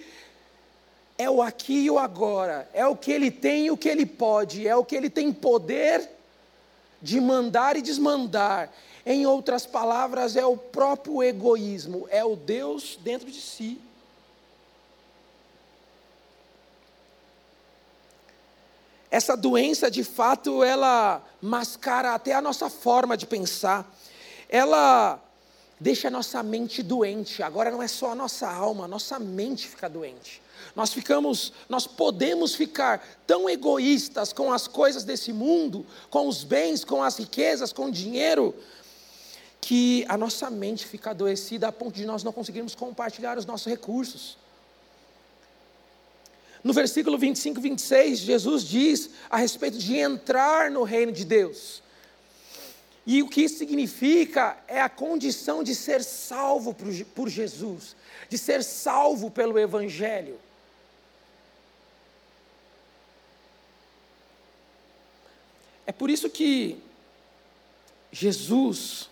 é 1.17 1.29
o 1.29 1.41
aqui 1.41 1.85
e 1.85 1.91
o 1.91 1.99
agora, 1.99 2.69
é 2.73 2.87
o 2.87 2.95
que 2.95 3.11
ele 3.11 3.29
tem 3.29 3.65
e 3.65 3.71
o 3.71 3.77
que 3.77 3.89
ele 3.89 4.05
pode, 4.05 4.65
é 4.65 4.75
o 4.75 4.85
que 4.85 4.95
ele 4.95 5.09
tem 5.09 5.33
poder 5.33 6.09
de 7.01 7.19
mandar 7.19 7.75
e 7.75 7.81
desmandar. 7.81 8.71
Em 9.05 9.25
outras 9.25 9.65
palavras, 9.65 10.35
é 10.35 10.45
o 10.45 10.55
próprio 10.55 11.21
egoísmo, 11.21 12.07
é 12.09 12.23
o 12.23 12.35
Deus 12.35 12.97
dentro 13.03 13.29
de 13.29 13.41
si. 13.41 13.79
Essa 19.11 19.35
doença, 19.35 19.91
de 19.91 20.05
fato, 20.05 20.63
ela 20.63 21.21
mascara 21.41 22.15
até 22.15 22.33
a 22.33 22.41
nossa 22.41 22.69
forma 22.69 23.17
de 23.17 23.27
pensar. 23.27 23.93
Ela 24.47 25.21
deixa 25.77 26.07
a 26.07 26.11
nossa 26.11 26.41
mente 26.41 26.81
doente. 26.81 27.43
Agora 27.43 27.69
não 27.69 27.83
é 27.83 27.89
só 27.89 28.11
a 28.11 28.15
nossa 28.15 28.49
alma, 28.49 28.85
a 28.85 28.87
nossa 28.87 29.19
mente 29.19 29.67
fica 29.67 29.89
doente. 29.89 30.41
Nós 30.73 30.93
ficamos, 30.93 31.51
nós 31.67 31.85
podemos 31.85 32.55
ficar 32.55 33.05
tão 33.27 33.49
egoístas 33.49 34.31
com 34.31 34.53
as 34.53 34.65
coisas 34.65 35.03
desse 35.03 35.33
mundo, 35.33 35.85
com 36.09 36.27
os 36.27 36.45
bens, 36.45 36.85
com 36.85 37.03
as 37.03 37.17
riquezas, 37.17 37.73
com 37.73 37.87
o 37.87 37.91
dinheiro, 37.91 38.55
que 39.59 40.05
a 40.07 40.17
nossa 40.17 40.49
mente 40.49 40.85
fica 40.85 41.09
adoecida 41.09 41.67
a 41.67 41.71
ponto 41.71 41.95
de 41.95 42.05
nós 42.05 42.23
não 42.23 42.31
conseguirmos 42.31 42.75
compartilhar 42.75 43.37
os 43.37 43.45
nossos 43.45 43.67
recursos. 43.67 44.37
No 46.63 46.73
versículo 46.73 47.17
25 47.17 47.59
e 47.59 47.61
26, 47.61 48.19
Jesus 48.19 48.63
diz 48.63 49.09
a 49.29 49.37
respeito 49.37 49.77
de 49.77 49.97
entrar 49.97 50.69
no 50.69 50.83
reino 50.83 51.11
de 51.11 51.25
Deus. 51.25 51.81
E 53.05 53.23
o 53.23 53.27
que 53.27 53.41
isso 53.41 53.57
significa 53.57 54.55
é 54.67 54.79
a 54.79 54.87
condição 54.87 55.63
de 55.63 55.73
ser 55.73 56.03
salvo 56.03 56.75
por 57.15 57.27
Jesus, 57.27 57.95
de 58.29 58.37
ser 58.37 58.63
salvo 58.63 59.31
pelo 59.31 59.57
Evangelho. 59.57 60.39
É 65.87 65.91
por 65.91 66.11
isso 66.11 66.29
que 66.29 66.77
Jesus, 68.11 69.09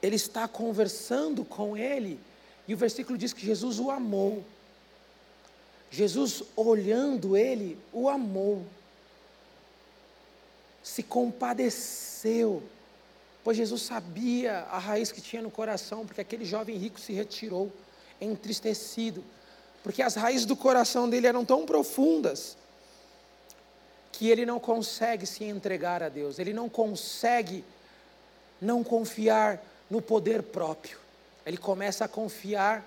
ele 0.00 0.14
está 0.14 0.46
conversando 0.46 1.44
com 1.44 1.76
ele, 1.76 2.20
e 2.68 2.72
o 2.72 2.76
versículo 2.76 3.18
diz 3.18 3.32
que 3.32 3.44
Jesus 3.44 3.80
o 3.80 3.90
amou. 3.90 4.44
Jesus, 5.94 6.42
olhando 6.56 7.36
ele, 7.36 7.78
o 7.92 8.08
amou, 8.08 8.66
se 10.82 11.04
compadeceu, 11.04 12.60
pois 13.44 13.56
Jesus 13.56 13.82
sabia 13.82 14.66
a 14.72 14.78
raiz 14.78 15.12
que 15.12 15.20
tinha 15.20 15.40
no 15.40 15.52
coração, 15.52 16.04
porque 16.04 16.20
aquele 16.20 16.44
jovem 16.44 16.76
rico 16.76 16.98
se 16.98 17.12
retirou, 17.12 17.72
entristecido, 18.20 19.22
porque 19.84 20.02
as 20.02 20.16
raízes 20.16 20.44
do 20.44 20.56
coração 20.56 21.08
dele 21.08 21.28
eram 21.28 21.44
tão 21.44 21.64
profundas, 21.64 22.56
que 24.10 24.28
ele 24.28 24.44
não 24.44 24.58
consegue 24.58 25.26
se 25.26 25.44
entregar 25.44 26.02
a 26.02 26.08
Deus, 26.08 26.40
ele 26.40 26.52
não 26.52 26.68
consegue 26.68 27.64
não 28.60 28.82
confiar 28.82 29.62
no 29.88 30.02
poder 30.02 30.42
próprio, 30.42 30.98
ele 31.46 31.56
começa 31.56 32.04
a 32.04 32.08
confiar 32.08 32.84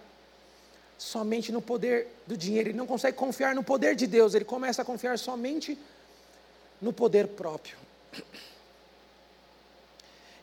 somente 0.97 1.51
no 1.51 1.61
poder 1.61 2.07
do 2.25 2.35
dinheiro, 2.35 2.69
ele 2.69 2.77
não 2.77 2.87
consegue 2.87 3.17
confiar 3.17 3.53
no 3.53 3.63
poder 3.63 3.95
de 3.95 4.07
Deus, 4.07 4.33
ele 4.33 4.45
começa 4.45 4.81
a 4.81 4.85
confiar 4.85 5.17
somente 5.19 5.77
no 6.81 6.91
poder 6.91 7.27
próprio. 7.27 7.77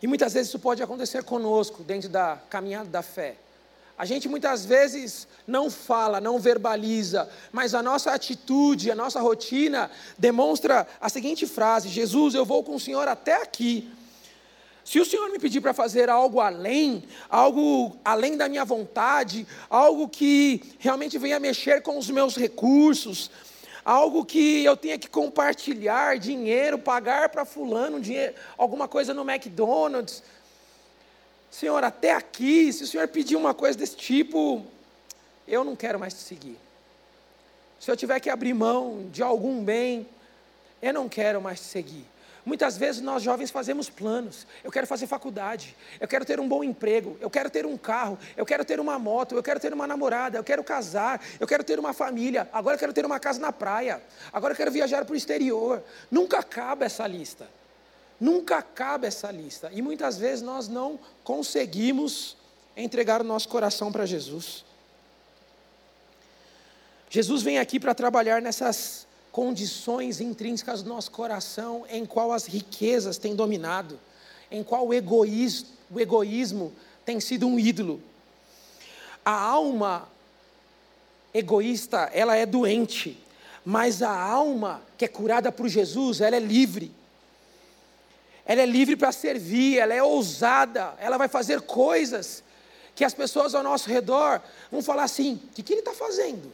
E 0.00 0.06
muitas 0.06 0.34
vezes 0.34 0.48
isso 0.48 0.58
pode 0.58 0.82
acontecer 0.82 1.24
conosco 1.24 1.82
dentro 1.82 2.08
da 2.08 2.38
caminhada 2.50 2.88
da 2.88 3.02
fé. 3.02 3.36
A 3.96 4.04
gente 4.04 4.28
muitas 4.28 4.64
vezes 4.64 5.26
não 5.46 5.70
fala, 5.70 6.20
não 6.20 6.38
verbaliza, 6.38 7.28
mas 7.52 7.74
a 7.74 7.82
nossa 7.82 8.12
atitude, 8.12 8.90
a 8.90 8.94
nossa 8.94 9.20
rotina 9.20 9.90
demonstra 10.18 10.86
a 11.00 11.08
seguinte 11.08 11.46
frase: 11.46 11.88
Jesus, 11.88 12.34
eu 12.34 12.44
vou 12.44 12.64
com 12.64 12.74
o 12.74 12.80
Senhor 12.80 13.06
até 13.06 13.40
aqui 13.40 13.88
se 14.84 15.00
o 15.00 15.04
Senhor 15.04 15.30
me 15.30 15.38
pedir 15.38 15.62
para 15.62 15.72
fazer 15.72 16.10
algo 16.10 16.40
além, 16.40 17.02
algo 17.30 17.96
além 18.04 18.36
da 18.36 18.48
minha 18.50 18.66
vontade, 18.66 19.46
algo 19.70 20.08
que 20.08 20.62
realmente 20.78 21.16
venha 21.16 21.40
mexer 21.40 21.82
com 21.82 21.96
os 21.96 22.10
meus 22.10 22.36
recursos, 22.36 23.30
algo 23.82 24.26
que 24.26 24.62
eu 24.62 24.76
tenha 24.76 24.98
que 24.98 25.08
compartilhar 25.08 26.18
dinheiro, 26.18 26.78
pagar 26.78 27.30
para 27.30 27.46
fulano 27.46 27.98
dinheiro, 27.98 28.34
alguma 28.58 28.86
coisa 28.86 29.14
no 29.14 29.28
McDonald's. 29.28 30.22
Senhor, 31.50 31.82
até 31.82 32.12
aqui, 32.12 32.70
se 32.70 32.84
o 32.84 32.86
Senhor 32.86 33.08
pedir 33.08 33.36
uma 33.36 33.54
coisa 33.54 33.78
desse 33.78 33.96
tipo, 33.96 34.66
eu 35.48 35.64
não 35.64 35.74
quero 35.74 35.98
mais 35.98 36.12
te 36.12 36.20
seguir. 36.20 36.58
Se 37.80 37.90
eu 37.90 37.96
tiver 37.96 38.20
que 38.20 38.28
abrir 38.28 38.52
mão 38.52 39.08
de 39.10 39.22
algum 39.22 39.64
bem, 39.64 40.06
eu 40.82 40.92
não 40.92 41.08
quero 41.08 41.40
mais 41.40 41.60
te 41.60 41.66
seguir. 41.66 42.04
Muitas 42.44 42.76
vezes 42.76 43.00
nós 43.00 43.22
jovens 43.22 43.50
fazemos 43.50 43.88
planos. 43.88 44.46
Eu 44.62 44.70
quero 44.70 44.86
fazer 44.86 45.06
faculdade, 45.06 45.74
eu 45.98 46.06
quero 46.06 46.24
ter 46.26 46.38
um 46.38 46.46
bom 46.46 46.62
emprego, 46.62 47.16
eu 47.20 47.30
quero 47.30 47.48
ter 47.48 47.64
um 47.64 47.76
carro, 47.76 48.18
eu 48.36 48.44
quero 48.44 48.64
ter 48.64 48.78
uma 48.78 48.98
moto, 48.98 49.34
eu 49.34 49.42
quero 49.42 49.58
ter 49.58 49.72
uma 49.72 49.86
namorada, 49.86 50.36
eu 50.36 50.44
quero 50.44 50.62
casar, 50.62 51.22
eu 51.40 51.46
quero 51.46 51.64
ter 51.64 51.78
uma 51.78 51.94
família, 51.94 52.48
agora 52.52 52.74
eu 52.74 52.78
quero 52.78 52.92
ter 52.92 53.06
uma 53.06 53.18
casa 53.18 53.40
na 53.40 53.50
praia, 53.50 54.02
agora 54.30 54.52
eu 54.52 54.56
quero 54.56 54.70
viajar 54.70 55.04
para 55.06 55.14
o 55.14 55.16
exterior. 55.16 55.82
Nunca 56.10 56.38
acaba 56.38 56.84
essa 56.84 57.06
lista. 57.06 57.48
Nunca 58.20 58.58
acaba 58.58 59.06
essa 59.06 59.30
lista. 59.30 59.70
E 59.72 59.80
muitas 59.80 60.18
vezes 60.18 60.42
nós 60.42 60.68
não 60.68 61.00
conseguimos 61.22 62.36
entregar 62.76 63.22
o 63.22 63.24
nosso 63.24 63.48
coração 63.48 63.90
para 63.90 64.04
Jesus. 64.04 64.64
Jesus 67.08 67.42
vem 67.42 67.58
aqui 67.58 67.80
para 67.80 67.94
trabalhar 67.94 68.42
nessas 68.42 69.03
condições 69.34 70.20
intrínsecas 70.20 70.80
do 70.80 70.88
nosso 70.88 71.10
coração 71.10 71.84
em 71.90 72.06
qual 72.06 72.30
as 72.30 72.46
riquezas 72.46 73.18
têm 73.18 73.34
dominado, 73.34 73.98
em 74.48 74.62
qual 74.62 74.86
o 74.86 74.94
egoísmo, 74.94 75.66
o 75.90 75.98
egoísmo 75.98 76.72
tem 77.04 77.18
sido 77.18 77.44
um 77.48 77.58
ídolo. 77.58 78.00
A 79.24 79.32
alma 79.32 80.08
egoísta, 81.34 82.08
ela 82.14 82.36
é 82.36 82.46
doente, 82.46 83.18
mas 83.64 84.02
a 84.02 84.16
alma 84.16 84.80
que 84.96 85.04
é 85.04 85.08
curada 85.08 85.50
por 85.50 85.66
Jesus, 85.66 86.20
ela 86.20 86.36
é 86.36 86.40
livre. 86.40 86.92
Ela 88.46 88.62
é 88.62 88.66
livre 88.66 88.94
para 88.94 89.10
servir, 89.10 89.78
ela 89.78 89.94
é 89.94 90.02
ousada, 90.02 90.94
ela 91.00 91.18
vai 91.18 91.26
fazer 91.26 91.60
coisas 91.62 92.44
que 92.94 93.04
as 93.04 93.12
pessoas 93.12 93.52
ao 93.52 93.64
nosso 93.64 93.88
redor 93.88 94.40
vão 94.70 94.80
falar 94.80 95.02
assim: 95.02 95.40
o 95.50 95.54
que, 95.54 95.62
que 95.64 95.72
ele 95.72 95.80
está 95.80 95.92
fazendo? 95.92 96.52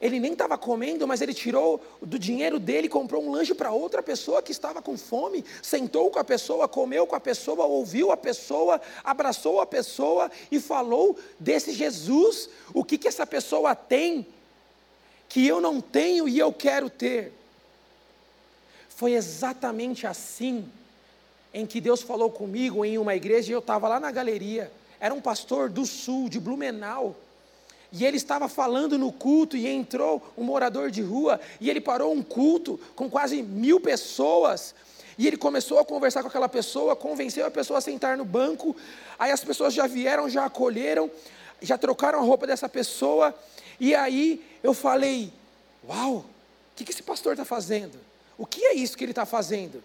Ele 0.00 0.18
nem 0.18 0.32
estava 0.32 0.56
comendo, 0.56 1.06
mas 1.06 1.20
ele 1.20 1.34
tirou 1.34 1.80
do 2.00 2.18
dinheiro 2.18 2.58
dele, 2.58 2.88
comprou 2.88 3.22
um 3.22 3.30
lanche 3.30 3.54
para 3.54 3.70
outra 3.70 4.02
pessoa 4.02 4.40
que 4.40 4.50
estava 4.50 4.80
com 4.80 4.96
fome, 4.96 5.44
sentou 5.62 6.10
com 6.10 6.18
a 6.18 6.24
pessoa, 6.24 6.66
comeu 6.66 7.06
com 7.06 7.14
a 7.14 7.20
pessoa, 7.20 7.66
ouviu 7.66 8.10
a 8.10 8.16
pessoa, 8.16 8.80
abraçou 9.04 9.60
a 9.60 9.66
pessoa 9.66 10.30
e 10.50 10.58
falou 10.58 11.18
desse 11.38 11.72
Jesus, 11.72 12.48
o 12.72 12.82
que, 12.82 12.96
que 12.96 13.08
essa 13.08 13.26
pessoa 13.26 13.74
tem 13.74 14.26
que 15.28 15.46
eu 15.46 15.60
não 15.60 15.80
tenho 15.80 16.28
e 16.28 16.38
eu 16.38 16.52
quero 16.52 16.90
ter. 16.90 17.32
Foi 18.88 19.12
exatamente 19.12 20.06
assim 20.06 20.68
em 21.54 21.64
que 21.64 21.80
Deus 21.80 22.02
falou 22.02 22.30
comigo 22.30 22.84
em 22.84 22.98
uma 22.98 23.14
igreja 23.14 23.50
e 23.50 23.54
eu 23.54 23.60
estava 23.60 23.86
lá 23.86 24.00
na 24.00 24.10
galeria. 24.10 24.72
Era 24.98 25.14
um 25.14 25.20
pastor 25.20 25.70
do 25.70 25.86
sul, 25.86 26.28
de 26.28 26.40
Blumenau. 26.40 27.16
E 27.92 28.04
ele 28.04 28.16
estava 28.16 28.48
falando 28.48 28.96
no 28.96 29.10
culto 29.12 29.56
e 29.56 29.66
entrou 29.66 30.22
um 30.36 30.44
morador 30.44 30.90
de 30.90 31.02
rua 31.02 31.40
e 31.60 31.68
ele 31.68 31.80
parou 31.80 32.12
um 32.12 32.22
culto 32.22 32.78
com 32.94 33.10
quase 33.10 33.42
mil 33.42 33.80
pessoas. 33.80 34.74
E 35.18 35.26
ele 35.26 35.36
começou 35.36 35.78
a 35.78 35.84
conversar 35.84 36.22
com 36.22 36.28
aquela 36.28 36.48
pessoa, 36.48 36.94
convenceu 36.94 37.44
a 37.44 37.50
pessoa 37.50 37.78
a 37.78 37.82
sentar 37.82 38.16
no 38.16 38.24
banco. 38.24 38.76
Aí 39.18 39.32
as 39.32 39.42
pessoas 39.42 39.74
já 39.74 39.86
vieram, 39.86 40.30
já 40.30 40.44
acolheram, 40.44 41.10
já 41.60 41.76
trocaram 41.76 42.20
a 42.20 42.22
roupa 42.22 42.46
dessa 42.46 42.68
pessoa. 42.68 43.34
E 43.78 43.94
aí 43.94 44.44
eu 44.62 44.72
falei: 44.72 45.32
Uau, 45.86 46.18
o 46.18 46.24
que, 46.76 46.84
que 46.84 46.92
esse 46.92 47.02
pastor 47.02 47.32
está 47.32 47.44
fazendo? 47.44 47.98
O 48.38 48.46
que 48.46 48.64
é 48.64 48.74
isso 48.74 48.96
que 48.96 49.04
ele 49.04 49.12
está 49.12 49.26
fazendo? 49.26 49.82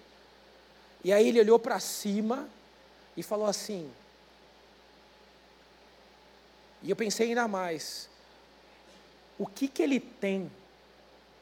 E 1.03 1.12
aí 1.12 1.28
ele 1.28 1.39
olhou 1.39 1.60
para 1.60 1.80
cima 1.80 2.47
e 3.18 3.24
falou 3.24 3.47
assim. 3.47 3.89
E 6.86 6.89
eu 6.91 6.95
pensei 6.95 7.29
ainda 7.29 7.47
mais: 7.47 8.07
o 9.39 9.47
que, 9.47 9.67
que 9.67 9.81
ele 9.81 9.99
tem 9.99 10.49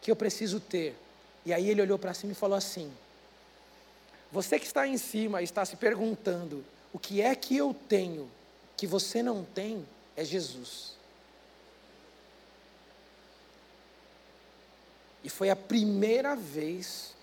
que 0.02 0.10
eu 0.10 0.16
preciso 0.16 0.60
ter? 0.60 0.96
E 1.46 1.54
aí 1.54 1.70
ele 1.70 1.82
olhou 1.82 2.00
para 2.00 2.14
cima 2.14 2.32
e 2.32 2.36
falou 2.36 2.58
assim: 2.58 2.92
Você 4.32 4.58
que 4.58 4.66
está 4.66 4.88
em 4.88 4.98
cima 4.98 5.42
e 5.42 5.44
está 5.44 5.66
se 5.66 5.76
perguntando, 5.76 6.64
o 6.94 6.98
que 6.98 7.22
é 7.22 7.36
que 7.36 7.58
eu 7.58 7.76
tenho 7.88 8.32
que 8.78 8.88
você 8.88 9.22
não 9.22 9.44
tem? 9.44 9.86
É 10.16 10.24
Jesus. 10.24 10.94
E 15.24 15.30
foi 15.30 15.50
a 15.50 15.56
primeira 15.56 16.36
vez 16.36 17.14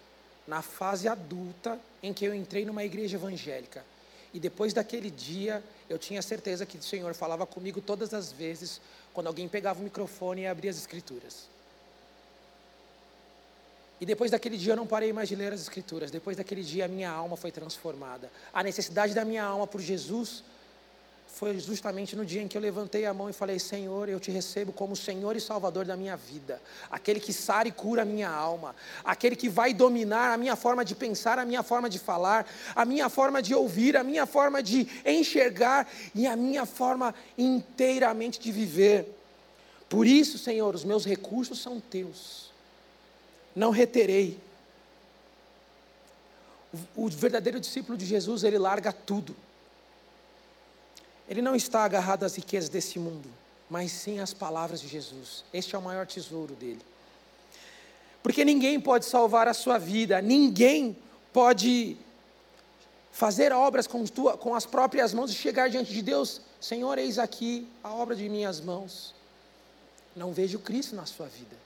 na 0.46 0.60
fase 0.60 1.08
adulta 1.08 1.78
em 2.02 2.12
que 2.12 2.24
eu 2.24 2.34
entrei 2.34 2.66
numa 2.66 2.84
igreja 2.84 3.16
evangélica. 3.16 3.84
E 4.32 4.38
depois 4.38 4.72
daquele 4.72 5.10
dia, 5.10 5.62
eu 5.88 5.98
tinha 5.98 6.22
certeza 6.22 6.64
que 6.64 6.78
o 6.78 6.82
Senhor 6.82 7.14
falava 7.14 7.46
comigo 7.46 7.80
todas 7.80 8.14
as 8.14 8.30
vezes 8.30 8.80
quando 9.12 9.26
alguém 9.26 9.48
pegava 9.48 9.80
o 9.80 9.82
microfone 9.82 10.42
e 10.42 10.46
abria 10.46 10.70
as 10.70 10.76
escrituras. 10.76 11.48
E 14.00 14.06
depois 14.06 14.30
daquele 14.30 14.56
dia 14.56 14.72
eu 14.72 14.76
não 14.76 14.86
parei 14.86 15.12
mais 15.12 15.28
de 15.28 15.36
ler 15.36 15.52
as 15.52 15.60
escrituras. 15.60 16.10
Depois 16.10 16.36
daquele 16.36 16.62
dia 16.62 16.86
a 16.86 16.88
minha 16.88 17.10
alma 17.10 17.36
foi 17.36 17.52
transformada. 17.52 18.30
A 18.52 18.62
necessidade 18.62 19.12
da 19.12 19.24
minha 19.24 19.44
alma 19.44 19.66
por 19.66 19.80
Jesus 19.80 20.42
foi 21.32 21.58
justamente 21.58 22.16
no 22.16 22.26
dia 22.26 22.42
em 22.42 22.48
que 22.48 22.56
eu 22.56 22.60
levantei 22.60 23.06
a 23.06 23.14
mão 23.14 23.30
e 23.30 23.32
falei: 23.32 23.58
Senhor, 23.58 24.08
eu 24.08 24.20
te 24.20 24.30
recebo 24.30 24.72
como 24.72 24.96
Senhor 24.96 25.36
e 25.36 25.40
Salvador 25.40 25.84
da 25.84 25.96
minha 25.96 26.16
vida, 26.16 26.60
aquele 26.90 27.20
que 27.20 27.32
sara 27.32 27.68
e 27.68 27.72
cura 27.72 28.02
a 28.02 28.04
minha 28.04 28.28
alma, 28.28 28.74
aquele 29.04 29.36
que 29.36 29.48
vai 29.48 29.72
dominar 29.72 30.32
a 30.32 30.36
minha 30.36 30.56
forma 30.56 30.84
de 30.84 30.94
pensar, 30.94 31.38
a 31.38 31.44
minha 31.44 31.62
forma 31.62 31.88
de 31.88 31.98
falar, 31.98 32.46
a 32.74 32.84
minha 32.84 33.08
forma 33.08 33.40
de 33.40 33.54
ouvir, 33.54 33.96
a 33.96 34.04
minha 34.04 34.26
forma 34.26 34.62
de 34.62 34.86
enxergar 35.06 35.88
e 36.14 36.26
a 36.26 36.36
minha 36.36 36.66
forma 36.66 37.14
inteiramente 37.38 38.38
de 38.40 38.52
viver. 38.52 39.08
Por 39.88 40.06
isso, 40.06 40.36
Senhor, 40.36 40.74
os 40.74 40.84
meus 40.84 41.04
recursos 41.04 41.60
são 41.60 41.80
teus, 41.80 42.50
não 43.54 43.70
reterei. 43.70 44.38
O 46.94 47.08
verdadeiro 47.08 47.58
discípulo 47.58 47.98
de 47.98 48.06
Jesus, 48.06 48.44
ele 48.44 48.58
larga 48.58 48.92
tudo 48.92 49.34
ele 51.30 51.40
não 51.40 51.54
está 51.54 51.84
agarrado 51.84 52.24
às 52.24 52.34
riquezas 52.34 52.68
desse 52.68 52.98
mundo, 52.98 53.30
mas 53.70 53.92
sim 53.92 54.18
às 54.18 54.34
palavras 54.34 54.80
de 54.80 54.88
Jesus. 54.88 55.44
Este 55.52 55.76
é 55.76 55.78
o 55.78 55.82
maior 55.82 56.04
tesouro 56.04 56.56
dele. 56.56 56.82
Porque 58.20 58.44
ninguém 58.44 58.80
pode 58.80 59.04
salvar 59.04 59.46
a 59.46 59.54
sua 59.54 59.78
vida, 59.78 60.20
ninguém 60.20 60.96
pode 61.32 61.96
fazer 63.12 63.52
obras 63.52 63.86
com, 63.86 64.04
tua, 64.04 64.36
com 64.36 64.56
as 64.56 64.66
próprias 64.66 65.14
mãos 65.14 65.30
e 65.30 65.34
chegar 65.34 65.70
diante 65.70 65.92
de 65.92 66.02
Deus, 66.02 66.40
Senhor, 66.60 66.98
eis 66.98 67.16
aqui 67.16 67.66
a 67.82 67.94
obra 67.94 68.16
de 68.16 68.28
minhas 68.28 68.60
mãos. 68.60 69.14
Não 70.16 70.32
vejo 70.32 70.58
Cristo 70.58 70.96
na 70.96 71.06
sua 71.06 71.26
vida. 71.26 71.56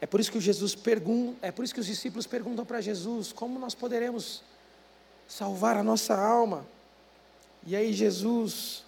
É 0.00 0.06
por 0.06 0.20
isso 0.20 0.30
que 0.30 0.40
Jesus 0.40 0.74
pergunta, 0.74 1.38
é 1.42 1.50
por 1.50 1.64
isso 1.64 1.74
que 1.74 1.80
os 1.80 1.86
discípulos 1.86 2.26
perguntam 2.26 2.64
para 2.64 2.80
Jesus: 2.80 3.32
como 3.32 3.58
nós 3.58 3.74
poderemos 3.74 4.42
salvar 5.26 5.76
a 5.76 5.82
nossa 5.82 6.14
alma? 6.14 6.66
E 7.66 7.74
aí 7.74 7.92
Jesus 7.92 8.84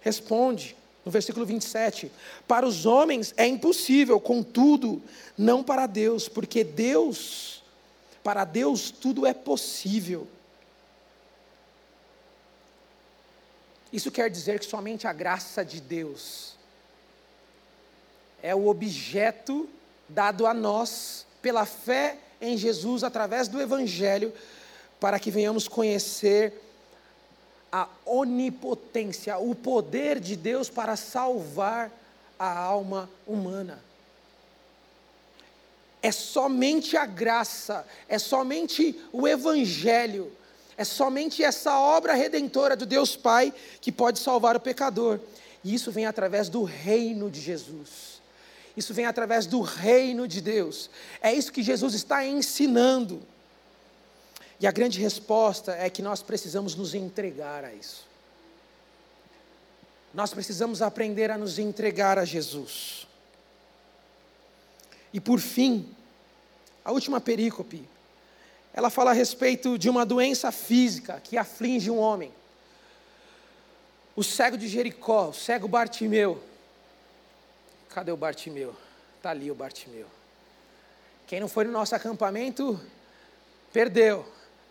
responde 0.00 0.76
no 1.04 1.10
versículo 1.10 1.44
27: 1.44 2.10
Para 2.46 2.66
os 2.66 2.86
homens 2.86 3.34
é 3.36 3.46
impossível, 3.46 4.20
contudo, 4.20 5.02
não 5.36 5.62
para 5.62 5.86
Deus, 5.86 6.28
porque 6.28 6.62
Deus, 6.62 7.62
para 8.22 8.44
Deus 8.44 8.90
tudo 8.90 9.26
é 9.26 9.34
possível. 9.34 10.28
Isso 13.92 14.10
quer 14.10 14.28
dizer 14.30 14.58
que 14.58 14.66
somente 14.66 15.06
a 15.06 15.12
graça 15.12 15.64
de 15.64 15.80
Deus 15.80 16.54
é 18.42 18.54
o 18.54 18.66
objeto 18.66 19.68
dado 20.08 20.46
a 20.46 20.54
nós 20.54 21.26
pela 21.40 21.66
fé 21.66 22.18
em 22.40 22.56
Jesus 22.56 23.04
através 23.04 23.48
do 23.48 23.60
Evangelho, 23.60 24.32
para 25.00 25.18
que 25.18 25.30
venhamos 25.30 25.68
conhecer 25.68 26.60
a 27.72 27.88
onipotência, 28.06 29.36
o 29.38 29.54
poder 29.54 30.20
de 30.20 30.36
Deus 30.36 30.70
para 30.70 30.96
salvar 30.96 31.90
a 32.38 32.56
alma 32.56 33.10
humana. 33.26 33.82
É 36.00 36.12
somente 36.12 36.96
a 36.96 37.06
graça, 37.06 37.86
é 38.08 38.18
somente 38.18 39.00
o 39.12 39.26
Evangelho, 39.26 40.30
é 40.76 40.84
somente 40.84 41.42
essa 41.42 41.78
obra 41.78 42.14
redentora 42.14 42.76
do 42.76 42.84
Deus 42.84 43.16
Pai 43.16 43.52
que 43.80 43.90
pode 43.90 44.18
salvar 44.18 44.56
o 44.56 44.60
pecador. 44.60 45.18
E 45.64 45.74
isso 45.74 45.90
vem 45.90 46.04
através 46.04 46.48
do 46.48 46.62
reino 46.62 47.30
de 47.30 47.40
Jesus. 47.40 48.13
Isso 48.76 48.92
vem 48.92 49.06
através 49.06 49.46
do 49.46 49.60
reino 49.60 50.26
de 50.26 50.40
Deus. 50.40 50.90
É 51.20 51.32
isso 51.32 51.52
que 51.52 51.62
Jesus 51.62 51.94
está 51.94 52.26
ensinando. 52.26 53.22
E 54.58 54.66
a 54.66 54.72
grande 54.72 55.00
resposta 55.00 55.72
é 55.72 55.88
que 55.88 56.02
nós 56.02 56.22
precisamos 56.22 56.74
nos 56.74 56.94
entregar 56.94 57.64
a 57.64 57.72
isso. 57.72 58.06
Nós 60.12 60.32
precisamos 60.32 60.80
aprender 60.80 61.30
a 61.30 61.38
nos 61.38 61.58
entregar 61.58 62.18
a 62.18 62.24
Jesus. 62.24 63.06
E 65.12 65.20
por 65.20 65.38
fim, 65.40 65.88
a 66.84 66.92
última 66.92 67.20
perícope, 67.20 67.88
ela 68.72 68.90
fala 68.90 69.10
a 69.10 69.14
respeito 69.14 69.78
de 69.78 69.88
uma 69.88 70.04
doença 70.04 70.50
física 70.50 71.20
que 71.22 71.36
aflige 71.36 71.90
um 71.90 71.98
homem. 71.98 72.32
O 74.16 74.22
cego 74.22 74.56
de 74.56 74.66
Jericó, 74.66 75.28
o 75.28 75.34
cego 75.34 75.68
Bartimeu, 75.68 76.42
Cadê 77.94 78.10
o 78.10 78.16
Bartimeu? 78.16 78.74
Está 79.16 79.30
ali 79.30 79.52
o 79.52 79.54
Bartimeu. 79.54 80.08
Quem 81.28 81.38
não 81.38 81.46
foi 81.46 81.64
no 81.64 81.70
nosso 81.70 81.94
acampamento, 81.94 82.80
perdeu. 83.72 84.26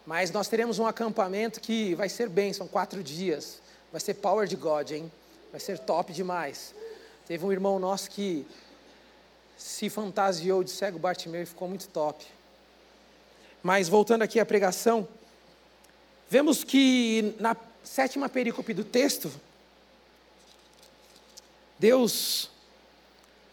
Mas 0.05 0.29
nós 0.29 0.49
teremos 0.49 0.77
um 0.77 0.85
acampamento 0.85 1.61
que 1.61 1.95
vai 1.95 2.09
ser 2.09 2.27
bem, 2.27 2.51
são 2.51 2.67
quatro 2.67 3.01
dias. 3.01 3.61
Vai 3.93 4.01
ser 4.01 4.15
power 4.15 4.45
de 4.45 4.57
God, 4.57 4.91
hein? 4.91 5.09
Vai 5.51 5.61
ser 5.61 5.79
top 5.79 6.11
demais. 6.11 6.75
Teve 7.25 7.45
um 7.45 7.51
irmão 7.53 7.79
nosso 7.79 8.09
que 8.09 8.45
se 9.55 9.89
fantasiou 9.89 10.61
de 10.61 10.71
cego 10.71 10.99
Bartimeu 10.99 11.43
e 11.43 11.45
ficou 11.45 11.69
muito 11.69 11.87
top. 11.87 12.25
Mas 13.63 13.87
voltando 13.87 14.23
aqui 14.23 14.37
à 14.37 14.45
pregação, 14.45 15.07
vemos 16.29 16.65
que 16.65 17.33
na 17.39 17.55
sétima 17.85 18.27
perícope 18.27 18.73
do 18.73 18.83
texto, 18.83 19.31
Deus 21.79 22.51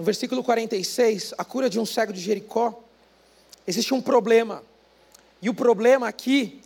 no 0.01 0.05
versículo 0.05 0.43
46, 0.43 1.35
a 1.37 1.45
cura 1.45 1.69
de 1.69 1.79
um 1.79 1.85
cego 1.85 2.11
de 2.11 2.23
Jericó, 2.23 2.83
existe 3.67 3.93
um 3.93 4.01
problema. 4.01 4.63
E 5.43 5.51
o 5.51 5.53
problema 5.53 6.09
aqui, 6.09 6.59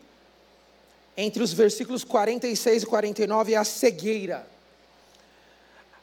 entre 1.16 1.42
os 1.42 1.52
versículos 1.52 2.04
46 2.04 2.84
e 2.84 2.86
49, 2.86 3.52
é 3.54 3.56
a 3.56 3.64
cegueira. 3.64 4.46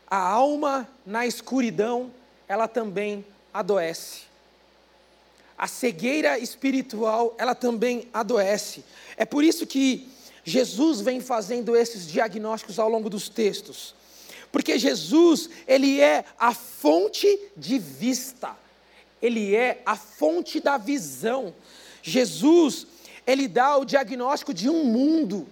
A 0.06 0.18
alma 0.18 0.86
na 1.06 1.26
escuridão, 1.26 2.12
ela 2.50 2.68
também 2.68 3.26
adoece. 3.54 4.24
A 5.58 5.70
cegueira 5.70 6.38
espiritual, 6.38 7.34
ela 7.38 7.56
também 7.56 8.10
adoece. 8.14 8.84
É 9.16 9.24
por 9.24 9.42
isso 9.42 9.66
que 9.66 10.10
Jesus 10.44 11.00
vem 11.00 11.22
fazendo 11.22 11.78
esses 11.78 12.06
diagnósticos 12.08 12.78
ao 12.78 12.90
longo 12.90 13.10
dos 13.10 13.30
textos. 13.30 13.96
Porque 14.52 14.78
Jesus, 14.78 15.50
ele 15.68 16.00
é 16.02 16.26
a 16.38 16.54
fonte 16.54 17.40
de 17.56 17.80
vista. 17.80 18.56
Ele 19.22 19.56
é 19.56 19.82
a 19.86 19.96
fonte 19.96 20.60
da 20.60 20.78
visão. 20.78 21.54
Jesus, 22.04 22.88
ele 23.26 23.48
dá 23.48 23.78
o 23.78 23.86
diagnóstico 23.86 24.54
de 24.54 24.70
um 24.70 24.84
mundo 24.84 25.48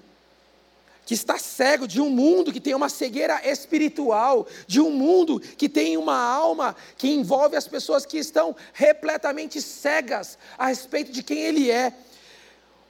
que 1.06 1.14
está 1.16 1.40
cego, 1.40 1.88
de 1.88 2.00
um 2.00 2.10
mundo 2.10 2.54
que 2.54 2.60
tem 2.60 2.76
uma 2.76 2.88
cegueira 2.90 3.42
espiritual, 3.44 4.46
de 4.68 4.80
um 4.80 4.92
mundo 4.92 5.40
que 5.40 5.68
tem 5.68 5.98
uma 5.98 6.16
alma 6.16 6.76
que 6.98 7.10
envolve 7.10 7.56
as 7.56 7.68
pessoas 7.68 8.06
que 8.06 8.20
estão 8.20 8.56
repletamente 8.74 9.60
cegas 9.60 10.38
a 10.56 10.68
respeito 10.68 11.12
de 11.12 11.24
quem 11.24 11.40
ele 11.40 11.72
é. 11.72 11.94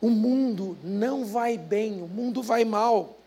O 0.01 0.09
mundo 0.09 0.77
não 0.83 1.23
vai 1.23 1.57
bem, 1.57 2.01
o 2.01 2.07
mundo 2.07 2.43
vai 2.43 2.65
mal. 2.65 3.18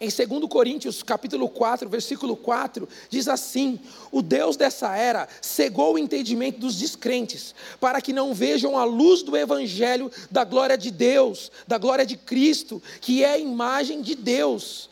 Em 0.00 0.08
2 0.08 0.48
Coríntios, 0.48 1.02
capítulo 1.02 1.48
4, 1.48 1.88
versículo 1.88 2.36
4, 2.36 2.88
diz 3.10 3.26
assim: 3.26 3.80
O 4.12 4.22
Deus 4.22 4.56
dessa 4.56 4.96
era 4.96 5.28
cegou 5.42 5.94
o 5.94 5.98
entendimento 5.98 6.60
dos 6.60 6.78
descrentes, 6.78 7.52
para 7.80 8.00
que 8.00 8.12
não 8.12 8.32
vejam 8.32 8.78
a 8.78 8.84
luz 8.84 9.22
do 9.24 9.36
evangelho 9.36 10.10
da 10.30 10.44
glória 10.44 10.78
de 10.78 10.92
Deus, 10.92 11.50
da 11.66 11.78
glória 11.78 12.06
de 12.06 12.16
Cristo, 12.16 12.80
que 13.00 13.24
é 13.24 13.32
a 13.32 13.38
imagem 13.38 14.00
de 14.00 14.14
Deus. 14.14 14.88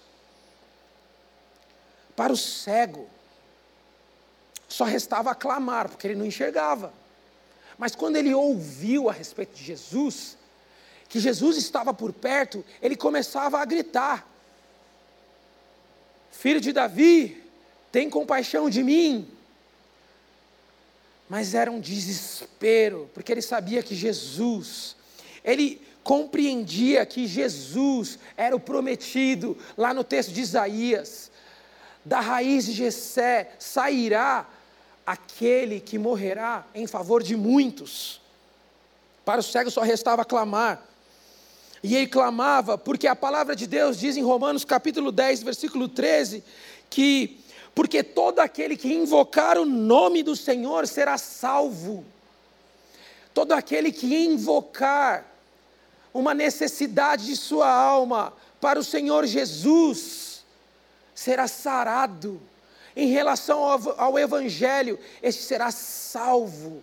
Para 2.17 2.33
o 2.33 2.37
cego, 2.37 3.09
só 4.69 4.83
restava 4.85 5.37
clamar, 5.37 5.89
porque 5.89 6.09
ele 6.09 6.17
não 6.17 6.27
enxergava. 6.27 6.93
Mas 7.79 7.95
quando 7.95 8.17
ele 8.17 8.35
ouviu 8.35 9.09
a 9.09 9.13
respeito 9.13 9.55
de 9.55 9.63
Jesus, 9.63 10.37
que 11.09 11.21
Jesus 11.21 11.57
estava 11.57 11.95
por 11.95 12.13
perto, 12.13 12.65
ele 12.83 12.97
começava 12.97 13.61
a 13.61 13.65
gritar: 13.65 14.27
Filho 16.39 16.61
de 16.61 16.71
Davi, 16.71 17.43
tem 17.91 18.11
compaixão 18.11 18.69
de 18.69 18.83
mim. 18.83 19.27
Mas 21.29 21.55
era 21.55 21.73
um 21.73 21.81
desespero, 21.81 23.11
porque 23.15 23.33
ele 23.33 23.43
sabia 23.43 23.83
que 23.83 23.95
Jesus, 23.95 24.95
ele 25.43 25.81
compreendia 26.05 27.05
que 27.07 27.27
Jesus 27.27 28.19
era 28.37 28.55
o 28.55 28.61
prometido, 28.61 29.57
lá 29.77 29.95
no 29.95 30.05
texto 30.05 30.31
de 30.31 30.43
Isaías, 30.43 31.31
da 32.05 32.21
raiz 32.21 32.67
de 32.67 32.73
Jessé 32.73 33.53
sairá 33.59 34.47
aquele 35.07 35.81
que 35.81 35.99
morrerá 35.99 36.67
em 36.75 36.87
favor 36.87 37.23
de 37.23 37.35
muitos. 37.35 38.21
Para 39.25 39.41
o 39.41 39.43
cego 39.43 39.71
só 39.71 39.81
restava 39.81 40.25
clamar. 40.25 40.87
E 41.83 41.95
ele 41.95 42.07
clamava, 42.07 42.79
porque 42.79 43.07
a 43.07 43.15
palavra 43.15 43.55
de 43.55 43.67
Deus 43.67 43.99
diz 43.99 44.17
em 44.17 44.23
Romanos 44.23 44.65
capítulo 44.65 45.13
10, 45.13 45.43
versículo 45.43 45.89
13, 45.89 46.43
que 46.89 47.41
porque 47.75 48.03
todo 48.03 48.39
aquele 48.39 48.75
que 48.75 48.91
invocar 48.91 49.59
o 49.59 49.67
nome 49.67 50.23
do 50.23 50.35
Senhor 50.35 50.89
será 50.89 51.19
salvo. 51.19 52.03
Todo 53.35 53.53
aquele 53.53 53.93
que 53.93 54.17
invocar 54.25 55.31
uma 56.15 56.33
necessidade 56.33 57.27
de 57.27 57.37
sua 57.37 57.71
alma 57.71 58.33
para 58.63 58.79
o 58.79 58.85
Senhor 58.85 59.27
Jesus 59.27 60.43
será 61.15 61.47
sarado. 61.47 62.41
Em 62.97 63.09
relação 63.09 63.63
ao, 63.63 64.01
ao 64.01 64.19
Evangelho, 64.19 64.99
este 65.23 65.43
será 65.43 65.71
salvo. 65.71 66.83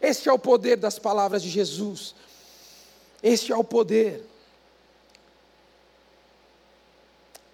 Este 0.00 0.28
é 0.28 0.32
o 0.32 0.38
poder 0.38 0.76
das 0.76 0.96
palavras 0.96 1.42
de 1.42 1.50
Jesus. 1.50 2.14
Este 3.22 3.52
é 3.52 3.56
o 3.56 3.64
poder. 3.64 4.24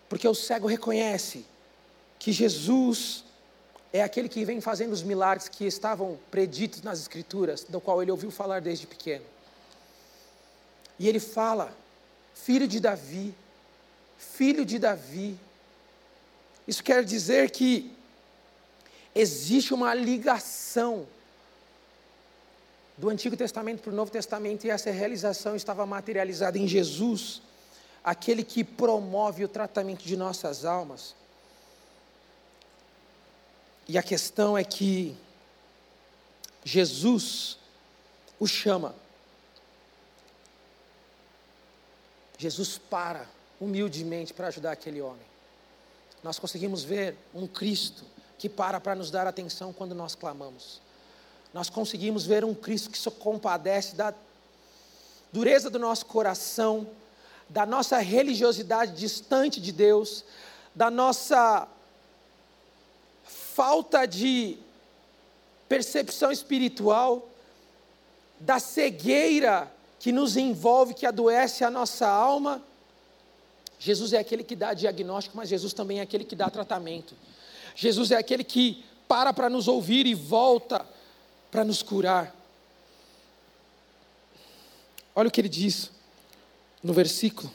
Porque 0.08 0.26
o 0.26 0.34
cego 0.34 0.68
reconhece 0.68 1.44
que 2.18 2.32
Jesus 2.32 3.24
é 3.92 4.02
aquele 4.02 4.28
que 4.28 4.44
vem 4.44 4.60
fazendo 4.60 4.92
os 4.92 5.02
milagres 5.02 5.48
que 5.48 5.64
estavam 5.64 6.18
preditos 6.30 6.82
nas 6.82 7.00
Escrituras, 7.00 7.64
do 7.64 7.80
qual 7.80 8.02
ele 8.02 8.10
ouviu 8.10 8.30
falar 8.30 8.60
desde 8.60 8.86
pequeno. 8.86 9.24
E 10.98 11.08
ele 11.08 11.20
fala: 11.20 11.72
Filho 12.34 12.68
de 12.68 12.78
Davi, 12.78 13.34
filho 14.16 14.64
de 14.64 14.78
Davi. 14.78 15.38
Isso 16.66 16.82
quer 16.82 17.04
dizer 17.04 17.50
que 17.50 17.92
existe 19.14 19.72
uma 19.72 19.94
ligação 19.94 21.06
do 22.96 23.10
Antigo 23.10 23.36
Testamento 23.36 23.82
para 23.82 23.92
o 23.92 23.94
Novo 23.94 24.10
Testamento 24.10 24.66
e 24.66 24.70
essa 24.70 24.90
realização 24.90 25.54
estava 25.54 25.84
materializada 25.84 26.58
em 26.58 26.66
Jesus, 26.66 27.42
aquele 28.02 28.42
que 28.42 28.64
promove 28.64 29.44
o 29.44 29.48
tratamento 29.48 30.02
de 30.02 30.16
nossas 30.16 30.64
almas. 30.64 31.14
E 33.86 33.98
a 33.98 34.02
questão 34.02 34.56
é 34.56 34.64
que 34.64 35.16
Jesus 36.64 37.58
o 38.38 38.46
chama. 38.46 38.94
Jesus 42.38 42.78
para 42.78 43.26
humildemente 43.60 44.34
para 44.34 44.48
ajudar 44.48 44.72
aquele 44.72 45.00
homem. 45.00 45.24
Nós 46.22 46.38
conseguimos 46.38 46.82
ver 46.82 47.16
um 47.34 47.46
Cristo 47.46 48.04
que 48.38 48.48
para 48.48 48.80
para 48.80 48.94
nos 48.94 49.10
dar 49.10 49.26
atenção 49.26 49.72
quando 49.72 49.94
nós 49.94 50.14
clamamos 50.14 50.80
nós 51.56 51.70
conseguimos 51.70 52.26
ver 52.26 52.44
um 52.44 52.54
Cristo 52.54 52.90
que 52.90 52.98
se 52.98 53.10
compadece 53.10 53.96
da 53.96 54.12
dureza 55.32 55.70
do 55.70 55.78
nosso 55.78 56.04
coração, 56.04 56.86
da 57.48 57.64
nossa 57.64 57.96
religiosidade 57.96 58.92
distante 58.92 59.58
de 59.58 59.72
Deus, 59.72 60.22
da 60.74 60.90
nossa 60.90 61.66
falta 63.24 64.04
de 64.04 64.58
percepção 65.66 66.30
espiritual, 66.30 67.26
da 68.38 68.58
cegueira 68.58 69.72
que 69.98 70.12
nos 70.12 70.36
envolve, 70.36 70.92
que 70.92 71.06
adoece 71.06 71.64
a 71.64 71.70
nossa 71.70 72.06
alma. 72.06 72.60
Jesus 73.78 74.12
é 74.12 74.18
aquele 74.18 74.44
que 74.44 74.54
dá 74.54 74.74
diagnóstico, 74.74 75.38
mas 75.38 75.48
Jesus 75.48 75.72
também 75.72 76.00
é 76.00 76.02
aquele 76.02 76.24
que 76.24 76.36
dá 76.36 76.50
tratamento. 76.50 77.14
Jesus 77.74 78.10
é 78.10 78.16
aquele 78.16 78.44
que 78.44 78.84
para 79.08 79.32
para 79.32 79.48
nos 79.48 79.68
ouvir 79.68 80.06
e 80.06 80.12
volta 80.12 80.84
para 81.56 81.64
nos 81.64 81.82
curar. 81.82 82.36
Olha 85.14 85.28
o 85.28 85.30
que 85.30 85.40
ele 85.40 85.48
diz 85.48 85.90
no 86.82 86.92
versículo 86.92 87.50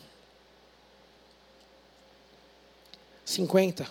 50. 3.23 3.87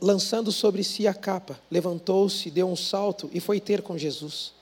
Lançando 0.00 0.50
sobre 0.50 0.82
si 0.82 1.06
a 1.06 1.14
capa, 1.14 1.60
levantou-se, 1.70 2.50
deu 2.50 2.68
um 2.68 2.74
salto 2.74 3.30
e 3.32 3.38
foi 3.38 3.60
ter 3.60 3.82
com 3.82 3.96
Jesus. 3.96 4.52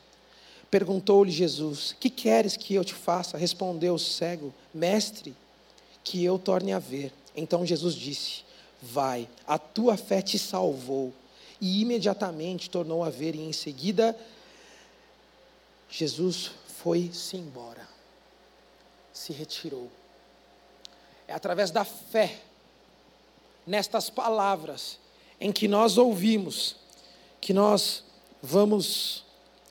Perguntou-lhe 0.70 1.30
Jesus: 1.32 1.96
Que 1.98 2.10
queres 2.10 2.58
que 2.58 2.74
eu 2.74 2.84
te 2.84 2.92
faça? 2.92 3.38
Respondeu 3.38 3.94
o 3.94 3.98
cego: 3.98 4.52
Mestre, 4.74 5.34
que 6.04 6.22
eu 6.22 6.38
torne 6.38 6.74
a 6.74 6.78
ver. 6.78 7.10
Então 7.34 7.64
Jesus 7.64 7.94
disse: 7.94 8.44
Vai, 8.82 9.26
a 9.46 9.56
tua 9.58 9.96
fé 9.96 10.20
te 10.20 10.38
salvou 10.38 11.14
e 11.62 11.80
imediatamente 11.80 12.68
tornou 12.68 13.04
a 13.04 13.08
ver, 13.08 13.36
e 13.36 13.40
em 13.40 13.52
seguida 13.52 14.18
Jesus 15.88 16.50
foi-se 16.66 17.36
embora, 17.36 17.88
se 19.12 19.32
retirou. 19.32 19.88
É 21.28 21.32
através 21.32 21.70
da 21.70 21.84
fé, 21.84 22.40
nestas 23.64 24.10
palavras, 24.10 24.98
em 25.40 25.52
que 25.52 25.68
nós 25.68 25.98
ouvimos, 25.98 26.74
que 27.40 27.52
nós 27.52 28.02
vamos 28.42 29.24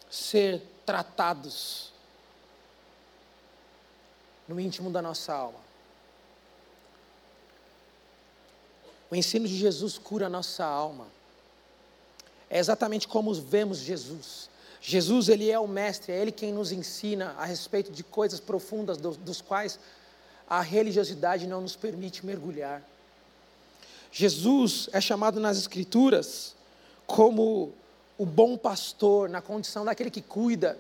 ser 0.10 0.64
tratados 0.86 1.92
no 4.48 4.62
íntimo 4.62 4.90
da 4.90 5.02
nossa 5.02 5.34
alma. 5.34 5.60
O 9.10 9.16
ensino 9.16 9.46
de 9.46 9.58
Jesus 9.58 9.98
cura 9.98 10.28
a 10.28 10.30
nossa 10.30 10.64
alma. 10.64 11.20
É 12.52 12.60
exatamente 12.60 13.08
como 13.08 13.34
vemos 13.34 13.78
Jesus. 13.78 14.50
Jesus, 14.82 15.30
ele 15.30 15.50
é 15.50 15.58
o 15.58 15.68
mestre, 15.68 16.12
é 16.12 16.20
ele 16.20 16.34
quem 16.34 16.52
nos 16.52 16.74
ensina 16.74 17.34
a 17.38 17.46
respeito 17.46 17.94
de 17.94 18.04
coisas 18.04 18.42
profundas 18.42 18.98
dos, 18.98 19.16
dos 19.16 19.42
quais 19.42 19.80
a 20.50 20.60
religiosidade 20.60 21.48
não 21.48 21.62
nos 21.62 21.78
permite 21.78 22.26
mergulhar. 22.26 22.84
Jesus 24.12 24.90
é 24.92 25.00
chamado 25.00 25.40
nas 25.40 25.58
Escrituras 25.58 26.54
como 27.08 27.72
o 28.18 28.26
bom 28.26 28.58
pastor, 28.58 29.30
na 29.30 29.42
condição 29.42 29.86
daquele 29.86 30.12
que 30.12 30.22
cuida, 30.22 30.78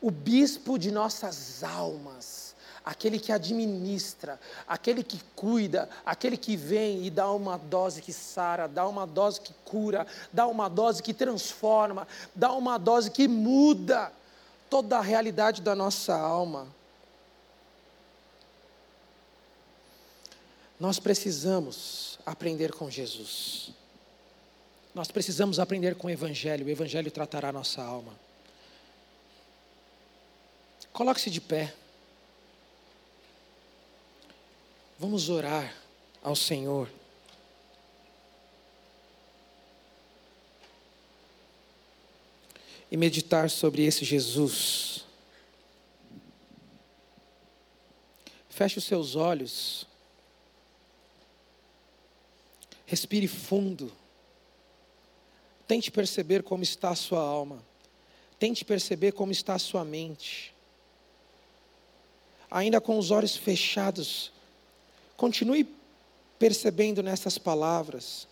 o 0.00 0.12
bispo 0.12 0.78
de 0.78 0.92
nossas 0.92 1.64
almas 1.64 2.47
aquele 2.88 3.18
que 3.20 3.30
administra, 3.30 4.40
aquele 4.66 5.02
que 5.02 5.20
cuida, 5.36 5.90
aquele 6.06 6.38
que 6.38 6.56
vem 6.56 7.04
e 7.04 7.10
dá 7.10 7.30
uma 7.30 7.58
dose 7.58 8.00
que 8.00 8.14
sara, 8.14 8.66
dá 8.66 8.88
uma 8.88 9.06
dose 9.06 9.42
que 9.42 9.52
cura, 9.62 10.06
dá 10.32 10.46
uma 10.46 10.70
dose 10.70 11.02
que 11.02 11.12
transforma, 11.12 12.08
dá 12.34 12.50
uma 12.50 12.78
dose 12.78 13.10
que 13.10 13.28
muda 13.28 14.10
toda 14.70 14.96
a 14.96 15.02
realidade 15.02 15.60
da 15.60 15.74
nossa 15.74 16.16
alma. 16.16 16.66
Nós 20.80 20.98
precisamos 20.98 22.18
aprender 22.24 22.72
com 22.72 22.90
Jesus. 22.90 23.70
Nós 24.94 25.10
precisamos 25.10 25.60
aprender 25.60 25.94
com 25.94 26.06
o 26.06 26.10
Evangelho. 26.10 26.64
O 26.64 26.70
Evangelho 26.70 27.10
tratará 27.10 27.50
a 27.50 27.52
nossa 27.52 27.82
alma. 27.82 28.14
Coloque-se 30.90 31.28
de 31.28 31.42
pé. 31.42 31.74
Vamos 34.98 35.28
orar 35.28 35.72
ao 36.22 36.34
Senhor. 36.34 36.90
E 42.90 42.96
meditar 42.96 43.48
sobre 43.48 43.84
esse 43.84 44.04
Jesus. 44.04 45.04
Feche 48.50 48.78
os 48.78 48.84
seus 48.84 49.14
olhos. 49.14 49.86
Respire 52.84 53.28
fundo. 53.28 53.92
Tente 55.68 55.92
perceber 55.92 56.42
como 56.42 56.64
está 56.64 56.88
a 56.88 56.96
sua 56.96 57.20
alma. 57.20 57.62
Tente 58.36 58.64
perceber 58.64 59.12
como 59.12 59.30
está 59.30 59.54
a 59.54 59.58
sua 59.60 59.84
mente. 59.84 60.52
Ainda 62.50 62.80
com 62.80 62.98
os 62.98 63.12
olhos 63.12 63.36
fechados, 63.36 64.32
continue 65.18 65.68
percebendo 66.38 67.02
nessas 67.02 67.36
palavras 67.36 68.28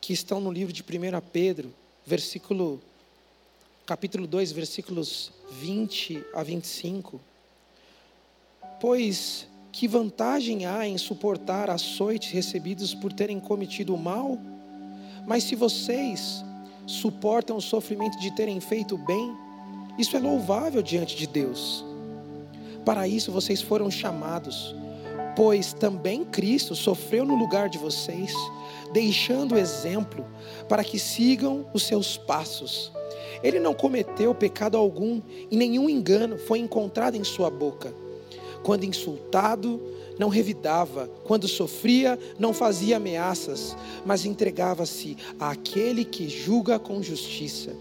que 0.00 0.12
estão 0.12 0.40
no 0.40 0.52
livro 0.52 0.72
de 0.72 0.80
1 0.80 0.84
Pedro, 1.32 1.74
versículo 2.06 2.80
capítulo 3.84 4.24
2, 4.24 4.52
versículos 4.52 5.32
20 5.50 6.24
a 6.32 6.44
25. 6.44 7.20
Pois 8.80 9.48
que 9.72 9.88
vantagem 9.88 10.66
há 10.66 10.86
em 10.86 10.96
suportar 10.96 11.68
açoites 11.68 12.30
recebidos 12.30 12.94
por 12.94 13.12
terem 13.12 13.40
cometido 13.40 13.92
o 13.92 13.98
mal? 13.98 14.38
Mas 15.26 15.42
se 15.42 15.56
vocês 15.56 16.44
suportam 16.86 17.56
o 17.56 17.62
sofrimento 17.62 18.20
de 18.20 18.30
terem 18.36 18.60
feito 18.60 18.94
o 18.94 18.98
bem, 18.98 19.36
isso 19.98 20.16
é 20.16 20.20
louvável 20.20 20.80
diante 20.80 21.16
de 21.16 21.26
Deus. 21.26 21.84
Para 22.84 23.08
isso 23.08 23.32
vocês 23.32 23.60
foram 23.60 23.90
chamados, 23.90 24.76
pois 25.36 25.72
também 25.72 26.24
Cristo 26.24 26.74
sofreu 26.74 27.24
no 27.24 27.34
lugar 27.34 27.68
de 27.68 27.78
vocês, 27.78 28.32
deixando 28.92 29.58
exemplo 29.58 30.24
para 30.68 30.84
que 30.84 30.98
sigam 30.98 31.66
os 31.72 31.82
seus 31.82 32.16
passos. 32.16 32.92
Ele 33.42 33.60
não 33.60 33.74
cometeu 33.74 34.34
pecado 34.34 34.76
algum 34.76 35.20
e 35.50 35.56
nenhum 35.56 35.88
engano 35.90 36.38
foi 36.38 36.58
encontrado 36.58 37.16
em 37.16 37.24
sua 37.24 37.50
boca. 37.50 37.92
Quando 38.62 38.84
insultado, 38.84 39.80
não 40.18 40.28
revidava, 40.28 41.10
quando 41.24 41.46
sofria, 41.46 42.18
não 42.38 42.54
fazia 42.54 42.96
ameaças, 42.96 43.76
mas 44.06 44.24
entregava-se 44.24 45.16
àquele 45.38 46.04
que 46.04 46.28
julga 46.28 46.78
com 46.78 47.02
justiça. 47.02 47.76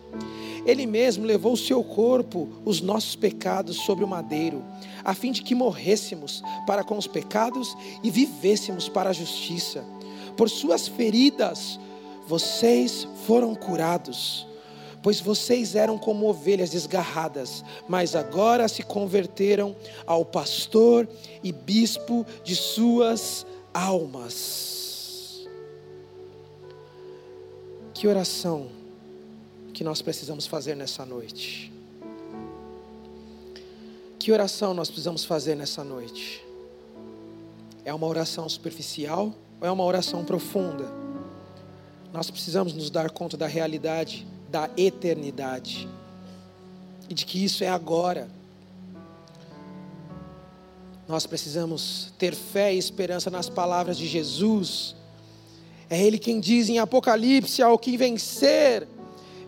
Ele 0.66 0.86
mesmo 0.86 1.26
levou 1.26 1.54
o 1.54 1.58
seu 1.58 1.84
corpo, 1.84 2.48
os 2.64 2.82
nossos 2.82 3.16
pecados, 3.16 3.78
sobre 3.78 4.04
o 4.04 4.08
madeiro, 4.08 4.64
a 5.04 5.14
fim 5.14 5.32
de 5.32 5.42
que 5.42 5.54
morrêssemos 5.54 6.42
para 6.66 6.84
com 6.84 6.98
os 6.98 7.08
pecados 7.08 7.76
e 8.02 8.10
vivêssemos 8.10 8.88
para 8.88 9.10
a 9.10 9.14
justiça. 9.14 9.84
Por 10.38 10.50
suas 10.50 10.88
feridas, 10.88 11.80
vocês 12.28 13.08
foram 13.26 13.54
curados 13.54 14.48
pois 15.04 15.20
vocês 15.20 15.76
eram 15.76 15.98
como 15.98 16.30
ovelhas 16.30 16.70
desgarradas, 16.70 17.64
mas 17.90 18.16
agora 18.16 18.70
se 18.70 18.82
converteram 18.82 19.76
ao 20.08 20.24
pastor 20.24 21.08
e 21.44 21.52
bispo 21.52 22.26
de 22.42 22.56
suas 22.56 23.46
almas. 23.74 25.46
Que 27.94 28.08
oração 28.08 28.83
que 29.74 29.84
nós 29.84 30.02
precisamos 30.02 30.46
fazer 30.46 30.76
nessa 30.76 31.06
noite? 31.06 31.72
Que 34.20 34.32
oração 34.32 34.74
nós 34.74 34.90
precisamos 34.90 35.26
fazer 35.26 35.56
nessa 35.56 35.84
noite? 35.84 36.46
É 37.84 37.94
uma 37.94 38.08
oração 38.08 38.48
superficial 38.48 39.34
ou 39.60 39.68
é 39.68 39.72
uma 39.72 39.84
oração 39.84 40.24
profunda? 40.24 40.86
Nós 42.14 42.30
precisamos 42.30 42.74
nos 42.74 42.90
dar 42.90 43.10
conta 43.10 43.36
da 43.36 43.48
realidade 43.48 44.26
da 44.54 44.70
eternidade. 44.78 45.90
E 47.10 47.14
de 47.16 47.26
que 47.26 47.44
isso 47.44 47.64
é 47.64 47.70
agora. 47.70 48.30
Nós 51.08 51.26
precisamos 51.26 52.14
ter 52.20 52.36
fé 52.36 52.72
e 52.72 52.78
esperança 52.78 53.32
nas 53.32 53.50
palavras 53.50 53.98
de 53.98 54.06
Jesus. 54.06 54.96
É 55.90 56.00
Ele 56.00 56.20
quem 56.20 56.40
diz 56.40 56.70
em 56.70 56.78
Apocalipse: 56.78 57.64
ao 57.64 57.80
que 57.80 57.98
vencer, 57.98 58.88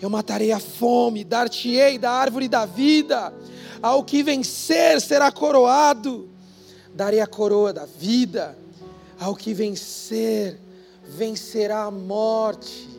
eu 0.02 0.10
matarei 0.10 0.52
a 0.52 0.60
fome, 0.60 1.24
dar-te-ei 1.24 1.98
da 1.98 2.12
árvore 2.12 2.48
da 2.48 2.66
vida. 2.66 3.34
Ao 3.82 4.04
que 4.04 4.24
vencer 4.24 5.00
será 5.02 5.32
coroado, 5.32 6.30
darei 6.94 7.20
a 7.20 7.28
coroa 7.28 7.72
da 7.72 7.86
vida. 7.86 8.58
Ao 9.20 9.36
que 9.36 9.54
vencer, 9.54 10.60
vencerá 11.08 11.84
a 11.84 11.92
morte. 11.92 12.90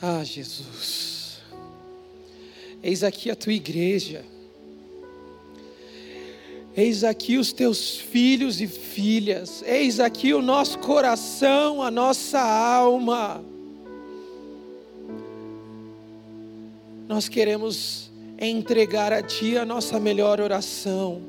Ah, 0.00 0.22
Jesus, 0.22 1.40
eis 2.82 3.02
aqui 3.02 3.30
a 3.30 3.36
tua 3.36 3.52
igreja, 3.52 4.24
eis 6.80 7.02
aqui 7.02 7.36
os 7.36 7.52
teus 7.52 7.98
filhos 7.98 8.60
e 8.60 8.68
filhas, 8.68 9.64
eis 9.66 9.98
aqui 9.98 10.32
o 10.32 10.40
nosso 10.40 10.78
coração, 10.78 11.82
a 11.82 11.90
nossa 11.90 12.38
alma. 12.38 13.42
Nós 17.08 17.28
queremos 17.28 18.12
entregar 18.38 19.12
a 19.12 19.20
Ti 19.20 19.58
a 19.58 19.64
nossa 19.64 19.98
melhor 19.98 20.40
oração. 20.40 21.20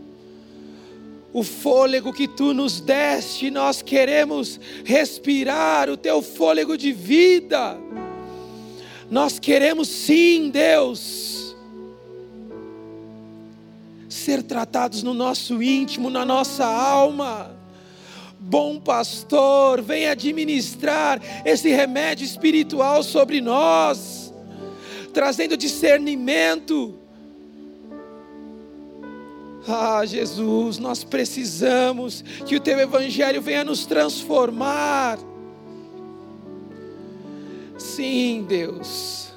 O 1.33 1.43
fôlego 1.43 2.13
que 2.13 2.27
tu 2.27 2.53
nos 2.53 2.79
deste, 2.79 3.49
nós 3.49 3.81
queremos 3.81 4.59
respirar 4.85 5.89
o 5.89 5.97
teu 5.97 6.21
fôlego 6.21 6.77
de 6.77 6.91
vida. 6.91 7.75
Nós 9.09 9.39
queremos 9.39 9.87
sim, 9.87 10.51
Deus, 10.51 11.38
ser 14.19 14.43
tratados 14.43 15.01
no 15.01 15.13
nosso 15.13 15.63
íntimo, 15.63 16.09
na 16.09 16.25
nossa 16.25 16.65
alma. 16.65 17.51
Bom 18.39 18.79
pastor, 18.79 19.81
vem 19.81 20.07
administrar 20.07 21.21
esse 21.45 21.69
remédio 21.69 22.25
espiritual 22.25 23.03
sobre 23.03 23.41
nós, 23.41 24.33
trazendo 25.13 25.57
discernimento. 25.57 26.95
Ah, 29.67 30.05
Jesus, 30.05 30.77
nós 30.77 31.03
precisamos 31.03 32.23
que 32.45 32.55
o 32.55 32.59
teu 32.59 32.79
evangelho 32.79 33.41
venha 33.41 33.63
nos 33.63 33.85
transformar 33.85 35.19
Sim, 37.79 38.45
Deus. 38.47 39.28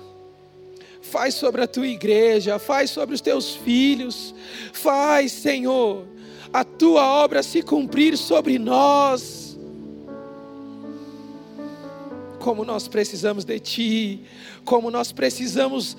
Faz 1.13 1.35
sobre 1.35 1.61
a 1.61 1.67
tua 1.67 1.87
igreja, 1.87 2.59
faz 2.59 2.89
sobre 2.89 3.15
os 3.15 3.21
teus 3.21 3.55
filhos, 3.55 4.35
faz, 4.73 5.31
Senhor, 5.31 6.07
a 6.51 6.65
tua 6.65 7.07
obra 7.07 7.43
se 7.43 7.61
cumprir 7.61 8.17
sobre 8.17 8.59
nós. 8.59 9.59
Como 12.39 12.65
nós 12.65 12.89
precisamos 12.89 13.45
de 13.45 13.61
Ti, 13.61 14.23
como 14.65 14.91
nós 14.91 15.13
precisamos 15.13 15.99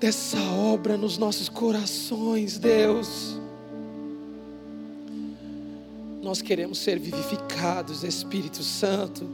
dessa 0.00 0.40
obra 0.40 0.96
nos 0.96 1.18
nossos 1.18 1.50
corações, 1.50 2.56
Deus. 2.56 3.38
Nós 6.22 6.40
queremos 6.40 6.78
ser 6.78 6.98
vivificados, 6.98 8.02
Espírito 8.04 8.62
Santo. 8.62 9.28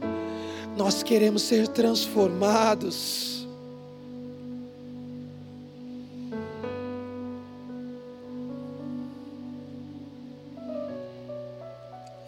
Nós 0.75 1.01
queremos 1.01 1.43
ser 1.43 1.69
transformados. 1.69 3.32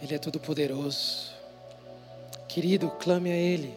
Ele 0.06 0.14
é 0.14 0.20
todo 0.20 0.40
poderoso. 0.40 1.32
Querido, 2.48 2.92
clame 3.00 3.32
a 3.32 3.36
Ele. 3.36 3.76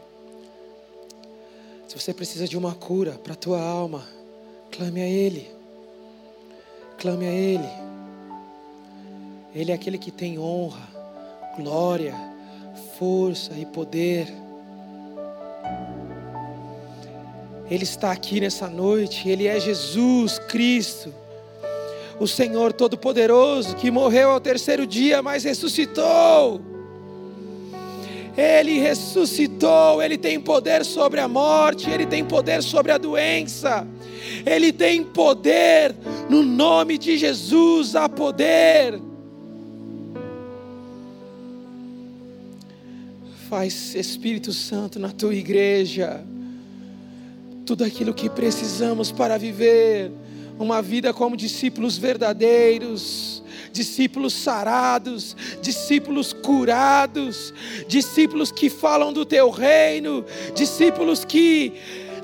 Se 1.88 1.98
você 1.98 2.12
precisa 2.12 2.46
de 2.46 2.54
uma 2.54 2.74
cura 2.74 3.12
para 3.12 3.32
a 3.32 3.36
tua 3.36 3.62
alma, 3.62 4.06
clame 4.70 5.00
a 5.00 5.06
Ele. 5.06 5.50
Clame 6.98 7.26
a 7.26 7.32
Ele. 7.32 7.68
Ele 9.54 9.72
é 9.72 9.74
aquele 9.74 9.96
que 9.96 10.10
tem 10.10 10.38
honra, 10.38 10.86
glória, 11.56 12.14
força 12.98 13.54
e 13.54 13.64
poder. 13.64 14.28
Ele 17.70 17.84
está 17.84 18.12
aqui 18.12 18.38
nessa 18.38 18.68
noite, 18.68 19.30
Ele 19.30 19.46
é 19.46 19.58
Jesus 19.58 20.38
Cristo, 20.40 21.14
o 22.20 22.26
Senhor 22.26 22.72
Todo-Poderoso, 22.72 23.76
que 23.76 23.90
morreu 23.90 24.30
ao 24.30 24.40
terceiro 24.40 24.86
dia, 24.86 25.22
mas 25.22 25.44
ressuscitou. 25.44 26.60
Ele 28.36 28.78
ressuscitou, 28.78 30.00
Ele 30.00 30.16
tem 30.16 30.38
poder 30.38 30.84
sobre 30.84 31.18
a 31.18 31.26
morte, 31.26 31.90
Ele 31.90 32.06
tem 32.06 32.24
poder 32.24 32.62
sobre 32.62 32.92
a 32.92 32.98
doença, 32.98 33.86
Ele 34.46 34.72
tem 34.72 35.02
poder, 35.02 35.94
no 36.28 36.42
nome 36.42 36.96
de 36.98 37.18
Jesus 37.18 37.96
há 37.96 38.08
poder. 38.08 39.00
Faz, 43.48 43.94
Espírito 43.94 44.52
Santo, 44.52 45.00
na 45.00 45.10
tua 45.10 45.34
igreja, 45.34 46.22
tudo 47.66 47.82
aquilo 47.82 48.14
que 48.14 48.28
precisamos 48.28 49.10
para 49.10 49.36
viver 49.36 50.12
uma 50.58 50.82
vida 50.82 51.12
como 51.12 51.36
discípulos 51.36 51.96
verdadeiros, 51.96 53.42
discípulos 53.72 54.32
sarados, 54.34 55.36
discípulos 55.62 56.32
curados, 56.32 57.52
discípulos 57.86 58.50
que 58.50 58.68
falam 58.68 59.12
do 59.12 59.24
teu 59.24 59.50
reino, 59.50 60.24
discípulos 60.54 61.24
que 61.24 61.74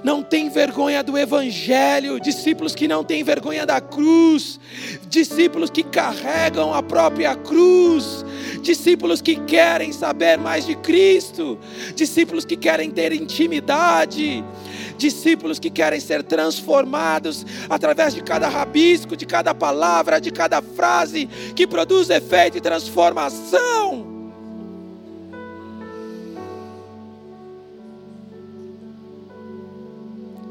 não 0.04 0.22
têm 0.22 0.50
vergonha 0.50 1.02
do 1.02 1.16
Evangelho, 1.16 2.20
discípulos 2.20 2.74
que 2.74 2.86
não 2.86 3.02
têm 3.02 3.24
vergonha 3.24 3.64
da 3.64 3.80
cruz, 3.80 4.60
discípulos 5.08 5.70
que 5.70 5.82
carregam 5.82 6.74
a 6.74 6.82
própria 6.82 7.34
cruz, 7.34 8.22
discípulos 8.60 9.22
que 9.22 9.36
querem 9.36 9.92
saber 9.92 10.36
mais 10.36 10.66
de 10.66 10.76
Cristo, 10.76 11.58
discípulos 11.96 12.44
que 12.44 12.54
querem 12.54 12.90
ter 12.90 13.14
intimidade, 13.14 14.44
discípulos 14.96 15.58
que 15.58 15.70
querem 15.70 16.00
ser 16.00 16.22
transformados 16.22 17.44
através 17.68 18.14
de 18.14 18.22
cada 18.22 18.48
rabisco, 18.48 19.16
de 19.16 19.26
cada 19.26 19.54
palavra, 19.54 20.20
de 20.20 20.30
cada 20.30 20.60
frase 20.62 21.26
que 21.54 21.66
produz 21.66 22.10
efeito 22.10 22.58
e 22.58 22.60
transformação. 22.60 24.14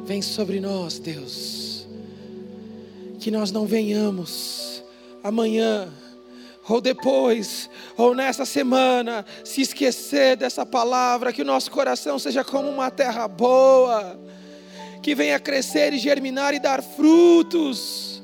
Vem 0.06 0.22
sobre 0.22 0.60
nós, 0.60 1.00
Deus. 1.00 1.88
Que 3.20 3.32
nós 3.32 3.52
não 3.52 3.66
venhamos 3.66 4.84
amanhã, 5.24 5.88
ou 6.68 6.80
depois, 6.80 7.70
ou 7.98 8.16
nessa 8.16 8.46
semana, 8.46 9.26
se 9.44 9.62
esquecer 9.62 10.38
dessa 10.38 10.66
palavra, 10.66 11.34
que 11.34 11.42
o 11.42 11.46
nosso 11.46 11.70
coração 11.70 12.18
seja 12.18 12.44
como 12.44 12.70
uma 12.70 12.90
terra 12.90 13.28
boa, 13.28 14.20
que 15.02 15.14
venha 15.14 15.40
crescer 15.40 15.94
e 15.94 16.00
germinar 16.00 16.54
e 16.54 16.60
dar 16.60 16.82
frutos, 16.82 18.24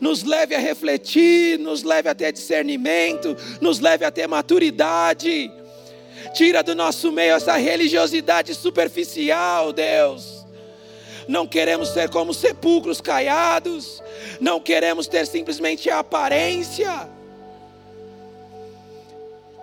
nos 0.00 0.24
leve 0.24 0.54
a 0.54 0.58
refletir, 0.58 1.58
nos 1.58 1.82
leve 1.82 2.08
a 2.08 2.14
ter 2.14 2.32
discernimento, 2.32 3.36
nos 3.60 3.78
leve 3.78 4.04
a 4.04 4.10
ter 4.10 4.26
maturidade. 4.26 5.50
Tira 6.34 6.62
do 6.62 6.74
nosso 6.74 7.12
meio 7.12 7.34
essa 7.34 7.56
religiosidade 7.56 8.52
superficial, 8.54 9.72
Deus. 9.72 10.44
Não 11.28 11.46
queremos 11.46 11.88
ser 11.90 12.10
como 12.10 12.34
sepulcros 12.34 13.00
caiados, 13.00 14.02
não 14.40 14.60
queremos 14.60 15.06
ter 15.08 15.26
simplesmente 15.26 15.88
a 15.90 16.00
aparência, 16.00 17.08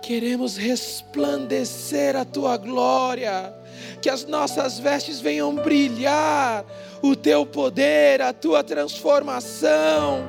queremos 0.03 0.57
resplandecer 0.57 2.13
a 2.13 2.25
tua 2.25 2.57
glória, 2.57 3.53
que 4.01 4.09
as 4.09 4.25
nossas 4.25 4.77
vestes 4.77 5.21
venham 5.21 5.55
brilhar, 5.55 6.65
o 7.01 7.15
teu 7.15 7.45
poder, 7.45 8.21
a 8.21 8.33
tua 8.33 8.61
transformação. 8.63 10.27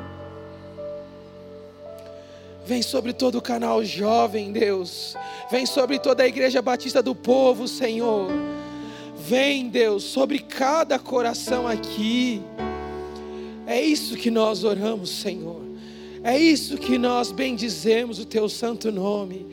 Vem 2.64 2.82
sobre 2.82 3.12
todo 3.12 3.38
o 3.38 3.42
canal 3.42 3.84
jovem, 3.84 4.52
Deus. 4.52 5.16
Vem 5.50 5.66
sobre 5.66 5.98
toda 5.98 6.22
a 6.22 6.28
igreja 6.28 6.62
batista 6.62 7.02
do 7.02 7.14
povo, 7.14 7.66
Senhor. 7.66 8.30
Vem, 9.16 9.68
Deus, 9.68 10.04
sobre 10.04 10.38
cada 10.38 10.98
coração 11.00 11.66
aqui. 11.66 12.40
É 13.66 13.82
isso 13.82 14.16
que 14.16 14.30
nós 14.30 14.62
oramos, 14.62 15.10
Senhor. 15.10 15.63
É 16.24 16.38
isso 16.38 16.76
que 16.78 16.98
nós 16.98 17.30
bendizemos 17.30 18.18
o 18.18 18.24
Teu 18.24 18.48
santo 18.48 18.90
nome. 18.90 19.46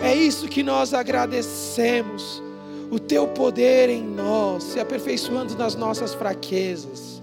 É 0.00 0.12
isso 0.12 0.48
que 0.48 0.62
nós 0.62 0.92
agradecemos. 0.92 2.42
O 2.90 2.98
Teu 2.98 3.28
poder 3.28 3.88
em 3.90 4.02
nós, 4.02 4.64
se 4.64 4.80
aperfeiçoando 4.80 5.54
nas 5.56 5.76
nossas 5.76 6.14
fraquezas. 6.14 7.22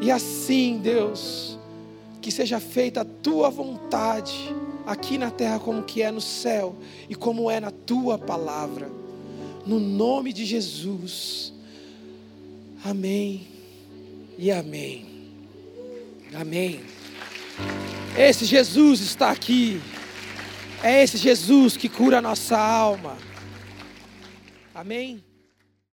E 0.00 0.10
assim, 0.10 0.78
Deus, 0.80 1.58
que 2.20 2.30
seja 2.30 2.60
feita 2.60 3.00
a 3.00 3.04
Tua 3.04 3.48
vontade, 3.50 4.54
aqui 4.86 5.18
na 5.18 5.30
terra 5.30 5.58
como 5.58 5.82
que 5.82 6.02
é 6.02 6.12
no 6.12 6.20
céu 6.20 6.76
e 7.08 7.14
como 7.14 7.50
é 7.50 7.58
na 7.58 7.70
Tua 7.70 8.18
palavra 8.18 8.98
no 9.68 9.78
nome 9.78 10.32
de 10.32 10.46
Jesus. 10.46 11.52
Amém 12.82 13.46
e 14.38 14.50
amém. 14.50 15.04
Amém. 16.32 16.80
Esse 18.16 18.44
Jesus 18.44 19.00
está 19.00 19.30
aqui. 19.30 19.80
É 20.82 21.02
esse 21.02 21.16
Jesus 21.16 21.76
que 21.76 21.88
cura 21.88 22.18
a 22.18 22.22
nossa 22.22 22.58
alma. 22.58 23.16
Amém. 24.74 25.27